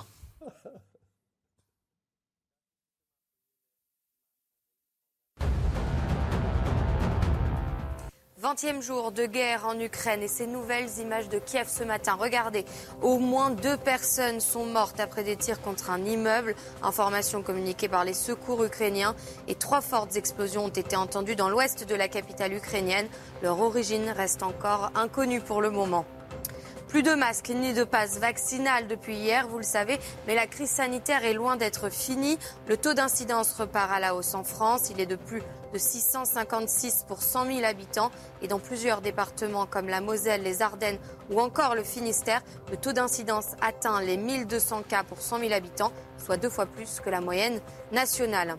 [8.48, 12.16] 20e jour de guerre en Ukraine et ces nouvelles images de Kiev ce matin.
[12.18, 12.64] Regardez,
[13.02, 16.56] au moins deux personnes sont mortes après des tirs contre un immeuble.
[16.82, 19.16] Information communiquée par les secours ukrainiens.
[19.50, 23.10] Et trois fortes explosions ont été entendues dans l'ouest de la capitale ukrainienne.
[23.44, 26.06] Leur origine reste encore inconnue pour le moment.
[26.88, 30.70] Plus de masques ni de passe vaccinal depuis hier, vous le savez, mais la crise
[30.70, 32.40] sanitaire est loin d'être finie.
[32.70, 34.90] Le taux d'incidence repart à la hausse en France.
[34.90, 38.10] Il est de plus de 656 pour 100 000 habitants.
[38.42, 40.98] Et dans plusieurs départements comme la Moselle, les Ardennes
[41.30, 45.92] ou encore le Finistère, le taux d'incidence atteint les 1200 cas pour 100 000 habitants,
[46.18, 47.60] soit deux fois plus que la moyenne
[47.92, 48.56] nationale.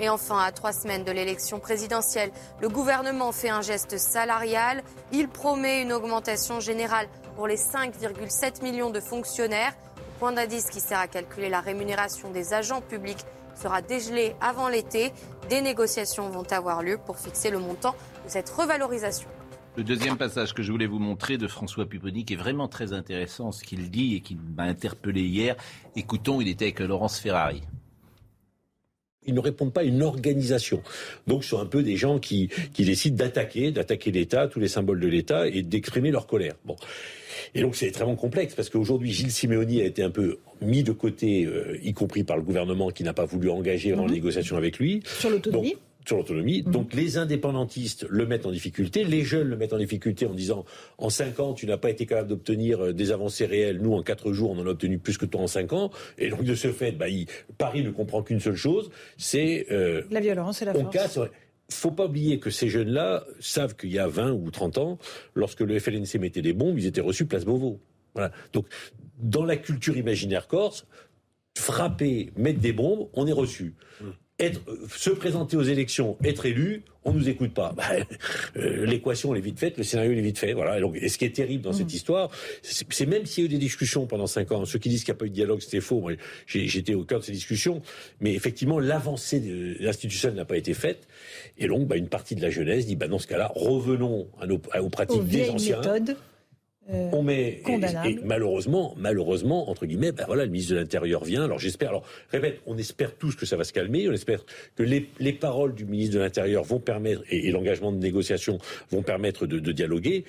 [0.00, 2.30] Et enfin, à trois semaines de l'élection présidentielle,
[2.62, 4.82] le gouvernement fait un geste salarial.
[5.12, 9.74] Il promet une augmentation générale pour les 5,7 millions de fonctionnaires.
[9.96, 13.24] Le point d'indice qui sert à calculer la rémunération des agents publics
[13.54, 15.12] sera dégelé avant l'été.
[15.50, 17.94] Des négociations vont avoir lieu pour fixer le montant
[18.24, 19.28] de cette revalorisation.
[19.76, 22.94] Le deuxième passage que je voulais vous montrer de François Pupponi, qui est vraiment très
[22.94, 25.56] intéressant, ce qu'il dit et qui m'a interpellé hier.
[25.94, 27.62] Écoutons, il était avec Laurence Ferrari.
[29.26, 30.82] Ils ne répondent pas à une organisation.
[31.26, 34.68] Donc, ce sont un peu des gens qui, qui décident d'attaquer, d'attaquer l'État, tous les
[34.68, 36.54] symboles de l'État, et d'exprimer leur colère.
[36.64, 36.76] Bon.
[37.54, 40.92] Et donc, c'est extrêmement complexe, parce qu'aujourd'hui, Gilles Simeoni a été un peu mis de
[40.92, 44.12] côté, euh, y compris par le gouvernement qui n'a pas voulu engager en mhm.
[44.12, 45.02] négociation avec lui.
[45.04, 46.62] Sur l'autonomie sur l'autonomie.
[46.62, 46.72] Mhm.
[46.72, 50.64] Donc les indépendantistes le mettent en difficulté, les jeunes le mettent en difficulté en disant
[50.98, 54.02] en cinq ans tu n'as pas été capable d'obtenir euh, des avancées réelles, nous en
[54.02, 56.54] quatre jours on en a obtenu plus que toi en cinq ans, et donc de
[56.54, 57.06] ce fait, bah,
[57.58, 60.92] Paris ne comprend qu'une seule chose, c'est euh, la violence et la force.
[60.92, 61.18] Casse,
[61.70, 64.98] faut pas oublier que ces jeunes-là savent qu'il y a 20 ou 30 ans,
[65.34, 67.80] lorsque le FLNC mettait des bombes, ils étaient reçus place Beauvau.
[68.14, 68.32] Voilà.
[68.52, 68.66] Donc,
[69.18, 70.86] dans la culture imaginaire corse,
[71.56, 73.74] frapper, mettre des bombes, on est reçu.
[74.40, 74.60] Être,
[74.96, 77.74] se présenter aux élections, être élu, on nous écoute pas.
[77.80, 77.84] Bah,
[78.56, 80.52] euh, l'équation est vite faite, le scénario est vite fait.
[80.52, 80.78] Voilà.
[80.78, 81.96] Et, donc, et ce qui est terrible dans cette mmh.
[81.96, 82.30] histoire,
[82.62, 85.12] c'est même s'il y a eu des discussions pendant cinq ans, ceux qui disent qu'il
[85.12, 86.04] n'y a pas eu de dialogue, c'était faux.
[86.46, 87.80] J'étais au cœur de ces discussions,
[88.20, 91.06] mais effectivement, l'avancée institutionnelle n'a pas été faite.
[91.58, 94.46] Et donc, bah, une partie de la jeunesse dit, bah, dans ce cas-là, revenons à
[94.46, 95.80] nos, aux pratiques des anciens.
[96.92, 101.44] Euh, on met et, malheureusement, malheureusement entre guillemets, ben voilà, le ministre de l'Intérieur vient.
[101.44, 101.90] Alors j'espère.
[101.90, 104.08] Alors répète, on espère tous que ça va se calmer.
[104.08, 104.44] On espère
[104.74, 108.58] que les, paroles du ministre de l'Intérieur vont permettre et, l'engagement de négociation
[108.90, 110.24] vont permettre de, dialoguer.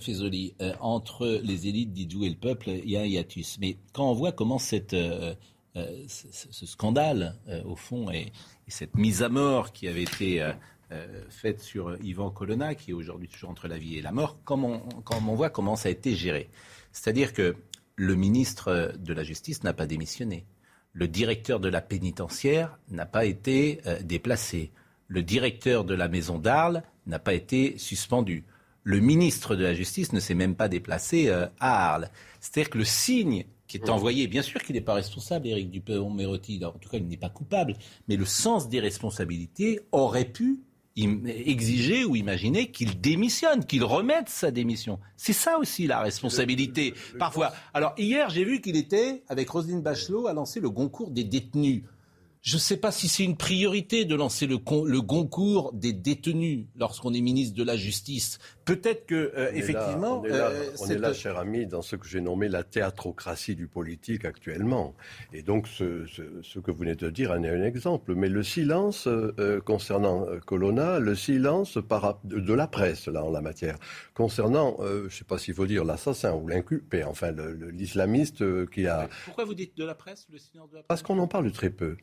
[0.00, 3.58] Fézoli, euh, entre les élites d'Idjou et le peuple, il y a un hiatus.
[3.60, 5.34] Mais quand on voit comment cette, euh,
[6.08, 8.32] ce, scandale, au fond, et,
[8.68, 10.42] cette mise à mort qui avait été
[10.94, 14.38] euh, faite sur Yvan Colonna, qui est aujourd'hui toujours entre la vie et la mort,
[14.44, 16.48] quand on, on voit comment ça a été géré.
[16.92, 17.56] C'est-à-dire que
[17.96, 20.46] le ministre de la Justice n'a pas démissionné.
[20.92, 24.70] Le directeur de la pénitentiaire n'a pas été euh, déplacé.
[25.08, 28.44] Le directeur de la maison d'Arles n'a pas été suspendu.
[28.84, 32.10] Le ministre de la Justice ne s'est même pas déplacé euh, à Arles.
[32.40, 36.64] C'est-à-dire que le signe qui est envoyé, bien sûr qu'il n'est pas responsable, Éric Dupont-Mérotti,
[36.64, 37.74] en tout cas il n'est pas coupable,
[38.08, 40.60] mais le sens des responsabilités aurait pu
[40.96, 45.00] exiger ou imaginer qu'il démissionne, qu'il remette sa démission.
[45.16, 46.94] C'est ça aussi la responsabilité.
[47.18, 47.52] Parfois.
[47.72, 51.82] Alors hier, j'ai vu qu'il était, avec Roselyne Bachelot, à lancer le concours des détenus.
[52.44, 56.66] Je ne sais pas si c'est une priorité de lancer le, le concours des détenus
[56.76, 58.38] lorsqu'on est ministre de la Justice.
[58.66, 60.20] Peut-être que, euh, effectivement.
[60.20, 62.62] on est là, on est là euh, cher ami, dans ce que j'ai nommé la
[62.62, 64.94] théatrocratie du politique actuellement.
[65.32, 68.14] Et donc, ce, ce, que vous venez de dire en est un exemple.
[68.14, 73.40] Mais le silence euh, concernant Colonna, le silence par, de, la presse, là, en la
[73.40, 73.78] matière,
[74.12, 77.32] concernant, je ne sais pas s'il faut dire l'assassin ou l'inculpé, enfin,
[77.72, 79.08] l'islamiste qui a.
[79.24, 80.88] Pourquoi vous dites de la presse, le silence de la presse?
[80.88, 81.96] Parce qu'on en parle très peu.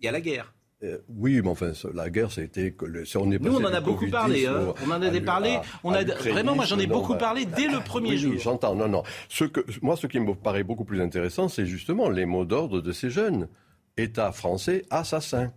[0.00, 0.52] Il y a la guerre.
[0.82, 2.74] Euh, oui, mais enfin, la guerre, ça a été.
[3.14, 4.46] on est Nous, on en a beaucoup parlé.
[4.46, 4.74] Hein.
[4.86, 5.58] On en a parlé.
[5.82, 8.34] On a vraiment, moi, j'en ai beaucoup parlé dès le premier oui, jour.
[8.38, 8.74] J'entends.
[8.74, 9.02] Non, non.
[9.28, 12.80] Ce que, moi, ce qui me paraît beaucoup plus intéressant, c'est justement les mots d'ordre
[12.80, 13.48] de ces jeunes.
[13.96, 15.52] État français assassin.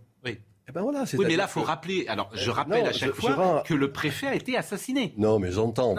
[0.70, 0.76] Oui.
[0.76, 2.06] Eh ben voilà, oui, mais là, il faut rappeler.
[2.08, 5.14] Alors, je rappelle à chaque fois que le préfet a été assassiné.
[5.16, 5.94] Non, mais j'entends.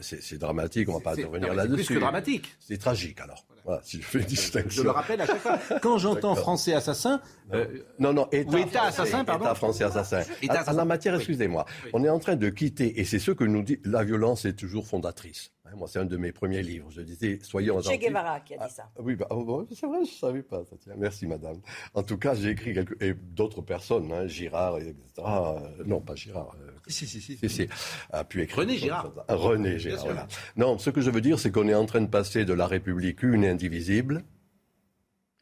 [0.00, 0.88] C'est dramatique.
[0.88, 1.82] On ne va pas revenir là-dessus.
[1.82, 2.56] C'est plus que dramatique.
[2.60, 3.44] C'est tragique, alors.
[3.64, 4.82] Voilà, si je fais distinction.
[4.82, 5.56] Je le rappelle à chaque fois.
[5.80, 7.20] Quand j'entends français assassin,
[7.52, 7.66] euh,
[8.00, 9.44] non, non, État, ou État assassin, pardon.
[9.44, 10.22] État français assassin.
[10.48, 13.62] À, la matière, excusez-moi, on est en train de quitter, et c'est ce que nous
[13.62, 15.52] dit, la violence est toujours fondatrice.
[15.72, 16.90] Hein, moi, c'est un de mes premiers livres.
[16.90, 18.90] Je disais, soyons Che Guevara qui a dit ça.
[18.96, 20.62] Ah, oui, bah, oh, c'est vrai, je ne savais pas.
[20.96, 21.60] Merci, madame.
[21.94, 23.00] En tout cas, j'ai écrit quelques...
[23.02, 24.94] et d'autres personnes, hein, Girard, etc.
[25.18, 26.54] Euh, non, pas Girard.
[26.60, 27.36] Euh, si, si, si.
[27.48, 27.68] si,
[28.10, 29.12] A pu écrire René Girard.
[29.28, 30.28] René Girard, voilà.
[30.56, 32.66] Non, ce que je veux dire, c'est qu'on est en train de passer de la
[32.66, 34.24] République une indivisible,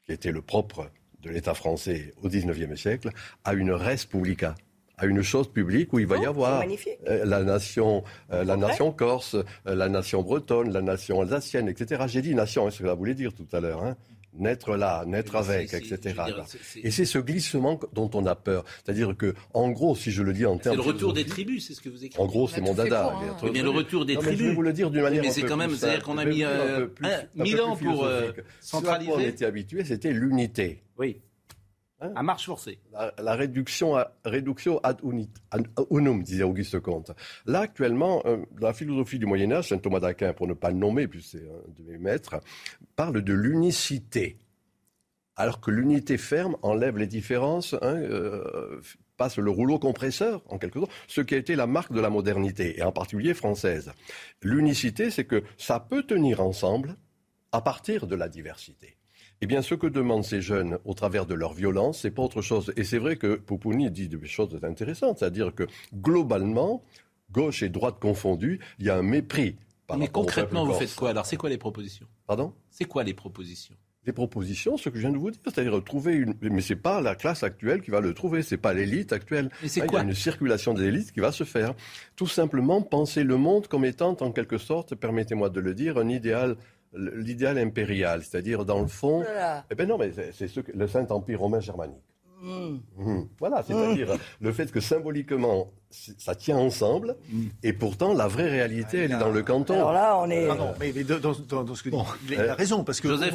[0.05, 0.91] qui était le propre
[1.23, 3.11] de l'État français au XIXe siècle,
[3.45, 4.55] à une res publica
[5.01, 6.63] à une chose publique où il va y avoir
[7.09, 12.05] euh, la nation, euh, la nation corse, la nation bretonne, la nation alsacienne, etc.
[12.07, 13.83] J'ai dit nation, c'est ce que ça voulait dire tout à l'heure.
[13.83, 13.97] Hein
[14.39, 16.15] naître là, naître avec, etc.
[16.83, 18.65] Et c'est ce glissement dont on a peur.
[18.85, 20.77] C'est-à-dire que, en gros, si je le dis en termes.
[20.77, 22.23] C'est le retour des tribus, c'est ce que vous écrivez.
[22.23, 23.13] En gros, c'est mon dada.
[23.13, 23.51] Hein.
[23.51, 24.39] bien le retour des tribus.
[24.39, 25.23] je vais vous le dire d'une manière.
[25.23, 26.87] Mais c'est quand même, c'est-à-dire qu'on a mis euh,
[27.35, 29.11] mille ans pour euh, centraliser.
[29.11, 30.83] Ce on était habitué, c'était l'unité.
[30.99, 31.21] Oui.
[32.01, 32.79] Hein à marche forcée.
[33.19, 35.01] La, réduction, à, réduction ad,
[35.91, 37.13] unum, disait Auguste Comte.
[37.45, 41.09] Là, actuellement, euh, la philosophie du Moyen-Âge, saint Thomas d'Aquin, pour ne pas le nommer,
[41.09, 42.41] puisque c'est un de mes maîtres,
[42.97, 44.39] parle de l'unicité.
[45.37, 48.81] Alors que l'unité ferme enlève les différences, hein, euh,
[49.17, 52.09] passe le rouleau compresseur, en quelque sorte, ce qui a été la marque de la
[52.09, 53.93] modernité, et en particulier française.
[54.43, 56.97] L'unicité, c'est que ça peut tenir ensemble
[57.53, 58.97] à partir de la diversité.
[59.43, 62.43] Eh bien, ce que demandent ces jeunes au travers de leur violence, c'est pas autre
[62.43, 62.75] chose.
[62.77, 66.83] Et c'est vrai que Poupouni dit des choses intéressantes, c'est-à-dire que globalement,
[67.33, 69.57] gauche et droite confondues, il y a un mépris.
[69.97, 71.11] Mais concrètement, vous faites quoi?
[71.11, 72.07] Alors, c'est quoi les propositions?
[72.27, 72.53] Pardon?
[72.71, 73.75] C'est quoi les propositions?
[74.05, 76.35] Des propositions, ce que je viens de vous dire, c'est-à-dire trouver une.
[76.43, 79.51] Mais c'est pas la classe actuelle qui va le trouver, c'est pas l'élite actuelle.
[79.67, 81.75] c'est Il y a une circulation des élites qui va se faire.
[82.17, 86.09] Tout simplement penser le monde comme étant, en quelque sorte, permettez-moi de le dire, un
[86.09, 86.57] idéal
[86.93, 89.25] l'idéal impérial, c'est-à-dire dans le fond.
[89.71, 92.10] Eh ben non, mais c'est ce que le Saint Empire romain germanique.
[92.43, 93.23] Mmh.
[93.39, 97.43] Voilà, c'est-à-dire le fait que symboliquement, ça tient ensemble, mmh.
[97.63, 99.75] et pourtant la vraie réalité, elle est dans le canton.
[99.75, 100.47] Alors là, on est.
[100.47, 101.97] non, mais, dans, ce que dit,
[102.31, 103.35] il a raison, parce que Joseph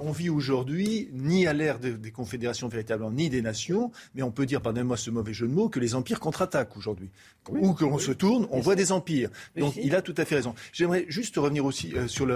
[0.00, 4.46] on, vit, aujourd'hui ni à l'ère des confédérations véritablement, ni des nations, mais on peut
[4.46, 7.10] dire, pardonnez-moi ce mauvais jeu de mots, que les empires contre-attaquent aujourd'hui.
[7.50, 9.30] Ou que l'on se tourne, on voit des empires.
[9.56, 10.54] Donc il a tout à fait raison.
[10.72, 12.26] J'aimerais juste revenir aussi euh, sur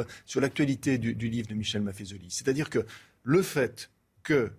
[0.40, 2.26] l'actualité sur du, du livre de Michel Maffezoli.
[2.28, 2.84] C'est-à-dire que
[3.24, 3.90] le fait
[4.22, 4.52] que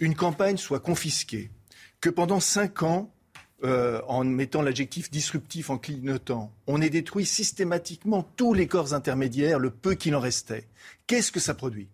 [0.00, 1.50] une campagne soit confisquée,
[2.00, 3.10] que pendant cinq ans,
[3.62, 9.58] euh, en mettant l'adjectif disruptif en clignotant, on ait détruit systématiquement tous les corps intermédiaires,
[9.58, 10.66] le peu qu'il en restait.
[11.06, 11.88] Qu'est-ce que ça produit?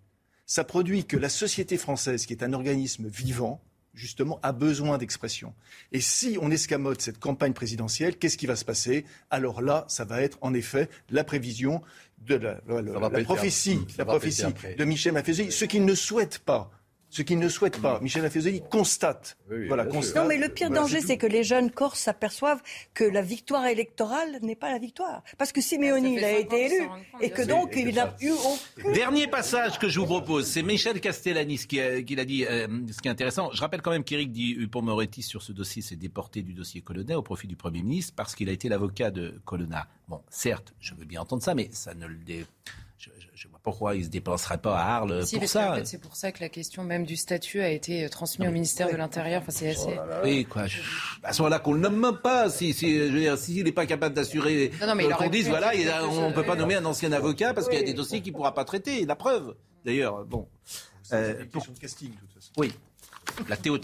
[0.46, 3.60] Ça produit que la société française, qui est un organisme vivant,
[3.94, 5.54] justement, a besoin d'expression.
[5.92, 9.04] Et si on escamote cette campagne présidentielle, qu'est-ce qui va se passer?
[9.30, 11.82] Alors là, ça va être en effet la prévision
[12.26, 12.56] de la,
[13.24, 14.42] prophétie, la prophétie
[14.76, 16.70] de Michel Maffezoli, ce qu'il ne souhaite pas
[17.10, 17.98] ce qu'il ne souhaite pas.
[18.00, 19.36] Michel Afezoli constate.
[19.66, 20.22] voilà, constate.
[20.22, 22.62] Non, mais le pire danger, c'est que les jeunes Corses s'aperçoivent
[22.94, 25.22] que la victoire électorale n'est pas la victoire.
[25.36, 26.88] Parce que Simeoni, il a été élu.
[27.20, 28.92] Et que donc, il n'a eu aucun...
[28.94, 33.00] Dernier passage que je vous propose, c'est Michel Castellani qui a, qui dit, euh, ce
[33.00, 33.50] qui est intéressant.
[33.52, 36.80] Je rappelle quand même qu'Éric dit pour moretti sur ce dossier s'est déporté du dossier
[36.80, 39.88] Colonna au profit du Premier ministre parce qu'il a été l'avocat de Colonna.
[40.08, 42.20] Bon, certes, je veux bien entendre ça, mais ça ne le...
[42.20, 42.44] Dé
[43.34, 45.78] je pourquoi il ne se dépenserait pas à Arles pour ça?
[45.84, 48.90] c'est pour ça que la question même du statut a été euh, transmise au ministère
[48.90, 49.42] de l'Intérieur.
[49.42, 49.98] Enfin, c'est assez...
[50.24, 50.64] Oui, quoi.
[51.22, 52.48] À ce moment-là, qu'on ne nomme pas.
[52.50, 52.98] Si, si,
[53.36, 54.70] s'il n'est pas capable d'assurer
[55.18, 55.72] qu'on dise, voilà,
[56.04, 58.32] on ne peut pas nommer un ancien avocat parce qu'il y a des dossiers qu'il
[58.32, 59.04] ne pourra pas traiter.
[59.04, 59.54] La preuve,
[59.84, 60.24] d'ailleurs.
[60.24, 60.48] Bon.
[61.02, 62.52] C'est une question de casting, de toute façon.
[62.56, 62.72] Oui.
[63.48, 63.80] La théorie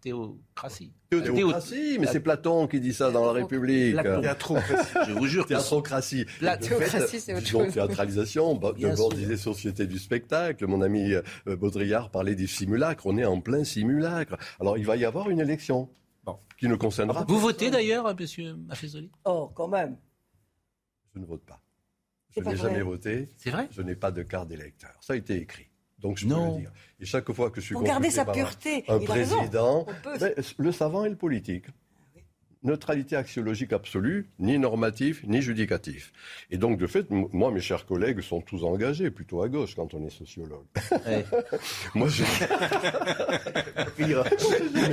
[0.00, 0.92] théocratie.
[1.10, 3.94] Théocratie, mais c'est Platon qui dit ça dans la République.
[3.94, 4.98] Théâtrocratie.
[5.06, 5.46] Je vous jure.
[5.46, 6.26] Théâtrocratie.
[6.40, 7.72] La théocratie, c'est autre chose.
[7.72, 10.66] théâtralisation, d'abord disait société du spectacle.
[10.66, 13.06] Mon ami euh, Baudrillard parlait des simulacres.
[13.06, 14.36] On est en plein simulacre.
[14.60, 15.88] Alors il va y avoir une élection.
[16.58, 19.10] Qui ne concernera Vous votez d'ailleurs, monsieur Maffezoli?
[19.24, 19.96] Oh, quand même.
[21.14, 21.60] Je ne vote pas.
[22.36, 23.28] Je n'ai jamais voté.
[23.36, 23.68] C'est vrai?
[23.70, 24.96] Je n'ai pas de carte d'électeur.
[25.00, 25.67] Ça a été écrit.
[26.00, 26.72] Donc je peux le dire.
[27.00, 28.84] Et chaque fois que je suis Pour garder sa pureté.
[28.88, 31.66] un président, ben, le savant et le politique
[32.62, 36.12] neutralité axiologique absolue, ni normatif, ni judicatif.
[36.50, 39.94] Et donc, de fait, moi, mes chers collègues sont tous engagés, plutôt à gauche quand
[39.94, 40.64] on est sociologue.
[41.94, 42.24] moi, j'ai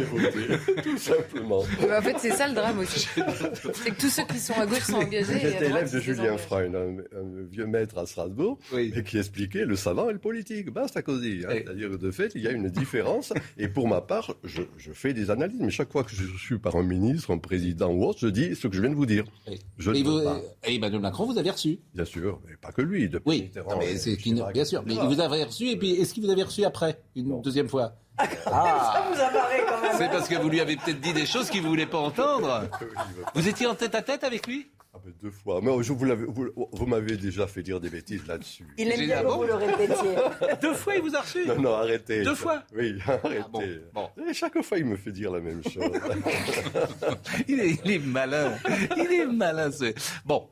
[0.03, 1.59] voté, tout simplement.
[1.59, 3.07] en fait, c'est ça le drame aussi.
[3.73, 5.39] C'est que tous ceux qui sont à gauche sont engagés.
[5.39, 6.97] J'étais élève de Julien Freund, un,
[7.49, 10.69] vieux maître à Strasbourg, et qui expliquait le savant et le politique.
[10.69, 11.43] Basta così.
[11.45, 11.51] Hein.
[11.53, 13.33] C'est-à-dire, de fait, il y a une différence.
[13.57, 16.57] Et pour ma part, je, je, fais des analyses, mais chaque fois que je suis
[16.57, 18.95] par un ministre, un président, président ou autre, je dis ce que je viens de
[18.95, 19.23] vous dire.
[19.77, 20.19] Je et, vous,
[20.65, 23.07] et Emmanuel Macron, vous avez reçu Bien sûr, mais pas que lui.
[23.07, 24.17] Depuis oui, mais c'est
[24.53, 24.83] bien sûr.
[24.85, 27.93] Mais vous avez reçu, et puis est-ce qu'il vous avez reçu après, une deuxième fois?
[28.17, 29.29] Ah, ça vous a
[29.67, 29.91] quand même.
[29.97, 32.69] C'est parce que vous lui avez peut-être dit des choses qu'il ne voulait pas entendre.
[33.35, 34.67] Vous étiez en tête à tête avec lui?
[34.95, 35.59] Ah ben, deux fois.
[35.61, 38.65] Mais je vous, vous, vous m'avez déjà fait dire des bêtises là-dessus.
[38.77, 40.15] Il aime bien que vous le répétiez.
[40.61, 42.23] deux fois, il vous a reçu Non, non, arrêtez.
[42.23, 43.43] Deux fois Oui, arrêtez.
[43.43, 43.49] Ah,
[43.93, 45.83] bon, chaque fois, il me fait dire la même chose.
[47.49, 48.53] il, est, il, est, malin.
[48.95, 49.69] Il est malin.
[50.25, 50.47] Bon.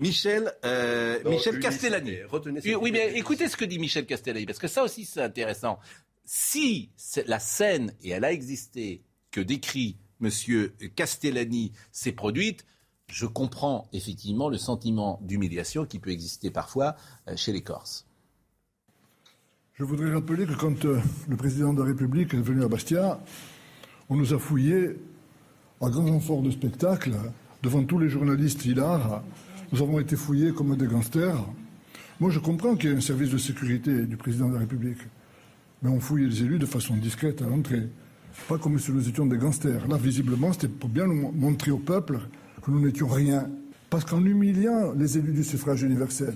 [0.00, 2.24] Michel, euh, Michel Castellani.
[2.24, 5.78] Retenez oui, mais écoutez ce que dit Michel Castellani, parce que ça aussi c'est intéressant.
[6.24, 6.90] Si
[7.26, 12.64] la scène, et elle a existé, que décrit Monsieur Castellani s'est produite,
[13.08, 16.96] je comprends effectivement le sentiment d'humiliation qui peut exister parfois
[17.28, 18.06] euh, chez les Corses.
[19.74, 23.20] Je voudrais rappeler que quand euh, le président de la République est venu à Bastia,
[24.08, 24.96] on nous a fouillés
[25.80, 27.12] à grand renfort de spectacle
[27.62, 29.22] devant tous les journalistes hilars.
[29.72, 31.44] Nous avons été fouillés comme des gangsters.
[32.20, 35.00] Moi, je comprends qu'il y ait un service de sécurité du président de la République.
[35.82, 37.88] Mais on fouille les élus de façon discrète à l'entrée.
[38.48, 39.88] Pas comme si nous étions des gangsters.
[39.88, 42.20] Là, visiblement, c'était pour bien montrer au peuple
[42.62, 43.50] que nous n'étions rien.
[43.90, 46.34] Parce qu'en humiliant les élus du suffrage universel,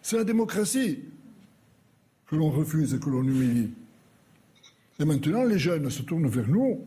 [0.00, 1.00] c'est la démocratie
[2.26, 3.70] que l'on refuse et que l'on humilie.
[5.00, 6.80] Et maintenant, les jeunes se tournent vers nous,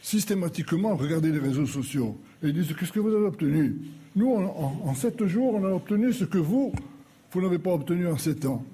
[0.00, 3.76] systématiquement, regardez les réseaux sociaux, et disent Qu'est-ce que vous avez obtenu?
[4.14, 6.72] Nous, en, sept jours, on a obtenu ce que vous,
[7.32, 8.64] vous n'avez pas obtenu en sept ans.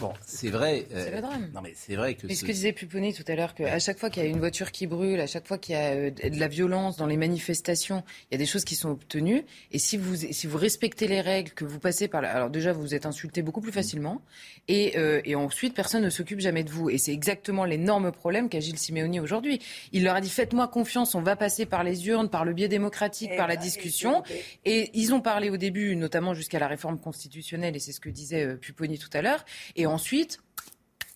[0.00, 0.86] Bon, c'est vrai.
[0.90, 1.50] c'est le drame.
[1.54, 2.26] Non, mais c'est vrai que.
[2.26, 4.38] Mais ce, que disait Pupponi tout à l'heure, qu'à chaque fois qu'il y a une
[4.38, 8.02] voiture qui brûle, à chaque fois qu'il y a de la violence dans les manifestations,
[8.30, 9.44] il y a des choses qui sont obtenues.
[9.72, 12.24] Et si vous, si vous respectez les règles, que vous passez par.
[12.24, 14.22] Alors déjà, vous êtes insulté beaucoup plus facilement.
[14.68, 16.90] Et, et ensuite, personne ne s'occupe jamais de vous.
[16.90, 19.60] Et c'est exactement l'énorme problème qu'a Gilles Simeoni aujourd'hui.
[19.92, 22.68] Il leur a dit faites-moi confiance, on va passer par les urnes, par le biais
[22.68, 24.22] démocratique, par la discussion.
[24.64, 28.10] Et ils ont parlé au début, notamment jusqu'à la réforme constitutionnelle, et c'est ce que
[28.10, 29.44] disait Pupponi tout à l'heure.
[29.76, 30.38] Et ensuite,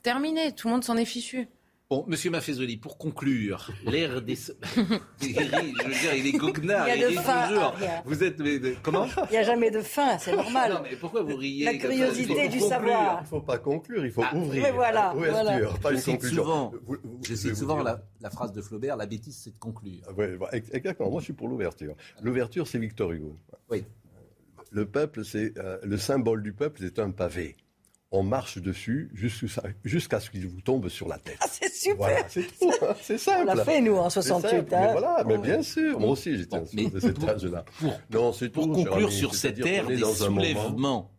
[0.03, 1.49] terminé, tout le monde s'en est fichu.
[1.89, 4.37] Bon, Monsieur Maffezoli, pour conclure, l'ère des...
[4.77, 7.75] je veux dire, il est goguenard, il, y a de fin, toujours.
[8.05, 8.41] Vous êtes...
[8.81, 10.75] Comment Il n'y a jamais de fin, c'est normal.
[10.75, 13.19] Non, mais pourquoi vous riez La curiosité du savoir.
[13.19, 14.63] Il ne faut pas conclure, il faut ah, ouvrir.
[14.63, 15.79] Mais voilà, Ouverture, voilà.
[15.83, 16.45] pas une conclusion.
[16.45, 16.73] Souvent,
[17.27, 20.03] je cite souvent la, la, phrase de Flaubert, la bêtise, c'est de conclure.
[20.17, 21.11] Oui, exactement.
[21.11, 21.97] Moi, je suis pour l'ouverture.
[22.23, 23.37] L'ouverture, c'est Victor Hugo.
[23.69, 23.85] Oui.
[24.71, 25.59] Le peuple, c'est...
[25.59, 27.57] Euh, le symbole du peuple, c'est un pavé
[28.13, 29.11] on marche dessus
[29.85, 31.39] jusqu'à ce qu'il vous tombe sur la tête.
[31.41, 33.49] Ah, c'est super voilà, C'est tout, hein, c'est simple.
[33.49, 34.57] On l'a fait, nous, en 68.
[34.57, 34.65] Hein.
[34.71, 37.65] Mais voilà, mais bien sûr, moi aussi j'étais bon, de cet âge-là.
[38.11, 41.13] Non, Pour conclure sur cette ère des soulèvements,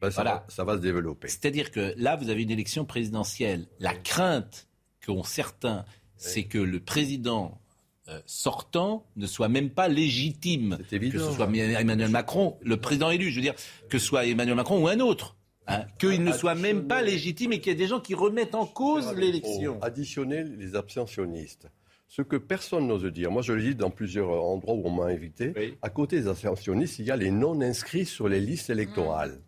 [0.00, 0.36] ben, ça, voilà.
[0.36, 1.28] va, ça va se développer.
[1.28, 3.66] C'est-à-dire que là, vous avez une élection présidentielle.
[3.78, 4.68] La crainte
[5.04, 5.84] qu'ont certains,
[6.16, 7.60] c'est que le président
[8.08, 10.78] euh, sortant ne soit même pas légitime.
[10.90, 13.54] Évident, que ce soit Emmanuel Macron, le président élu, je veux dire,
[13.88, 15.36] que ce soit Emmanuel Macron ou un autre.
[15.66, 18.54] Hein, qu'il ne soit même pas légitime et qu'il y ait des gens qui remettent
[18.54, 19.80] en cause l'élection.
[19.82, 21.68] Additionner les abstentionnistes.
[22.06, 25.06] Ce que personne n'ose dire, moi je le dis dans plusieurs endroits où on m'a
[25.06, 29.40] invité, à côté des abstentionnistes, il y a les non-inscrits sur les listes électorales.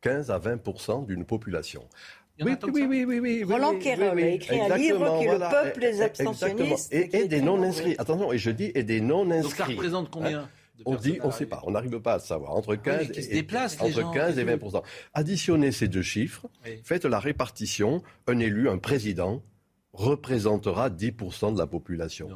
[0.00, 1.86] 15 à 20 d'une population.
[2.42, 6.00] Oui, oui, oui, oui, oui, Roland Quérol a écrit un livre qui le peuple des
[6.00, 6.90] abstentionnistes.
[6.90, 7.96] Et, et des non-inscrits.
[7.98, 9.42] Attention, et je dis, et des non-inscrits.
[9.42, 10.48] Donc ça représente combien?
[10.86, 12.54] On dit, on ne sait pas, on n'arrive pas à savoir.
[12.54, 13.46] Entre 15, et,
[13.80, 14.82] entre 15 et 20
[15.14, 16.46] Additionnez ces deux chiffres,
[16.84, 18.02] faites la répartition.
[18.26, 19.42] Un élu, un président,
[19.92, 22.28] représentera 10% de la population.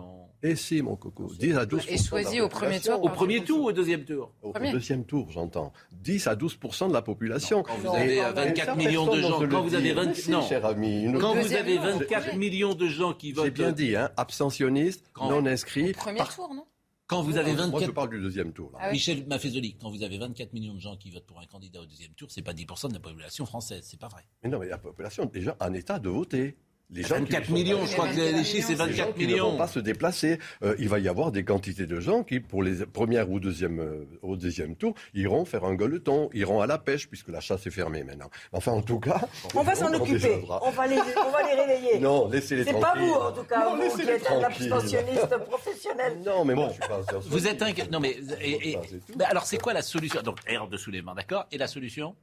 [0.47, 3.63] Et si, mon coco, 10 à 12 Et choisi au premier tour Au premier tour
[3.63, 5.73] ou au deuxième tour Au deuxième tour, j'entends.
[5.93, 7.63] 10 à 12% de la population.
[7.63, 10.29] quand vous avez 24 millions de gens, quand vous avez 20...
[10.29, 10.43] non.
[10.43, 13.47] cher ami, quand vous avez 24 millions de gens qui votent...
[13.47, 15.91] J'ai bien dit, hein, abstentionnistes, non inscrits.
[15.91, 16.67] Au premier tour, non
[17.07, 17.71] quand vous avez 24...
[17.71, 18.71] Moi, je parle du deuxième tour.
[18.73, 18.79] Là.
[18.83, 21.81] Ah Michel Maffezoli, quand vous avez 24 millions de gens qui votent pour un candidat
[21.81, 24.23] au deuxième tour, c'est pas 10% de la population française, c'est pas vrai.
[24.43, 26.57] Mais non, mais la population est déjà en état de voter.
[26.91, 29.29] Les 24 millions, je crois que les chiffres, c'est 24 millions.
[29.29, 30.39] Qui ne vont pas se déplacer.
[30.63, 33.81] Euh, il va y avoir des quantités de gens qui, pour les premières ou deuxième,
[33.81, 37.67] euh, au deuxième tour, iront faire un gueuleton, iront à la pêche, puisque la chasse
[37.67, 38.31] est fermée maintenant.
[38.53, 39.21] Enfin, en tout cas.
[39.55, 40.45] On va s'en occuper.
[40.63, 41.99] On va, les, on va les réveiller.
[41.99, 42.83] Non, laissez-les tranquilles.
[42.85, 46.19] C'est pas vous, en tout cas, non, vous qui êtes un abstentionniste professionnel.
[46.25, 47.89] Non, mais moi, je suis pas Vous êtes inquiet.
[47.91, 48.17] Non, mais.
[48.41, 48.79] Et, et,
[49.25, 50.21] alors, c'est quoi la solution?
[50.23, 51.47] Donc, air de soulèvement, d'accord?
[51.51, 52.15] Et la solution?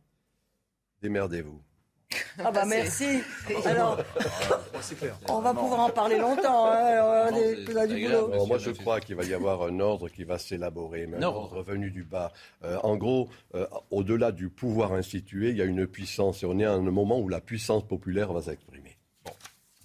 [1.02, 1.60] Démerdez-vous.
[2.40, 3.22] Ah bah merci.
[3.66, 4.04] Alors,
[5.30, 6.68] on va pouvoir en parler longtemps.
[6.72, 8.46] Hein, du boulot.
[8.48, 11.92] moi, je crois qu'il va y avoir un ordre qui va s'élaborer, un ordre venu
[11.92, 12.32] du bas.
[12.64, 16.60] Euh, en gros, euh, au-delà du pouvoir institué, il y a une puissance, et on
[16.60, 18.98] est à un moment où la puissance populaire va s'exprimer.
[19.26, 19.32] Bon.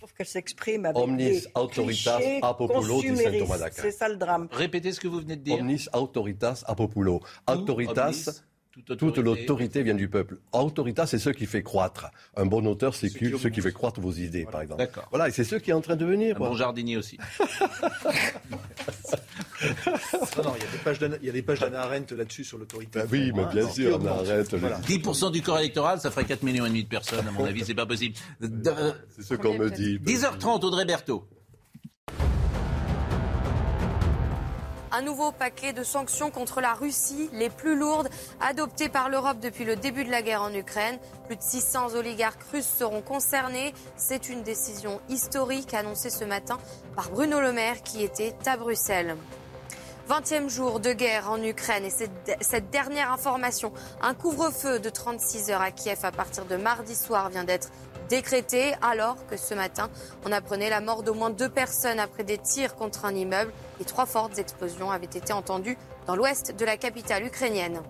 [0.00, 3.16] Sauf qu'elle s'exprime avec Omnis des autoritas apopulo dit
[3.72, 4.48] C'est ça le drame.
[4.50, 5.58] Répétez ce que vous venez de dire.
[5.58, 7.20] Omnis autoritas apopulo.
[7.48, 8.42] Autoritas
[8.84, 10.38] toute, l'autorité vient du peuple.
[10.52, 12.10] Autorité, c'est ce qui fait croître.
[12.36, 14.88] Un bon auteur, c'est ce qui fait croître vos idées, par exemple.
[15.10, 16.36] Voilà, et c'est ce qui est en train de venir.
[16.36, 17.18] Un bon jardinier aussi.
[20.44, 20.54] non,
[21.20, 22.98] il y a des pages d'Anna Arendt là-dessus sur l'autorité.
[22.98, 24.56] Bah oui, mais bien sûr, Anna Arendt.
[24.56, 27.64] 10% du corps électoral, ça ferait 4 millions et demi de personnes, à mon avis,
[27.64, 28.14] c'est pas possible.
[28.40, 29.98] C'est ce qu'on me dit.
[29.98, 31.26] 10h30, Audrey Berthaud.
[34.92, 38.08] Un nouveau paquet de sanctions contre la Russie, les plus lourdes
[38.40, 40.98] adoptées par l'Europe depuis le début de la guerre en Ukraine.
[41.26, 43.74] Plus de 600 oligarques russes seront concernés.
[43.96, 46.58] C'est une décision historique annoncée ce matin
[46.94, 49.16] par Bruno Le Maire qui était à Bruxelles.
[50.08, 55.60] 20e jour de guerre en Ukraine et cette, dernière information, un couvre-feu de 36 heures
[55.60, 57.70] à Kiev à partir de mardi soir vient d'être
[58.08, 59.90] décrété alors que ce matin,
[60.24, 63.84] on apprenait la mort d'au moins deux personnes après des tirs contre un immeuble et
[63.84, 67.80] trois fortes explosions avaient été entendues dans l'ouest de la capitale ukrainienne.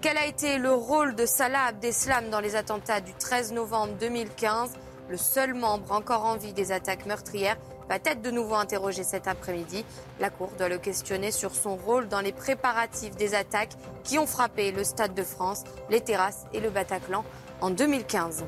[0.00, 4.70] Quel a été le rôle de Salah Abdeslam dans les attentats du 13 novembre 2015
[5.10, 7.58] Le seul membre encore en vie des attaques meurtrières
[7.88, 9.84] va être de nouveau interrogé cet après-midi.
[10.20, 13.72] La Cour doit le questionner sur son rôle dans les préparatifs des attaques
[14.04, 17.24] qui ont frappé le Stade de France, les terrasses et le Bataclan
[17.60, 18.44] en 2015.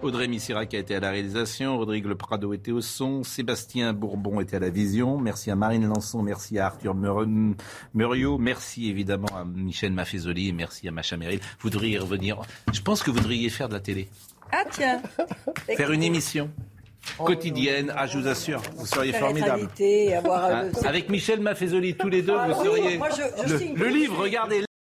[0.00, 4.40] Audrey Missirac a été à la réalisation, Rodrigue Le Prado était au son, Sébastien Bourbon
[4.40, 5.18] était à la vision.
[5.18, 6.94] Merci à Marine Lançon, merci à Arthur
[7.94, 11.40] Muriot, merci évidemment à Michel Maffezoli et merci à Macha Merrill.
[11.60, 12.40] Vous devriez revenir.
[12.72, 14.08] Je pense que vous devriez faire de la télé.
[14.52, 15.02] Ah tiens
[15.76, 16.48] Faire une émission
[17.18, 17.92] quotidienne.
[17.96, 19.68] Ah, je vous assure, vous seriez formidable.
[20.30, 23.00] Ah, avec Michel Maffezoli, tous les deux, vous seriez.
[23.74, 24.67] le livre, regardez.